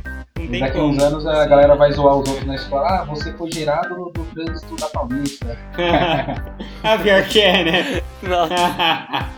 Tem 0.51 0.59
Daqui 0.59 0.79
a 0.79 0.81
como. 0.81 0.93
uns 0.93 1.03
anos 1.03 1.27
a 1.27 1.47
galera 1.47 1.77
vai 1.77 1.93
zoar 1.93 2.17
os 2.17 2.29
outros 2.29 2.45
na 2.45 2.57
escola. 2.57 2.89
Ah, 2.89 3.05
você 3.05 3.33
foi 3.35 3.53
gerado 3.53 3.95
do, 3.95 4.11
do 4.11 4.25
trânsito 4.35 4.75
da 4.75 4.89
Paulista. 4.89 5.57
ah, 6.83 6.99
pior 6.99 7.23
que 7.29 7.41
é, 7.41 7.65
né? 7.65 8.03
Nossa, 8.21 8.55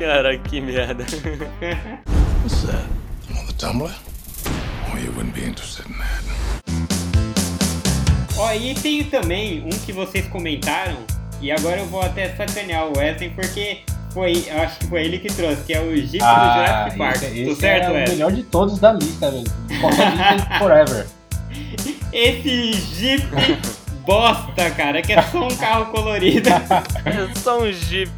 cara, 0.00 0.36
que 0.38 0.60
merda. 0.60 1.04
What's 2.42 2.62
that? 2.64 2.84
On 3.30 3.46
the 3.46 3.52
Tumblr? 3.52 3.92
Oh, 4.92 4.98
you 4.98 5.12
wouldn't 5.12 5.34
be 5.34 5.44
interested 5.44 5.86
in 5.86 5.94
that. 5.98 6.24
Ó, 8.36 8.52
e 8.54 8.74
tem 8.74 9.04
também 9.04 9.64
um 9.64 9.70
que 9.86 9.92
vocês 9.92 10.26
comentaram, 10.26 10.96
e 11.40 11.52
agora 11.52 11.78
eu 11.78 11.86
vou 11.86 12.02
até 12.02 12.34
sacanear 12.34 12.88
o 12.88 12.98
Wesley, 12.98 13.30
porque 13.30 13.82
foi, 14.12 14.44
eu 14.48 14.60
acho 14.60 14.78
que 14.78 14.86
foi 14.86 15.04
ele 15.04 15.18
que 15.18 15.28
trouxe, 15.28 15.62
que 15.62 15.72
é 15.72 15.80
o 15.80 15.96
Jeep 15.96 16.18
do 16.18 16.54
Jurassic 16.54 16.98
Park. 16.98 17.16
esse, 17.16 17.44
Tô 17.44 17.50
esse 17.52 17.60
certo, 17.60 17.86
é 17.86 18.04
o 18.04 18.08
melhor 18.08 18.32
de 18.32 18.42
todos 18.44 18.78
da 18.78 18.92
lista, 18.92 19.30
velho. 19.30 19.44
Qualquer 19.80 20.12
lista 20.12 20.48
forever. 20.58 21.06
Esse 22.12 22.72
Jeep 22.72 23.26
bosta, 24.04 24.70
cara, 24.70 25.00
que 25.00 25.12
é 25.12 25.22
só 25.22 25.46
um 25.46 25.56
carro 25.56 25.86
colorido. 25.86 26.48
É 26.48 27.34
só 27.38 27.62
um 27.62 27.72
jeep. 27.72 28.10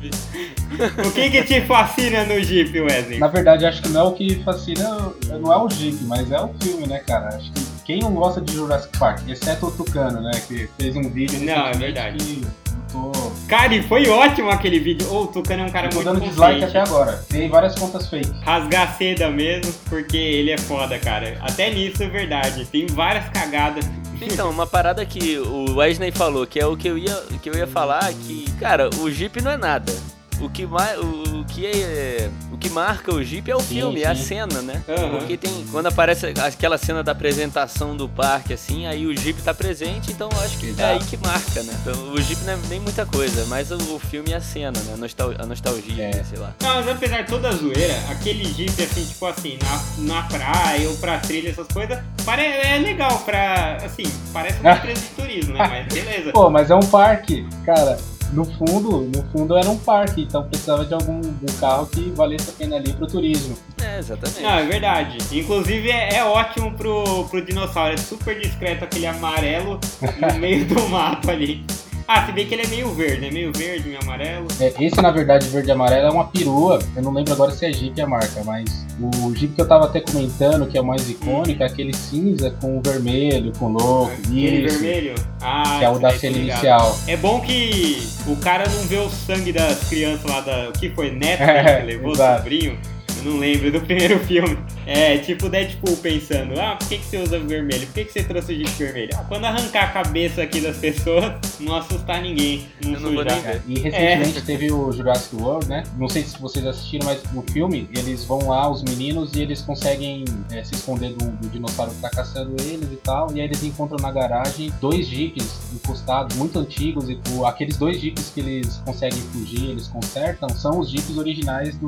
o 1.07 1.11
que 1.13 1.31
que 1.31 1.43
te 1.45 1.61
fascina 1.63 2.25
no 2.25 2.43
Jeep, 2.43 2.81
Wesley? 2.81 3.19
Na 3.19 3.29
verdade, 3.29 3.67
acho 3.67 3.83
que 3.83 3.89
não 3.89 4.01
é 4.01 4.05
o 4.05 4.13
que 4.13 4.43
fascina, 4.43 5.13
não 5.41 5.53
é 5.53 5.57
o 5.59 5.69
Jeep, 5.69 6.03
mas 6.05 6.31
é 6.33 6.41
o 6.41 6.49
filme, 6.61 6.87
né, 6.87 6.99
cara? 7.01 7.29
Acho 7.37 7.53
que 7.53 7.61
quem 7.85 8.01
não 8.01 8.13
gosta 8.15 8.41
de 8.41 8.55
Jurassic 8.55 8.97
Park, 8.99 9.29
exceto 9.29 9.67
o 9.67 9.71
Tucano, 9.71 10.23
né, 10.23 10.31
que 10.49 10.69
fez 10.79 10.97
um 10.97 11.09
vídeo 11.11 11.39
Não, 11.45 11.67
é 11.67 11.73
verdade. 11.73 12.17
que 12.17 12.47
tô, 12.95 13.33
Cara, 13.49 13.75
e 13.75 13.83
foi 13.83 14.09
ótimo 14.09 14.51
aquele 14.51 14.79
vídeo. 14.79 15.07
Ô, 15.13 15.23
o 15.23 15.27
Tucano 15.27 15.63
é 15.63 15.67
um 15.67 15.71
cara 15.71 15.89
tô 15.89 15.97
muito 15.97 16.07
dando 16.07 16.21
dislike 16.21 16.65
até 16.65 16.81
agora. 16.81 17.25
Tem 17.29 17.49
várias 17.49 17.75
contas 17.79 18.09
fake. 18.09 18.31
rasgar 18.43 18.97
seda 18.97 19.29
mesmo, 19.31 19.73
porque 19.89 20.17
ele 20.17 20.51
é 20.51 20.59
foda, 20.59 20.99
cara. 20.99 21.37
Até 21.43 21.71
nisso 21.71 22.03
é 22.03 22.09
verdade. 22.09 22.65
Tem 22.67 22.87
várias 22.87 23.29
cagadas. 23.29 23.85
Então, 24.21 24.49
uma 24.51 24.67
parada 24.67 25.05
que 25.05 25.39
o 25.39 25.75
Wesley 25.77 26.11
falou, 26.13 26.47
que 26.47 26.59
é 26.59 26.67
o 26.67 26.77
que 26.77 26.89
eu 26.89 26.97
ia, 26.97 27.15
que 27.43 27.51
eu 27.51 27.55
ia 27.55 27.67
falar, 27.67 28.11
que, 28.13 28.51
cara, 28.59 28.89
o 29.01 29.11
Jeep 29.11 29.43
não 29.43 29.51
é 29.51 29.57
nada. 29.57 29.93
O 30.41 30.49
que, 30.49 30.65
ma- 30.67 30.95
o, 30.97 31.41
o 31.41 31.45
que 31.45 31.67
é, 31.67 32.31
que 32.65 32.71
marca 32.71 33.13
o 33.15 33.23
Jeep 33.23 33.51
é 33.51 33.55
o 33.55 33.61
Sim, 33.61 33.75
filme, 33.75 34.03
é 34.03 34.07
a 34.07 34.15
sim. 34.15 34.25
cena, 34.25 34.63
né? 34.63 34.83
Aham. 34.89 35.19
Porque 35.19 35.37
tem 35.37 35.67
quando 35.71 35.87
aparece 35.89 36.33
aquela 36.43 36.79
cena 36.79 37.03
da 37.03 37.13
apresentação 37.13 37.95
do 37.95 38.09
parque 38.09 38.55
assim, 38.55 38.87
aí 38.87 39.07
o 39.07 39.15
Jeep 39.17 39.43
tá 39.43 39.53
presente, 39.53 40.11
então 40.11 40.31
eu 40.33 40.41
acho 40.41 40.57
que 40.59 40.67
é 40.67 40.71
Exato. 40.71 40.93
aí 40.93 40.99
que 41.01 41.17
marca, 41.19 41.63
né? 41.63 41.75
Então, 41.83 42.13
o 42.13 42.21
Jeep 42.23 42.43
não 42.45 42.55
é 42.55 42.59
nem 42.71 42.81
muita 42.81 43.05
coisa, 43.05 43.45
mas 43.47 43.71
o, 43.71 43.77
o 43.95 43.99
filme 43.99 44.33
é 44.33 44.37
a 44.37 44.41
cena, 44.41 44.79
né? 44.81 44.95
A, 44.95 44.97
nostal- 44.97 45.35
a 45.39 45.45
nostalgia, 45.47 46.05
É. 46.05 46.25
sei 46.25 46.39
lá. 46.39 46.55
Não, 46.63 46.75
mas 46.77 46.89
apesar 46.89 47.23
de 47.23 47.29
toda 47.29 47.49
a 47.49 47.53
zoeira, 47.53 47.95
aquele 48.11 48.45
Jeep, 48.45 48.83
assim, 48.83 49.05
tipo 49.05 49.27
assim, 49.27 49.59
na, 49.99 50.15
na 50.15 50.23
praia 50.23 50.89
ou 50.89 50.97
pra 50.97 51.19
trilha, 51.19 51.51
essas 51.51 51.69
coisas, 51.69 51.99
pare, 52.25 52.43
é 52.47 52.79
legal 52.79 53.19
pra, 53.21 53.77
assim, 53.85 54.05
parece 54.33 54.59
uma 54.61 54.73
empresa 54.79 55.01
de 55.03 55.09
turismo, 55.09 55.53
né? 55.53 55.67
Mas 55.69 55.93
beleza. 55.93 56.33
Pô, 56.33 56.49
mas 56.49 56.71
é 56.71 56.75
um 56.75 56.81
parque, 56.81 57.47
cara. 57.67 57.99
No 58.33 58.45
fundo, 58.45 59.03
no 59.03 59.23
fundo 59.31 59.57
era 59.57 59.71
um 59.71 59.79
parque, 59.79 60.23
então 60.23 60.43
precisava 60.45 60.85
de 60.85 60.95
algum 60.95 61.21
um 61.21 61.59
carro 61.61 61.87
que 61.87 62.11
valesse 62.11 62.51
a 62.51 62.53
pena 62.53 62.77
ali 62.77 62.93
pro 62.93 63.07
turismo. 63.07 63.57
É, 63.83 63.99
exatamente. 63.99 64.43
Não, 64.43 64.51
é 64.51 64.65
verdade. 64.65 65.19
Inclusive 65.39 65.91
é, 65.91 66.17
é 66.17 66.25
ótimo 66.25 66.73
pro, 66.73 67.25
pro 67.27 67.45
dinossauro. 67.45 67.95
É 67.95 67.97
super 67.97 68.39
discreto 68.41 68.85
aquele 68.85 69.07
amarelo 69.07 69.79
no 70.21 70.39
meio 70.39 70.65
do 70.65 70.89
mato 70.89 71.31
ali. 71.31 71.65
Ah, 72.07 72.27
se 72.27 72.33
bem 72.33 72.47
que 72.47 72.55
ele 72.55 72.63
é 72.65 72.67
meio 72.67 72.93
verde, 72.93 73.27
é 73.27 73.31
meio 73.31 73.51
verde, 73.53 73.89
meio 73.89 74.01
amarelo. 74.03 74.47
É, 74.61 74.73
esse, 74.79 75.01
na 75.01 75.11
verdade, 75.11 75.49
verde 75.49 75.69
e 75.69 75.73
amarelo 75.73 76.07
é 76.07 76.11
uma 76.11 76.27
perua. 76.27 76.79
Eu 76.95 77.03
não 77.03 77.13
lembro 77.13 77.33
agora 77.33 77.51
se 77.51 77.65
é 77.65 77.73
Jeep 77.73 77.99
a 78.01 78.07
marca, 78.07 78.45
mas 78.45 78.85
o 79.01 79.35
Jeep 79.35 79.55
que 79.55 79.61
eu 79.63 79.67
tava 79.67 79.87
até 79.87 80.01
comentando, 80.01 80.67
que 80.67 80.77
é 80.77 80.81
o 80.81 80.85
mais 80.85 81.09
icônico, 81.09 81.63
é 81.63 81.67
aquele 81.67 81.95
cinza 81.95 82.51
com 82.61 82.77
o 82.79 82.83
vermelho, 82.83 83.53
com 83.59 83.67
o 83.67 83.73
logo. 83.73 84.11
Aquele 84.13 84.67
Isso. 84.67 84.79
vermelho. 84.81 85.15
Ah, 85.41 85.77
Que 85.79 85.85
é 85.87 85.89
o 85.91 85.99
da 85.99 86.11
tô 86.13 86.19
cena 86.19 86.37
inicial. 86.37 86.99
É 87.07 87.17
bom 87.17 87.41
que 87.41 88.07
o 88.27 88.37
cara 88.37 88.69
não 88.69 88.83
vê 88.83 88.99
o 88.99 89.09
sangue 89.09 89.53
das 89.53 89.89
crianças 89.89 90.31
lá 90.31 90.41
da. 90.41 90.69
O 90.69 90.73
que 90.73 90.91
foi? 90.91 91.11
Neto 91.11 91.41
né, 91.41 91.81
que 91.81 91.87
levou, 91.87 92.13
Exato. 92.13 92.39
sobrinho? 92.39 92.79
Não 93.25 93.39
lembro 93.39 93.73
do 93.73 93.81
primeiro 93.87 94.19
filme. 94.21 94.57
É, 94.87 95.17
tipo 95.19 95.47
o 95.47 95.49
Deadpool 95.49 95.97
pensando: 95.97 96.59
ah, 96.61 96.77
por 96.77 96.89
que, 96.89 96.99
que 96.99 97.05
você 97.05 97.19
usa 97.19 97.39
vermelho? 97.39 97.87
Por 97.87 97.95
que, 97.95 98.05
que 98.05 98.13
você 98.13 98.23
trouxe 98.23 98.53
o 98.53 98.57
jeep 98.57 98.71
vermelho? 98.73 99.11
Ah, 99.15 99.25
quando 99.29 99.45
arrancar 99.47 99.85
a 99.85 99.89
cabeça 99.89 100.43
aqui 100.43 100.61
das 100.61 100.77
pessoas, 100.77 101.33
não 101.61 101.77
assustar 101.77 102.21
ninguém. 102.23 102.67
Não 102.85 102.93
Eu 102.95 103.01
não 103.01 103.13
vou 103.13 103.23
sujar. 103.23 103.35
nem 103.35 103.43
ver. 103.43 103.63
E 103.69 103.79
recentemente 103.81 104.43
teve 104.43 104.73
o 104.73 104.93
Jurassic 104.93 105.37
World, 105.37 105.69
né? 105.69 105.83
Não 105.99 106.09
sei 106.09 106.23
se 106.23 106.39
vocês 106.41 106.67
assistiram, 106.67 107.07
mas 107.07 107.23
no 107.33 107.43
filme 107.43 107.89
eles 107.97 108.25
vão 108.25 108.49
lá, 108.49 108.71
os 108.71 108.83
meninos, 108.83 109.33
e 109.35 109.41
eles 109.41 109.63
conseguem 109.63 110.25
é, 110.53 110.63
se 110.63 110.75
esconder 110.75 111.13
do, 111.15 111.31
do 111.31 111.49
dinossauro 111.49 111.93
que 111.93 112.01
tá 112.01 112.11
caçando 112.11 112.55
eles 112.61 112.91
e 112.93 112.97
tal. 112.97 113.31
E 113.35 113.41
aí 113.41 113.47
eles 113.47 113.63
encontram 113.65 113.99
na 114.01 114.11
garagem 114.13 114.73
dois 114.81 115.07
jeeps 115.07 115.47
encostados, 115.73 116.37
muito 116.37 116.59
antigos, 116.59 117.09
e 117.09 117.19
o- 117.33 117.47
aqueles 117.47 117.77
dois 117.77 118.01
jeeps 118.01 118.31
que 118.35 118.41
eles 118.41 118.77
conseguem 118.85 119.21
fugir, 119.33 119.71
eles 119.71 119.87
consertam, 119.89 120.49
são 120.51 120.79
os 120.79 120.91
jeeps 120.91 121.17
originais 121.17 121.77
do, 121.79 121.87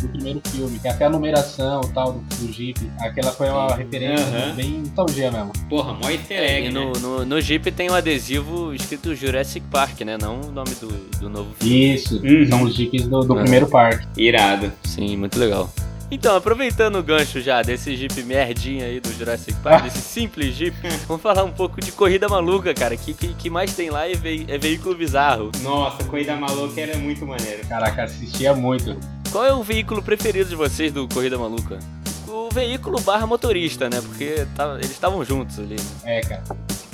do 0.00 0.08
primeiro 0.08 0.40
filme. 0.48 0.75
Tem 0.80 0.90
até 0.90 1.04
a 1.06 1.10
numeração 1.10 1.80
e 1.84 1.92
tal 1.92 2.12
do, 2.12 2.18
do 2.36 2.52
jeep. 2.52 2.78
Aquela 3.00 3.32
foi 3.32 3.48
uma 3.48 3.70
Sim. 3.70 3.76
referência 3.78 4.52
bem 4.54 4.70
nostalgia 4.80 5.30
mesmo. 5.30 5.52
Porra, 5.68 5.94
mó 5.94 6.08
easter 6.10 6.38
É, 6.38 6.58
egg, 6.58 6.68
e 6.68 6.70
no, 6.72 6.86
né? 6.92 6.98
no, 7.00 7.24
no 7.24 7.40
Jeep 7.40 7.70
tem 7.72 7.90
um 7.90 7.94
adesivo 7.94 8.72
escrito 8.74 9.14
Jurassic 9.14 9.66
Park, 9.70 10.00
né? 10.02 10.16
Não 10.20 10.40
o 10.40 10.50
nome 10.52 10.70
do, 10.80 10.88
do 11.18 11.28
novo 11.28 11.50
filme. 11.58 11.94
Isso, 11.94 12.16
Uhum. 12.22 12.46
são 12.48 12.62
os 12.62 12.74
jeeps 12.74 13.06
do, 13.06 13.20
do 13.20 13.38
É. 13.38 13.42
primeiro 13.42 13.66
parque. 13.68 14.06
Irado. 14.16 14.72
Sim, 14.84 15.16
muito 15.16 15.38
legal. 15.38 15.70
Então, 16.08 16.36
aproveitando 16.36 17.00
o 17.00 17.02
gancho 17.02 17.40
já 17.40 17.62
desse 17.62 17.96
Jeep 17.96 18.22
merdinha 18.22 18.84
aí 18.86 19.00
do 19.00 19.12
Jurassic 19.12 19.52
Park, 19.60 19.82
desse 19.90 19.98
simples 19.98 20.54
Jeep, 20.54 20.76
vamos 21.08 21.20
falar 21.20 21.42
um 21.42 21.50
pouco 21.50 21.80
de 21.80 21.90
corrida 21.90 22.28
maluca, 22.28 22.72
cara. 22.72 22.96
Que 22.96 23.12
que, 23.12 23.34
que 23.34 23.50
mais 23.50 23.74
tem 23.74 23.90
lá 23.90 24.08
é, 24.08 24.14
vei- 24.14 24.44
é 24.46 24.56
veículo 24.56 24.94
bizarro. 24.94 25.50
Nossa, 25.64 26.04
Corrida 26.04 26.36
Maluca 26.36 26.80
era 26.80 26.96
muito 26.96 27.26
maneiro. 27.26 27.66
Caraca, 27.68 28.04
assistia 28.04 28.54
muito. 28.54 28.96
Qual 29.36 29.44
é 29.44 29.52
o 29.52 29.62
veículo 29.62 30.00
preferido 30.02 30.48
de 30.48 30.56
vocês 30.56 30.90
do 30.90 31.06
Corrida 31.06 31.36
Maluca? 31.36 31.78
O 32.26 32.48
veículo 32.50 32.98
barra 33.02 33.26
motorista, 33.26 33.90
né? 33.90 34.00
Porque 34.00 34.46
tava- 34.56 34.76
eles 34.78 34.92
estavam 34.92 35.22
juntos 35.26 35.58
ali. 35.58 35.76
né? 35.76 35.84
É, 36.04 36.20
cara. 36.22 36.42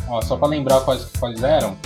Ó, 0.09 0.20
só 0.22 0.35
pra 0.37 0.48
lembrar 0.48 0.81
quais, 0.81 1.05
quais 1.20 1.40
eram, 1.40 1.76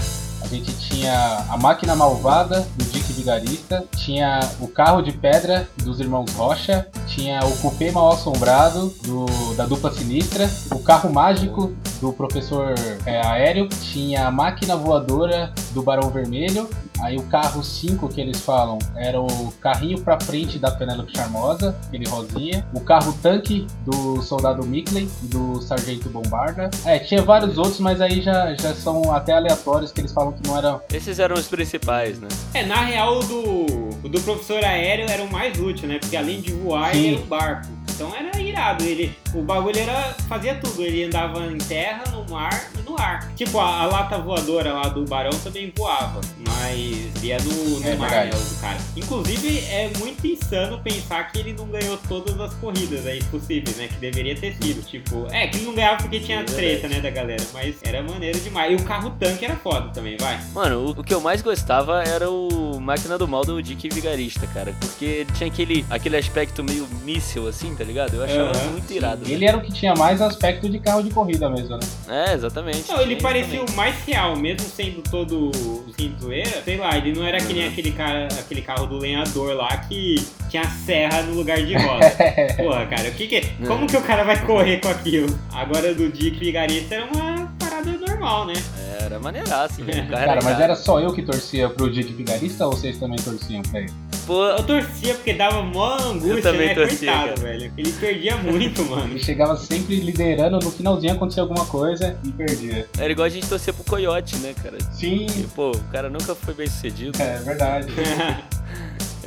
a 0.40 0.47
gente 0.47 0.73
tinha 0.79 1.45
a 1.51 1.59
máquina 1.59 1.95
malvada 1.95 2.66
do 2.75 2.85
Dick 2.87 3.12
Vigarista, 3.12 3.85
tinha 3.97 4.40
o 4.59 4.66
carro 4.66 5.03
de 5.03 5.12
pedra 5.12 5.69
dos 5.85 6.01
irmãos 6.01 6.33
Rocha, 6.33 6.88
tinha 7.07 7.38
o 7.45 7.55
cupê 7.59 7.90
mal 7.92 8.12
assombrado 8.12 8.95
do, 9.03 9.27
da 9.57 9.66
dupla 9.66 9.92
sinistra, 9.92 10.49
o 10.73 10.79
carro 10.79 11.12
mágico 11.12 11.77
do 12.01 12.13
professor 12.13 12.75
é, 13.05 13.21
aéreo, 13.27 13.69
tinha 13.69 14.27
a 14.27 14.31
máquina 14.31 14.77
voadora 14.77 15.53
do 15.73 15.83
Barão 15.83 16.11
Vermelho, 16.11 16.69
aí 17.01 17.17
o 17.17 17.23
carro 17.25 17.63
5 17.63 18.09
que 18.09 18.21
eles 18.21 18.41
falam 18.41 18.79
era 18.97 19.21
o 19.21 19.53
carrinho 19.61 20.01
pra 20.01 20.19
frente 20.21 20.59
da 20.59 20.71
Penélope 20.71 21.13
Charmosa, 21.17 21.77
aquele 21.87 22.09
rosinha, 22.09 22.67
o 22.75 22.81
carro 22.81 23.13
tanque 23.23 23.67
do 23.85 24.23
soldado 24.23 24.65
Mickley 24.65 25.09
e 25.23 25.27
do 25.27 25.61
sargento 25.61 26.09
Bombarda. 26.09 26.71
É, 26.85 26.99
tinha 26.99 27.23
vários 27.23 27.59
outros, 27.59 27.81
mas 27.81 28.01
aí 28.01 28.21
já, 28.23 28.55
já 28.55 28.75
são 28.75 29.13
até 29.13 29.33
aleatórios 29.33 29.93
que 29.93 30.01
eles 30.01 30.13
falam 30.13 30.33
que 30.33 30.47
não 30.47 30.57
era. 30.57 30.81
Esses 30.93 31.19
eram 31.19 31.37
os 31.37 31.47
principais, 31.47 32.19
né? 32.19 32.29
É, 32.55 32.65
na 32.65 32.83
real, 32.83 33.19
o 33.19 33.25
do, 33.25 33.67
o 34.05 34.09
do 34.09 34.21
professor 34.21 34.65
aéreo 34.65 35.07
era 35.09 35.23
o 35.23 35.31
mais 35.31 35.59
útil, 35.59 35.89
né? 35.89 35.99
Porque 35.99 36.17
além 36.17 36.41
de 36.41 36.53
voar, 36.53 36.93
Sim. 36.93 36.99
ele 36.99 37.15
era 37.15 37.25
um 37.25 37.27
barco. 37.27 37.77
Então 37.97 38.15
era 38.15 38.39
irado. 38.39 38.85
Ele, 38.85 39.17
o 39.35 39.43
bagulho 39.43 39.79
era, 39.79 40.15
fazia 40.29 40.55
tudo. 40.57 40.83
Ele 40.83 41.05
andava 41.05 41.47
em 41.47 41.57
terra, 41.57 42.05
no 42.13 42.31
mar 42.31 42.71
e 42.79 42.83
no 42.83 43.01
ar. 43.01 43.33
Tipo, 43.35 43.59
a, 43.59 43.81
a 43.81 43.87
lata 43.87 44.19
voadora 44.19 44.73
lá 44.73 44.89
do 44.89 45.05
Barão 45.07 45.31
também 45.43 45.73
voava. 45.75 46.21
Mas 46.47 47.23
ia 47.23 47.39
no, 47.39 47.81
no 47.81 47.89
É 47.89 47.97
mar, 47.97 48.11
né? 48.11 48.31
O 48.35 48.39
do 48.39 48.61
cara. 48.61 48.79
Inclusive, 48.95 49.61
é 49.71 49.91
muito 49.99 50.27
insano 50.27 50.79
pensar 50.81 51.33
que 51.33 51.39
ele 51.39 51.55
não 51.55 51.67
ganhou 51.69 51.97
todas 52.07 52.39
as 52.39 52.53
corridas 52.55 53.07
aí 53.07 53.23
possíveis, 53.25 53.77
né? 53.77 53.89
Que 53.89 53.97
deveria 53.97 54.37
ter 54.37 54.55
sido. 54.57 54.83
Tipo, 54.87 55.27
é, 55.31 55.47
que 55.47 55.57
ele 55.57 55.67
não 55.67 55.75
ganhava 55.75 55.97
porque 55.97 56.21
tinha 56.21 56.47
Sim, 56.47 56.55
treta, 56.55 56.89
né, 56.89 57.01
da 57.01 57.11
galera. 57.11 57.43
Mas 57.55 57.77
era 57.83 58.03
maneiro 58.03 58.39
demais. 58.39 58.73
E 58.73 58.77
o 58.77 58.85
carro 58.85 59.11
tanque 59.19 59.47
era 59.47 59.57
foda 59.57 59.89
também, 59.89 60.19
vai. 60.19 60.39
Mano, 60.53 60.81
o, 60.81 60.91
o 60.91 61.03
que 61.03 61.15
eu 61.15 61.21
mais 61.23 61.41
gostava 61.41 62.03
era 62.03 62.31
o 62.31 62.79
Máquina 62.79 63.17
do 63.17 63.27
Mal 63.27 63.43
do 63.43 63.63
Dick 63.63 63.89
Vigarista, 63.89 64.47
cara. 64.49 64.75
Porque 64.79 65.05
ele 65.05 65.33
tinha 65.33 65.49
aquele, 65.49 65.87
aquele 65.89 66.17
aspecto 66.19 66.63
meio 66.63 66.87
míssil, 67.03 67.49
assim, 67.49 67.75
tá 67.75 67.86
ligado? 67.87 68.14
Eu 68.14 68.25
achava 68.25 68.51
Aham, 68.51 68.70
muito 68.72 68.92
irado. 68.92 69.22
Ele 69.27 69.44
era 69.44 69.57
o 69.57 69.61
que 69.61 69.72
tinha 69.72 69.94
mais 69.94 70.20
aspecto 70.20 70.68
de 70.68 70.79
carro 70.79 71.03
de 71.03 71.11
corrida 71.11 71.49
mesmo, 71.49 71.77
né? 71.77 71.87
É, 72.09 72.35
exatamente. 72.35 72.88
Não, 72.88 73.01
ele 73.01 73.16
parecia 73.16 73.62
o 73.62 73.72
mais 73.72 73.96
real, 74.05 74.37
mesmo 74.37 74.68
sendo 74.68 75.03
todo 75.03 75.51
sem 75.96 76.14
zoeira. 76.20 76.62
Sei 76.64 76.77
lá, 76.77 76.96
ele 76.96 77.12
não 77.12 77.25
era 77.27 77.38
que 77.38 77.53
nem 77.53 77.66
aquele 77.66 77.92
cara, 77.92 78.29
aquele 78.38 78.62
carro 78.62 78.87
do 78.87 78.99
lenhador 78.99 79.55
lá 79.55 79.77
que 79.77 80.16
tinha 80.49 80.64
serra 80.64 81.22
no 81.22 81.35
lugar 81.35 81.59
de 81.59 81.75
roda. 81.75 82.11
Porra, 82.57 82.87
cara, 82.87 83.09
o 83.09 83.12
que 83.12 83.27
que. 83.27 83.40
Como 83.66 83.87
que 83.87 83.96
o 83.96 84.03
cara 84.03 84.25
vai 84.25 84.44
correr 84.44 84.81
com 84.81 84.88
aquilo? 84.88 85.38
Agora 85.53 85.94
do 85.94 86.11
Dick 86.11 86.38
Vigarista 86.38 86.96
era 86.96 87.05
uma 87.07 87.53
parada 87.59 87.90
normal, 87.92 88.46
né? 88.46 88.55
Era 89.01 89.20
maneiraço, 89.20 89.85
velho. 89.85 90.05
O 90.05 90.09
Cara, 90.27 90.40
mas 90.42 90.61
era 90.61 90.75
só 90.75 91.01
eu 91.01 91.12
que 91.12 91.22
torcia 91.22 91.68
pro 91.68 91.90
Dick 91.90 92.12
Vigarista 92.12 92.66
ou 92.66 92.72
vocês 92.72 92.99
também 92.99 93.18
torciam 93.18 93.62
pra 93.62 93.81
ele? 93.81 93.92
Pô, 94.27 94.45
Eu 94.45 94.62
torcia 94.65 95.15
porque 95.15 95.33
dava 95.35 95.62
mó 95.62 95.95
angústia, 95.99 96.33
Eu 96.33 96.43
também 96.43 96.67
né? 96.69 96.75
torcia, 96.75 97.12
Coitado, 97.12 97.41
velho. 97.43 97.73
Ele 97.77 97.93
perdia 97.93 98.37
muito, 98.37 98.85
mano. 98.91 99.12
Ele 99.12 99.23
chegava 99.23 99.57
sempre 99.57 99.97
liderando, 100.01 100.59
no 100.59 100.71
finalzinho 100.71 101.12
acontecia 101.12 101.43
alguma 101.43 101.65
coisa 101.67 102.19
e 102.25 102.33
perdia. 102.33 102.89
era 102.99 103.12
igual 103.12 103.27
a 103.27 103.29
gente 103.29 103.49
torcer 103.49 103.73
pro 103.73 103.85
Coyote, 103.85 104.37
né, 104.39 104.53
cara? 104.62 104.79
Sim, 104.93 105.27
E, 105.39 105.45
pô, 105.55 105.71
o 105.71 105.79
cara 105.93 106.11
nunca 106.11 106.35
foi 106.35 106.55
bem 106.55 106.67
sucedido. 106.69 107.21
é 107.23 107.39
verdade. 107.39 107.87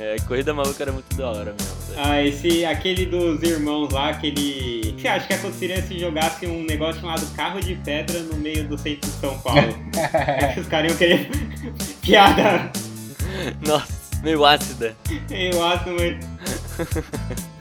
É, 0.02 0.16
corrida 0.30 0.54
maluca 0.54 0.82
era 0.82 0.94
muito 0.94 1.14
da 1.18 1.28
hora 1.30 1.54
mesmo. 1.60 1.76
velho. 1.90 2.00
Ah, 2.02 2.24
esse, 2.24 2.64
aquele 2.64 3.06
dos 3.06 3.44
irmãos 3.44 3.90
lá, 3.92 4.12
aquele. 4.12 4.92
O 4.92 4.94
que 4.96 5.02
você 5.02 5.08
acha 5.10 5.28
que 5.28 5.34
aconteceria 5.34 5.82
se 5.82 6.00
jogasse 6.00 6.48
um 6.48 6.64
negócio 6.64 7.02
chamado 7.02 7.26
carro 7.36 7.60
de 7.60 7.76
pedra 7.76 8.18
no 8.22 8.38
meio 8.38 8.66
do 8.66 8.78
centro 8.78 9.10
de 9.10 9.16
São 9.18 9.38
Paulo? 9.40 9.76
Acho 10.42 10.54
que 10.56 10.60
os 10.62 10.68
caras 10.70 10.92
iam 10.92 10.98
querer 10.98 11.30
piada. 12.02 12.72
Nossa, 13.68 13.92
meio 14.24 14.46
ácida. 14.46 14.96
Eu 15.30 15.64
acho 15.66 15.90
muito. 15.90 16.26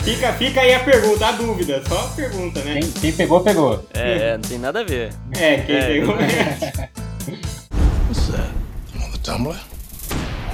Fica, 0.04 0.32
fica 0.34 0.60
aí 0.60 0.74
a 0.74 0.80
pergunta, 0.80 1.26
a 1.26 1.32
dúvida, 1.32 1.82
só 1.86 2.06
a 2.06 2.08
pergunta, 2.10 2.62
né? 2.64 2.80
Quem, 2.80 2.90
quem 2.92 3.12
pegou, 3.12 3.40
pegou. 3.42 3.84
É, 3.94 4.28
é, 4.30 4.32
não 4.38 4.42
tem 4.48 4.58
nada 4.58 4.80
a 4.80 4.84
ver. 4.84 5.12
É, 5.36 5.58
quem 5.58 5.76
É, 5.76 5.86
pegou. 5.86 6.14
What's 8.08 8.28
that? 8.30 8.48
Another 8.94 9.18
tumbler? 9.22 9.56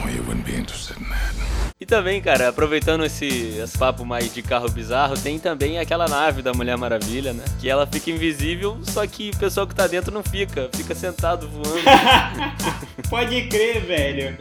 Oh, 0.03 0.09
you 0.09 0.23
wouldn't 0.27 0.45
be 0.45 0.57
interested 0.57 0.97
in 0.99 1.05
that. 1.09 1.44
E 1.85 1.87
também, 1.87 2.19
cara, 2.19 2.49
aproveitando 2.49 3.05
esse, 3.05 3.27
esse 3.63 3.77
papo 3.77 4.07
mais 4.07 4.33
de 4.33 4.41
carro 4.41 4.71
bizarro, 4.71 5.19
tem 5.19 5.39
também 5.39 5.79
aquela 5.79 6.09
nave 6.09 6.41
da 6.41 6.51
Mulher 6.55 6.79
Maravilha, 6.79 7.35
né? 7.35 7.45
Que 7.61 7.69
ela 7.69 7.87
fica 7.87 8.11
invisível, 8.11 8.79
só 8.85 9.07
que 9.07 9.33
o 9.35 9.37
pessoal 9.37 9.67
que 9.67 9.75
tá 9.75 9.87
dentro 9.87 10.11
não 10.11 10.23
fica, 10.23 10.71
fica 10.75 10.95
sentado 10.95 11.47
voando. 11.47 11.83
Pode 13.11 13.49
crer, 13.49 13.85
velho. 13.85 14.35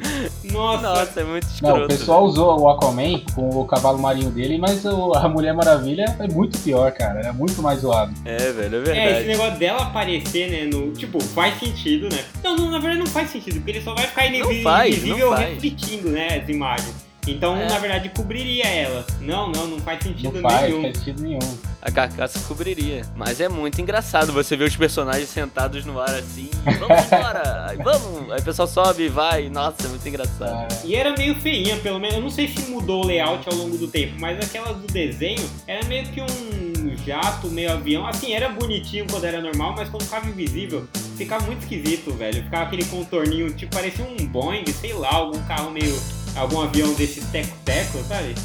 Nossa. 0.53 0.81
Nossa, 0.83 1.19
é 1.19 1.23
muito 1.25 1.43
escroto. 1.43 1.79
Não, 1.79 1.83
o 1.83 1.87
pessoal 1.89 2.23
usou 2.23 2.61
o 2.61 2.69
Aquaman 2.69 3.19
com 3.35 3.49
o 3.49 3.65
cavalo 3.65 3.99
marinho 3.99 4.29
dele, 4.31 4.57
mas 4.57 4.85
o- 4.85 5.11
a 5.13 5.27
Mulher 5.27 5.53
Maravilha 5.53 6.05
é 6.17 6.27
muito 6.29 6.57
pior, 6.59 6.93
cara. 6.93 7.19
É 7.27 7.31
muito 7.33 7.61
mais 7.61 7.81
zoado. 7.81 8.13
É, 8.23 8.37
velho, 8.53 8.75
é 8.75 8.77
É, 8.77 8.81
esse 8.81 8.93
verdade. 8.93 9.27
negócio 9.27 9.59
dela 9.59 9.81
aparecer, 9.83 10.49
né, 10.49 10.69
no... 10.73 10.93
Tipo, 10.93 11.21
faz 11.21 11.59
sentido, 11.59 12.07
né? 12.09 12.23
Não, 12.41 12.55
não, 12.55 12.71
na 12.71 12.79
verdade 12.79 12.99
não 12.99 13.05
faz 13.07 13.29
sentido, 13.31 13.55
porque 13.55 13.71
ele 13.71 13.81
só 13.81 13.93
vai 13.93 14.07
ficar 14.07 14.31
Não 14.31 14.63
faz, 14.63 14.95
invisível 14.95 15.29
não 15.31 15.35
faz. 15.35 15.49
refletindo, 15.55 16.07
né, 16.07 16.39
as 16.41 16.47
imagens. 16.47 17.02
Então, 17.27 17.55
É. 17.57 17.67
na 17.67 17.79
verdade, 17.79 18.09
cobriria 18.09 18.65
ela. 18.65 19.05
Não, 19.21 19.49
não, 19.51 19.67
não 19.67 19.79
faz 19.79 20.03
sentido 20.03 20.33
Não 20.33 20.41
faz, 20.41 20.63
nenhum. 20.69 20.81
faz 20.83 20.97
sentido 20.97 21.21
nenhum. 21.23 21.57
A 21.81 21.91
carcaça 21.91 22.39
cobriria. 22.47 23.01
Mas 23.15 23.39
é 23.41 23.49
muito 23.49 23.79
engraçado 23.81 24.31
você 24.31 24.55
ver 24.55 24.65
os 24.65 24.75
personagens 24.75 25.29
sentados 25.29 25.85
no 25.85 25.99
ar 25.99 26.09
assim. 26.15 26.49
Vamos 26.79 27.03
embora! 27.07 27.67
Aí 27.69 27.77
vamos! 27.77 28.31
Aí 28.31 28.39
o 28.39 28.43
pessoal 28.43 28.67
sobe 28.67 29.03
e 29.03 29.09
vai. 29.09 29.49
Nossa, 29.49 29.85
é 29.85 29.87
muito 29.89 30.07
engraçado. 30.07 30.71
É, 30.73 30.85
E 30.87 30.95
era 30.95 31.13
meio 31.17 31.35
feinha, 31.35 31.75
pelo 31.77 31.99
menos. 31.99 32.15
Eu 32.15 32.21
não 32.21 32.29
sei 32.29 32.47
se 32.47 32.61
mudou 32.69 33.03
o 33.03 33.07
layout 33.07 33.47
ao 33.49 33.55
longo 33.55 33.77
do 33.77 33.87
tempo, 33.87 34.13
mas 34.19 34.37
aquelas 34.39 34.77
do 34.77 34.87
desenho 34.87 35.43
era 35.67 35.85
meio 35.87 36.05
que 36.07 36.21
um 36.21 36.95
jato, 37.05 37.47
meio 37.49 37.71
avião. 37.73 38.05
Assim, 38.07 38.33
era 38.33 38.47
bonitinho 38.49 39.05
quando 39.09 39.25
era 39.25 39.41
normal, 39.41 39.73
mas 39.77 39.89
quando 39.89 40.03
ficava 40.03 40.27
invisível, 40.29 40.87
ficava 41.17 41.45
muito 41.45 41.61
esquisito, 41.63 42.11
velho. 42.13 42.43
Ficava 42.43 42.63
aquele 42.63 42.85
contorninho, 42.85 43.51
tipo, 43.53 43.73
parecia 43.75 44.05
um 44.05 44.25
Boeing, 44.25 44.65
sei 44.79 44.93
lá, 44.93 45.13
algum 45.15 45.41
carro 45.43 45.69
meio. 45.71 45.97
Algum 46.35 46.61
avião 46.61 46.93
desse 46.93 47.21
teco-teco, 47.25 47.99
sabe? 48.07 48.35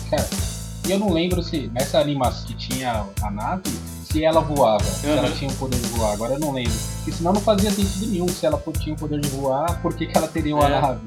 E 0.87 0.91
eu 0.91 0.99
não 0.99 1.13
lembro 1.13 1.43
se 1.43 1.69
nessa 1.69 1.99
animação 1.99 2.47
que 2.47 2.55
tinha 2.55 3.05
a 3.23 3.31
nave, 3.31 3.63
se 4.11 4.25
ela 4.25 4.41
voava, 4.41 4.83
se 4.85 5.07
Aham. 5.07 5.17
ela 5.17 5.31
tinha 5.33 5.51
o 5.51 5.55
poder 5.57 5.79
de 5.79 5.87
voar. 5.89 6.13
Agora 6.15 6.35
eu 6.35 6.39
não 6.41 6.53
lembro. 6.53 6.73
Porque 6.97 7.13
senão 7.13 7.33
não 7.35 7.41
fazia 7.43 7.71
sentido 7.71 8.07
nenhum. 8.11 8.29
Se 8.29 8.47
ela 8.47 8.63
tinha 8.79 8.95
o 8.95 8.99
poder 8.99 9.21
de 9.21 9.29
voar, 9.29 9.81
por 9.83 9.95
que, 9.95 10.07
que 10.07 10.17
ela 10.17 10.27
teria 10.29 10.55
uma 10.55 10.67
É. 10.67 10.81
nave? 10.81 11.01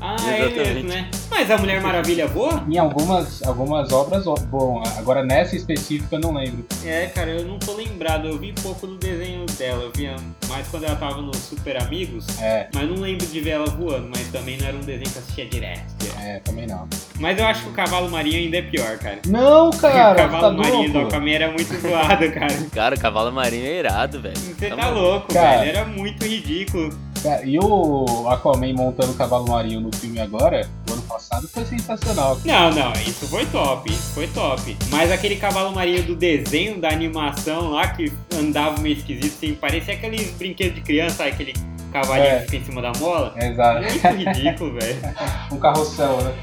Ah, 0.00 0.16
é 0.28 0.40
Exatamente. 0.46 0.74
mesmo, 0.74 0.88
né? 0.88 1.10
Mas 1.30 1.50
a 1.50 1.58
Mulher 1.58 1.80
Maravilha 1.80 2.26
voa? 2.26 2.64
Em 2.68 2.78
algumas, 2.78 3.42
algumas 3.46 3.92
obras, 3.92 4.24
bom, 4.48 4.82
agora 4.98 5.24
nessa 5.24 5.56
específica 5.56 6.16
eu 6.16 6.20
não 6.20 6.34
lembro. 6.34 6.64
É, 6.84 7.06
cara, 7.06 7.30
eu 7.30 7.44
não 7.44 7.58
tô 7.58 7.74
lembrado. 7.74 8.28
Eu 8.28 8.38
vi 8.38 8.52
pouco 8.52 8.86
do 8.86 8.96
desenho 8.96 9.44
dela. 9.58 9.84
Eu 9.84 9.92
via 9.94 10.16
mais 10.48 10.66
quando 10.68 10.84
ela 10.84 10.96
tava 10.96 11.20
no 11.22 11.34
Super 11.34 11.82
Amigos. 11.82 12.26
É, 12.40 12.68
Mas 12.74 12.88
não 12.88 12.96
lembro 12.96 13.26
de 13.26 13.40
ver 13.40 13.50
ela 13.50 13.66
voando. 13.66 14.08
Mas 14.14 14.28
também 14.28 14.56
não 14.58 14.66
era 14.66 14.76
um 14.76 14.80
desenho 14.80 15.10
que 15.10 15.16
eu 15.16 15.22
assistia 15.22 15.46
direto. 15.46 15.94
é, 16.20 16.40
também 16.40 16.66
não. 16.66 16.88
Mas 17.18 17.38
eu 17.38 17.46
acho 17.46 17.62
que 17.62 17.68
o 17.70 17.72
Cavalo 17.72 18.10
Marinho 18.10 18.36
ainda 18.38 18.56
é 18.58 18.62
pior, 18.62 18.98
cara. 18.98 19.18
Não, 19.26 19.70
cara, 19.78 20.12
o 20.12 20.16
Cavalo 20.16 20.56
tá 20.56 20.62
Marinho 20.62 20.92
do 20.92 20.98
louco. 20.98 21.08
Aquaman 21.14 21.30
era 21.32 21.48
muito 21.50 21.74
zoado, 21.80 22.30
cara. 22.32 22.54
Cara, 22.72 22.94
o 22.94 23.00
cavalo 23.00 23.32
marinho 23.32 23.66
é 23.66 23.78
irado, 23.78 24.20
velho. 24.20 24.36
Você 24.38 24.68
tá 24.68 24.76
maluco. 24.76 25.00
louco, 25.00 25.32
Cara. 25.32 25.58
velho. 25.60 25.70
Era 25.70 25.84
muito 25.84 26.24
ridículo. 26.26 26.90
Cara, 27.22 27.44
e 27.44 27.58
o 27.58 28.28
Aquaman 28.28 28.72
montando 28.74 29.12
o 29.12 29.14
cavalo 29.14 29.48
marinho 29.48 29.80
no 29.80 29.94
filme 29.94 30.20
agora, 30.20 30.68
o 30.88 30.92
ano 30.92 31.02
passado, 31.02 31.48
foi 31.48 31.64
sensacional. 31.64 32.38
Não, 32.44 32.70
não, 32.70 32.92
isso 32.92 33.26
foi 33.28 33.44
top, 33.46 33.90
isso 33.90 34.12
foi 34.14 34.26
top. 34.28 34.76
Mas 34.90 35.10
aquele 35.10 35.36
cavalo 35.36 35.72
marinho 35.74 36.02
do 36.04 36.14
desenho, 36.16 36.80
da 36.80 36.88
animação 36.90 37.70
lá, 37.70 37.88
que 37.88 38.12
andava 38.38 38.80
meio 38.80 38.96
esquisito, 38.96 39.34
assim, 39.36 39.54
parecia 39.54 39.94
aqueles 39.94 40.30
brinquedos 40.32 40.74
de 40.76 40.80
criança? 40.82 41.24
Aquele 41.24 41.54
cavalinho 41.92 42.26
É. 42.28 42.38
que 42.40 42.44
fica 42.44 42.56
em 42.56 42.64
cima 42.64 42.82
da 42.82 42.92
mola. 42.98 43.34
Exato. 43.36 43.80
Muito 43.82 44.06
ridículo, 44.08 44.74
velho. 44.80 44.96
Um 45.52 45.58
carroção, 45.58 46.20
né? 46.22 46.34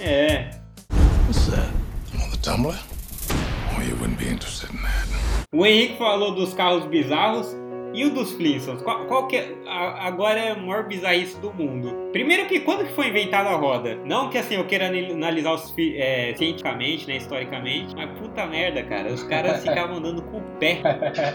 É. 0.00 0.50
What's 1.26 1.46
that? 1.46 1.68
On 2.16 2.30
the 2.30 2.36
Tumblr? 2.38 2.74
Oh, 3.76 3.80
you 3.82 3.96
wouldn't 3.96 4.16
be 4.18 4.28
interested 4.30 4.70
in 4.72 4.78
that. 4.82 5.08
O 5.52 5.66
Henrique 5.66 5.98
falou 5.98 6.34
dos 6.34 6.54
carros 6.54 6.86
bizarros 6.86 7.48
e 7.94 8.04
o 8.04 8.10
dos 8.10 8.32
Flintstones. 8.32 8.82
Qual, 8.82 9.04
qual 9.06 9.26
que 9.28 9.36
é, 9.36 9.54
a- 9.66 10.06
agora 10.06 10.38
é 10.40 10.50
a 10.52 10.56
maior 10.56 10.86
bizarrice 10.86 11.38
do 11.40 11.52
mundo? 11.52 12.08
Primeiro 12.12 12.46
que 12.46 12.60
quando 12.60 12.84
que 12.86 12.92
foi 12.94 13.08
inventada 13.08 13.50
a 13.50 13.56
roda? 13.56 13.98
Não 14.04 14.28
que 14.30 14.38
assim 14.38 14.54
eu 14.56 14.64
queira 14.66 14.88
anal- 14.88 15.12
analisar 15.12 15.52
os, 15.54 15.74
é, 15.78 16.34
cientificamente, 16.36 17.06
né, 17.08 17.16
historicamente, 17.16 17.94
mas 17.94 18.10
puta 18.18 18.46
merda, 18.46 18.82
cara. 18.82 19.12
Os 19.12 19.22
caras 19.24 19.62
ficavam 19.64 19.96
andando 19.96 20.22
com 20.22 20.38
o 20.38 20.42
pé. 20.58 20.80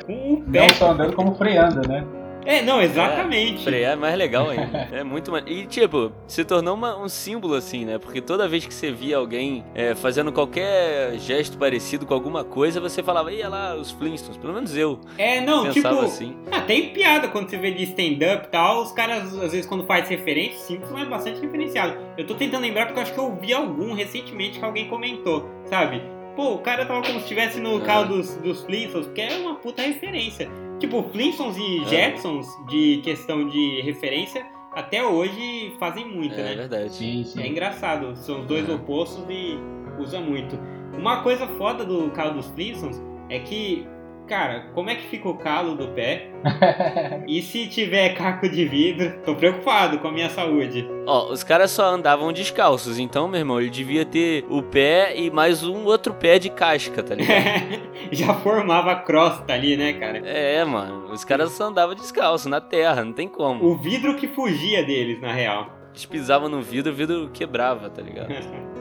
Com 0.06 0.34
o 0.34 0.42
pé. 0.44 0.62
Não 0.62 0.70
só 0.76 0.92
andando 0.92 1.16
como 1.16 1.36
freando, 1.36 1.88
né? 1.88 2.06
É, 2.48 2.62
não, 2.62 2.82
exatamente. 2.82 3.64
Frear 3.66 3.92
é 3.92 3.96
mais 3.98 4.16
legal 4.18 4.50
ainda. 4.50 4.88
É 4.92 5.04
muito 5.04 5.32
mais. 5.32 5.44
E, 5.46 5.66
tipo, 5.66 6.14
se 6.28 6.46
tornou 6.46 6.74
uma- 6.76 6.98
um 6.98 7.10
símbolo 7.10 7.54
assim, 7.56 7.84
né? 7.84 7.98
Porque 7.98 8.22
toda 8.22 8.48
vez 8.48 8.66
que 8.66 8.74
você 8.74 8.90
via 8.90 9.18
alguém 9.18 9.66
é, 9.76 9.94
fazendo 9.94 10.32
qualquer 10.32 11.18
gesto 11.20 11.58
parecido 11.58 12.06
com 12.06 12.14
alguma 12.14 12.44
coisa, 12.46 12.80
você 12.80 13.04
falava, 13.04 13.32
ia 13.34 13.50
lá, 13.50 13.76
os 13.76 13.92
Flintstones. 13.92 14.38
Pelo 14.38 14.54
menos 14.54 14.76
eu 14.78 14.98
É, 15.18 15.42
não, 15.42 15.66
pensava 15.72 15.96
tipo. 15.96 16.06
assim. 16.08 16.38
Ah, 16.50 16.62
tem 16.62 16.90
piada 16.94 17.28
quando 17.28 17.50
você 17.50 17.58
vê 17.58 17.70
de 17.72 17.84
stand-up 17.84 18.46
e 18.48 18.50
tal, 18.50 18.82
os 18.82 18.94
caras, 18.94 19.26
às 19.38 19.52
vezes, 19.52 19.66
quando 19.66 19.86
faz 19.86 20.08
referência, 20.08 20.58
Simpsons 20.60 21.02
é 21.02 21.06
bastante 21.06 21.42
referenciado. 21.42 21.98
Eu 22.18 22.26
tô 22.26 22.34
tentando 22.36 22.62
lembrar 22.62 22.86
porque 22.86 23.00
eu 23.00 23.04
acho 23.04 23.14
que 23.14 23.20
eu 23.20 23.36
vi 23.36 23.54
algum 23.54 23.94
recentemente 23.94 24.58
que 24.58 24.64
alguém 24.64 24.88
comentou, 24.88 25.46
sabe? 25.66 26.02
Pô, 26.36 26.54
o 26.54 26.60
cara 26.60 26.86
tava 26.86 27.02
como 27.02 27.16
se 27.16 27.24
estivesse 27.24 27.60
no 27.60 27.78
Ah. 27.78 27.82
carro 27.82 28.06
dos, 28.16 28.36
dos 28.38 28.62
Flintstones, 28.64 29.08
porque 29.08 29.22
é 29.22 29.36
uma 29.38 29.56
puta 29.56 29.82
referência. 29.82 30.48
Tipo, 30.80 31.04
Flintstones 31.12 31.58
e 31.58 31.80
Ah. 31.82 31.88
Jetsons, 31.88 32.48
de 32.70 32.98
questão 33.04 33.48
de 33.48 33.82
referência, 33.82 34.46
até 34.74 35.04
hoje 35.04 35.74
fazem 35.80 36.06
muito, 36.08 36.36
É 36.36 36.44
né? 36.44 36.56
verdade. 36.56 36.94
Sim, 36.94 37.24
sim. 37.24 37.42
É 37.42 37.48
engraçado, 37.48 38.16
são 38.16 38.42
os 38.42 38.46
dois 38.48 38.70
É. 38.70 38.74
opostos 38.74 39.24
e 39.30 39.58
usa 40.00 40.20
muito. 40.20 40.58
Uma 40.98 41.24
coisa 41.24 41.48
foda 41.48 41.84
do 41.84 42.10
carro 42.12 42.36
dos 42.36 42.48
Flintstones 42.50 43.02
é 43.30 43.40
que, 43.40 43.86
cara, 44.28 44.66
como 44.74 44.90
é 44.90 44.96
que 44.96 45.08
fica 45.08 45.30
o 45.30 45.38
calo 45.38 45.76
do 45.76 45.88
pé? 45.90 46.30
E 47.28 47.42
se 47.42 47.68
tiver 47.68 48.10
caco 48.16 48.48
de 48.48 48.66
vidro? 48.66 49.20
Tô 49.26 49.36
preocupado 49.36 50.00
com 50.00 50.08
a 50.08 50.12
minha 50.12 50.30
saúde. 50.30 50.88
Ó, 51.06 51.32
os 51.32 51.44
caras 51.44 51.72
só 51.72 51.86
andavam 51.86 52.32
descalços, 52.32 53.00
então, 53.00 53.28
meu 53.28 53.40
irmão, 53.40 53.60
ele 53.60 53.70
devia 53.70 54.06
ter 54.06 54.46
o 54.50 54.62
pé 54.62 55.18
e 55.18 55.30
mais 55.30 55.64
um 55.64 55.86
outro 55.86 56.14
pé 56.14 56.40
de 56.40 56.50
casca, 56.50 57.04
tá 57.04 57.16
ligado? 57.16 57.82
Já 58.12 58.34
formava 58.36 58.92
a 58.92 58.96
crosta 58.96 59.54
ali, 59.54 59.76
né, 59.76 59.94
cara? 59.94 60.20
é, 60.20 60.64
mano, 60.64 61.12
os 61.12 61.26
caras 61.26 61.52
só 61.52 61.66
andavam 61.66 61.96
descalço 61.96 62.48
na 62.48 62.62
terra, 62.62 63.04
não 63.04 63.14
tem 63.14 63.28
como. 63.28 63.66
O 63.66 63.78
vidro 63.78 64.16
que 64.16 64.28
fugia 64.28 64.84
deles, 64.86 65.20
na 65.20 65.34
real. 65.34 65.70
Eles 65.92 66.06
pisavam 66.06 66.48
no 66.48 66.62
vidro, 66.62 66.94
o 66.94 66.96
vidro 66.96 67.30
quebrava, 67.34 67.90
tá 67.90 68.02
ligado? 68.02 68.32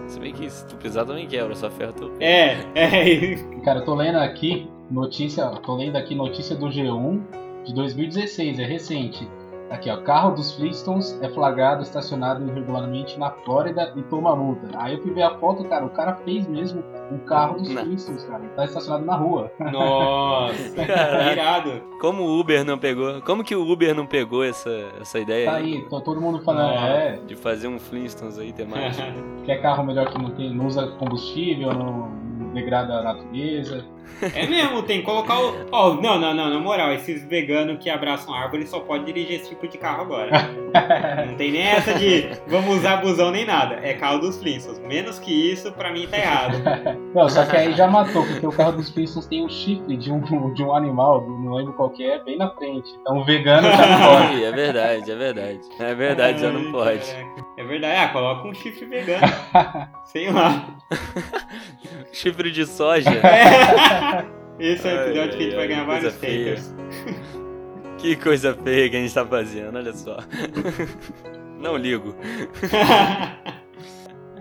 Se 0.07 0.21
bem 0.21 0.33
que 0.33 0.49
se 0.49 0.67
tu 0.67 0.77
pisar 0.77 1.05
também 1.05 1.27
quebra, 1.27 1.55
só 1.55 1.69
ferra 1.71 1.93
teu 1.93 2.11
pé. 2.11 2.25
É, 2.25 2.81
é. 2.81 3.61
Cara, 3.65 3.81
eu 3.81 3.85
tô 3.85 3.95
lendo 3.95 4.19
aqui 4.19 4.69
notícia, 4.91 5.47
tô 5.65 5.77
lendo 5.77 5.97
aqui 5.97 6.15
notícia 6.15 6.57
do 6.57 6.67
G1 6.67 7.21
de 7.65 7.75
2016, 7.75 8.59
é 8.59 8.65
recente. 8.65 9.29
Aqui, 9.69 9.91
ó, 9.91 9.97
carro 9.97 10.31
dos 10.37 10.55
Flintstones 10.55 11.19
é 11.21 11.29
flagrado 11.29 11.83
estacionado 11.83 12.47
irregularmente 12.49 13.19
na 13.19 13.33
Flórida 13.33 13.93
e 13.97 14.03
toma 14.05 14.37
multa. 14.37 14.69
Aí 14.79 14.95
eu 14.95 15.03
fui 15.03 15.13
ver 15.13 15.25
a 15.25 15.37
foto, 15.41 15.65
cara, 15.65 15.85
o 15.85 15.91
cara 15.91 16.15
fez 16.25 16.47
mesmo 16.47 16.85
um 17.11 17.19
carro 17.19 17.59
dos 17.59 17.69
Não. 17.71 17.83
Flintstones, 17.83 18.23
cara. 18.27 18.45
Ele 18.45 18.53
tá 18.55 18.65
estacionado 18.65 19.05
na 19.05 19.17
rua. 19.17 19.51
Nossa, 19.59 20.71
Caraca. 20.87 21.33
irado. 21.33 21.83
Como 22.01 22.23
o 22.23 22.39
Uber 22.39 22.65
não 22.65 22.79
pegou? 22.79 23.21
Como 23.23 23.43
que 23.43 23.57
o 23.57 23.69
Uber 23.69 23.93
não 23.93 24.07
pegou 24.07 24.45
essa, 24.45 24.71
essa 25.01 25.19
ideia 25.19 25.51
Tá 25.51 25.57
aí? 25.57 25.85
tô 25.91 26.01
todo 26.01 26.21
mundo 26.21 26.39
falando, 26.45 26.73
Nossa. 26.75 26.87
é, 26.87 27.17
De 27.27 27.35
fazer 27.35 27.67
um 27.67 27.81
Flintstones 27.81 28.39
aí 28.39 28.53
temático. 28.53 29.03
quer 29.45 29.61
carro 29.61 29.83
melhor 29.83 30.07
que 30.13 30.17
não, 30.23 30.31
tem, 30.31 30.55
não 30.55 30.67
usa 30.67 30.87
combustível, 30.93 31.73
não 31.75 32.53
degrada 32.55 32.95
a 33.01 33.03
natureza. 33.03 33.85
É 34.35 34.47
mesmo, 34.47 34.83
tem 34.83 35.01
que 35.01 35.05
colocar 35.05 35.39
o. 35.39 35.67
Ó, 35.71 35.95
não, 35.95 36.19
não, 36.19 36.35
não, 36.35 36.49
na 36.49 36.59
moral, 36.59 36.93
esses 36.93 37.23
veganos 37.25 37.79
que 37.83 37.91
abraçam 37.91 38.33
árvore 38.35 38.67
só 38.67 38.81
pode 38.81 39.05
dirigir 39.05 39.41
esse 39.41 39.51
tipo 39.51 39.69
de 39.69 39.77
carro 39.77 40.03
agora. 40.03 40.31
Não 41.27 41.35
tem 41.37 41.53
nem 41.53 41.63
essa 41.63 41.95
de 41.95 42.29
vamos 42.47 42.77
usar 42.79 42.97
busão 42.97 43.31
nem 43.31 43.45
nada. 43.45 43.79
É 43.83 43.93
carro 43.95 44.19
dos 44.19 44.39
Flintstones. 44.39 44.81
Menos 44.81 45.19
que 45.19 45.33
isso, 45.53 45.71
pra 45.73 45.93
mim 45.93 46.07
tá 46.07 46.19
errado. 46.19 46.59
Não, 47.15 47.29
só 47.29 47.45
que 47.45 47.57
aí 47.57 47.73
já 47.75 47.87
matou, 47.87 48.25
porque 48.27 48.47
o 48.47 48.53
carro 48.53 48.73
dos 48.73 48.91
Flintstones 48.91 49.29
tem 49.29 49.45
um 49.45 49.49
chifre 49.49 49.97
de 49.97 50.11
um, 50.11 50.53
de 50.55 50.63
um 50.63 50.75
animal, 50.75 51.27
não 51.27 51.55
lembro 51.55 51.73
qual 51.75 51.91
que 51.91 52.05
é, 52.05 52.23
bem 52.23 52.39
na 52.39 52.51
frente. 52.51 52.89
Então 53.01 53.19
o 53.19 53.25
vegano 53.25 53.69
já 53.69 53.87
não 53.87 53.99
pode. 54.09 54.45
É 54.45 54.53
verdade, 54.53 55.11
é 55.11 55.15
verdade. 55.15 55.61
É 55.79 55.95
verdade, 55.95 56.41
já 56.41 56.51
não 56.51 56.73
pode. 56.73 57.07
caraca. 57.07 57.47
É 57.59 57.65
verdade. 57.65 57.97
Ah, 57.97 58.09
coloca 58.09 58.49
um 58.49 58.55
chifre 58.55 58.87
vegano. 58.87 59.27
Sei 60.05 60.31
lá. 60.31 60.67
Chifre 62.13 62.51
de 62.51 62.65
soja. 62.67 63.11
Esse 64.59 64.89
é 64.89 64.95
o 64.95 64.99
Ai, 64.99 65.05
episódio 65.09 65.37
que 65.37 65.37
a 65.37 65.41
gente 65.43 65.51
ai, 65.51 65.57
vai 65.57 65.69
ganhar 65.69 65.81
ai, 65.81 65.87
vários 65.87 66.15
haters. 66.21 66.75
Que 67.99 68.15
coisa 68.15 68.55
feia 68.63 68.91
que 68.91 68.97
a 68.97 69.01
gente 69.01 69.15
tá 69.15 69.25
fazendo, 69.25 69.77
olha 69.79 69.93
só. 69.95 70.19
Não 71.59 71.77
ligo. 71.77 72.15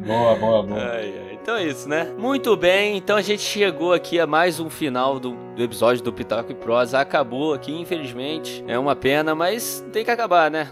Boa, 0.06 0.36
boa, 0.36 0.62
boa. 0.62 0.78
Ai, 0.78 1.14
ai. 1.18 1.40
Então 1.42 1.56
é 1.56 1.64
isso, 1.64 1.88
né? 1.88 2.14
Muito 2.18 2.56
bem, 2.58 2.98
então 2.98 3.16
a 3.16 3.22
gente 3.22 3.42
chegou 3.42 3.94
aqui 3.94 4.20
a 4.20 4.28
mais 4.28 4.60
um 4.60 4.70
final 4.70 5.18
do, 5.22 5.32
do 5.56 5.64
episódio 5.64 6.04
do 6.04 6.12
Pitaco 6.12 6.52
e 6.52 6.56
Prosa. 6.56 7.00
Acabou 7.00 7.54
aqui, 7.54 7.72
infelizmente. 7.72 8.62
É 8.68 8.78
uma 8.78 8.94
pena, 8.94 9.34
mas 9.34 9.86
tem 9.94 10.04
que 10.04 10.12
acabar, 10.12 10.52
né? 10.52 10.70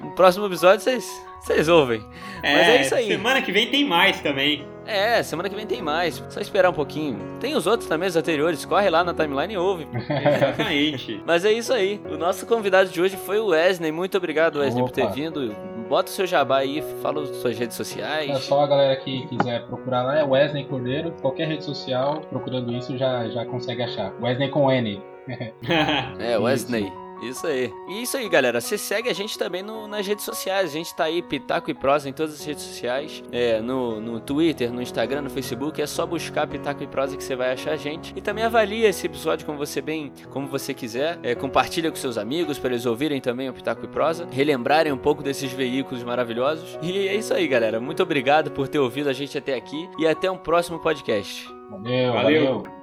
No 0.00 0.14
próximo 0.14 0.46
episódio 0.46 0.80
vocês 0.80 1.04
vocês 1.40 1.68
ouvem. 1.68 2.04
Mas 2.42 2.68
é 2.68 2.80
isso 2.82 2.94
aí. 2.94 3.06
Semana 3.08 3.42
que 3.42 3.50
vem 3.50 3.70
tem 3.70 3.84
mais 3.84 4.20
também. 4.20 4.64
É, 4.88 5.22
semana 5.22 5.50
que 5.50 5.54
vem 5.54 5.66
tem 5.66 5.82
mais. 5.82 6.22
Só 6.30 6.40
esperar 6.40 6.70
um 6.70 6.72
pouquinho. 6.72 7.18
Tem 7.38 7.54
os 7.54 7.66
outros 7.66 7.86
também, 7.86 8.08
os 8.08 8.16
anteriores. 8.16 8.64
Corre 8.64 8.88
lá 8.88 9.04
na 9.04 9.12
timeline 9.12 9.52
e 9.52 9.58
ouve. 9.58 9.86
Exatamente. 9.92 11.22
Mas 11.26 11.44
é 11.44 11.52
isso 11.52 11.74
aí. 11.74 12.00
O 12.10 12.16
nosso 12.16 12.46
convidado 12.46 12.88
de 12.88 12.98
hoje 12.98 13.14
foi 13.18 13.38
o 13.38 13.48
Wesley. 13.48 13.92
Muito 13.92 14.16
obrigado, 14.16 14.60
Wesley, 14.60 14.82
por 14.82 14.90
ter 14.90 15.02
Opa. 15.04 15.12
vindo. 15.12 15.54
Bota 15.90 16.10
o 16.10 16.14
seu 16.14 16.26
jabá 16.26 16.58
aí, 16.58 16.82
fala 17.02 17.22
as 17.22 17.28
suas 17.36 17.58
redes 17.58 17.76
sociais. 17.76 18.30
É 18.30 18.34
só 18.36 18.62
a 18.62 18.66
galera 18.66 18.96
que 18.96 19.26
quiser 19.26 19.66
procurar 19.66 20.02
lá, 20.04 20.18
é 20.18 20.24
Wesley 20.24 20.64
Cordeiro. 20.64 21.14
Qualquer 21.20 21.48
rede 21.48 21.64
social, 21.64 22.22
procurando 22.30 22.72
isso, 22.72 22.96
já, 22.96 23.28
já 23.28 23.44
consegue 23.44 23.82
achar. 23.82 24.12
Wesley 24.22 24.48
com 24.48 24.70
N. 24.72 25.02
É, 26.18 26.38
Wesley. 26.38 26.90
Isso 27.22 27.46
aí. 27.46 27.72
E 27.88 28.02
isso 28.02 28.16
aí, 28.16 28.28
galera. 28.28 28.60
Você 28.60 28.78
segue 28.78 29.08
a 29.08 29.12
gente 29.12 29.36
também 29.38 29.62
no- 29.62 29.88
nas 29.88 30.06
redes 30.06 30.24
sociais. 30.24 30.70
A 30.70 30.72
gente 30.72 30.94
tá 30.94 31.04
aí, 31.04 31.20
Pitaco 31.22 31.70
e 31.70 31.74
Prosa, 31.74 32.08
em 32.08 32.12
todas 32.12 32.34
as 32.34 32.44
redes 32.44 32.62
sociais. 32.62 33.22
É, 33.32 33.60
no, 33.60 34.00
no 34.00 34.20
Twitter, 34.20 34.72
no 34.72 34.80
Instagram, 34.80 35.22
no 35.22 35.30
Facebook. 35.30 35.80
É 35.82 35.86
só 35.86 36.06
buscar 36.06 36.46
Pitaco 36.46 36.82
e 36.82 36.86
Prosa 36.86 37.16
que 37.16 37.24
você 37.24 37.34
vai 37.34 37.52
achar 37.52 37.72
a 37.72 37.76
gente. 37.76 38.12
E 38.16 38.20
também 38.20 38.44
avalia 38.44 38.88
esse 38.88 39.06
episódio 39.06 39.44
como 39.46 39.58
você 39.58 39.80
bem, 39.80 40.12
como 40.30 40.46
você 40.46 40.72
quiser. 40.72 41.18
É, 41.22 41.34
compartilha 41.34 41.90
com 41.90 41.96
seus 41.96 42.16
amigos 42.18 42.58
para 42.58 42.70
eles 42.70 42.86
ouvirem 42.86 43.20
também 43.20 43.48
o 43.48 43.52
Pitaco 43.52 43.84
e 43.84 43.88
Prosa. 43.88 44.28
Relembrarem 44.30 44.92
um 44.92 44.98
pouco 44.98 45.22
desses 45.22 45.52
veículos 45.52 46.02
maravilhosos. 46.04 46.78
E 46.82 47.08
é 47.08 47.14
isso 47.14 47.34
aí, 47.34 47.46
galera. 47.48 47.80
Muito 47.80 48.02
obrigado 48.02 48.50
por 48.52 48.68
ter 48.68 48.78
ouvido 48.78 49.08
a 49.08 49.12
gente 49.12 49.36
até 49.36 49.54
aqui. 49.54 49.88
E 49.98 50.06
até 50.06 50.30
um 50.30 50.36
próximo 50.38 50.78
podcast. 50.78 51.46
Valeu, 51.70 52.12
Valeu. 52.12 52.54
valeu. 52.62 52.77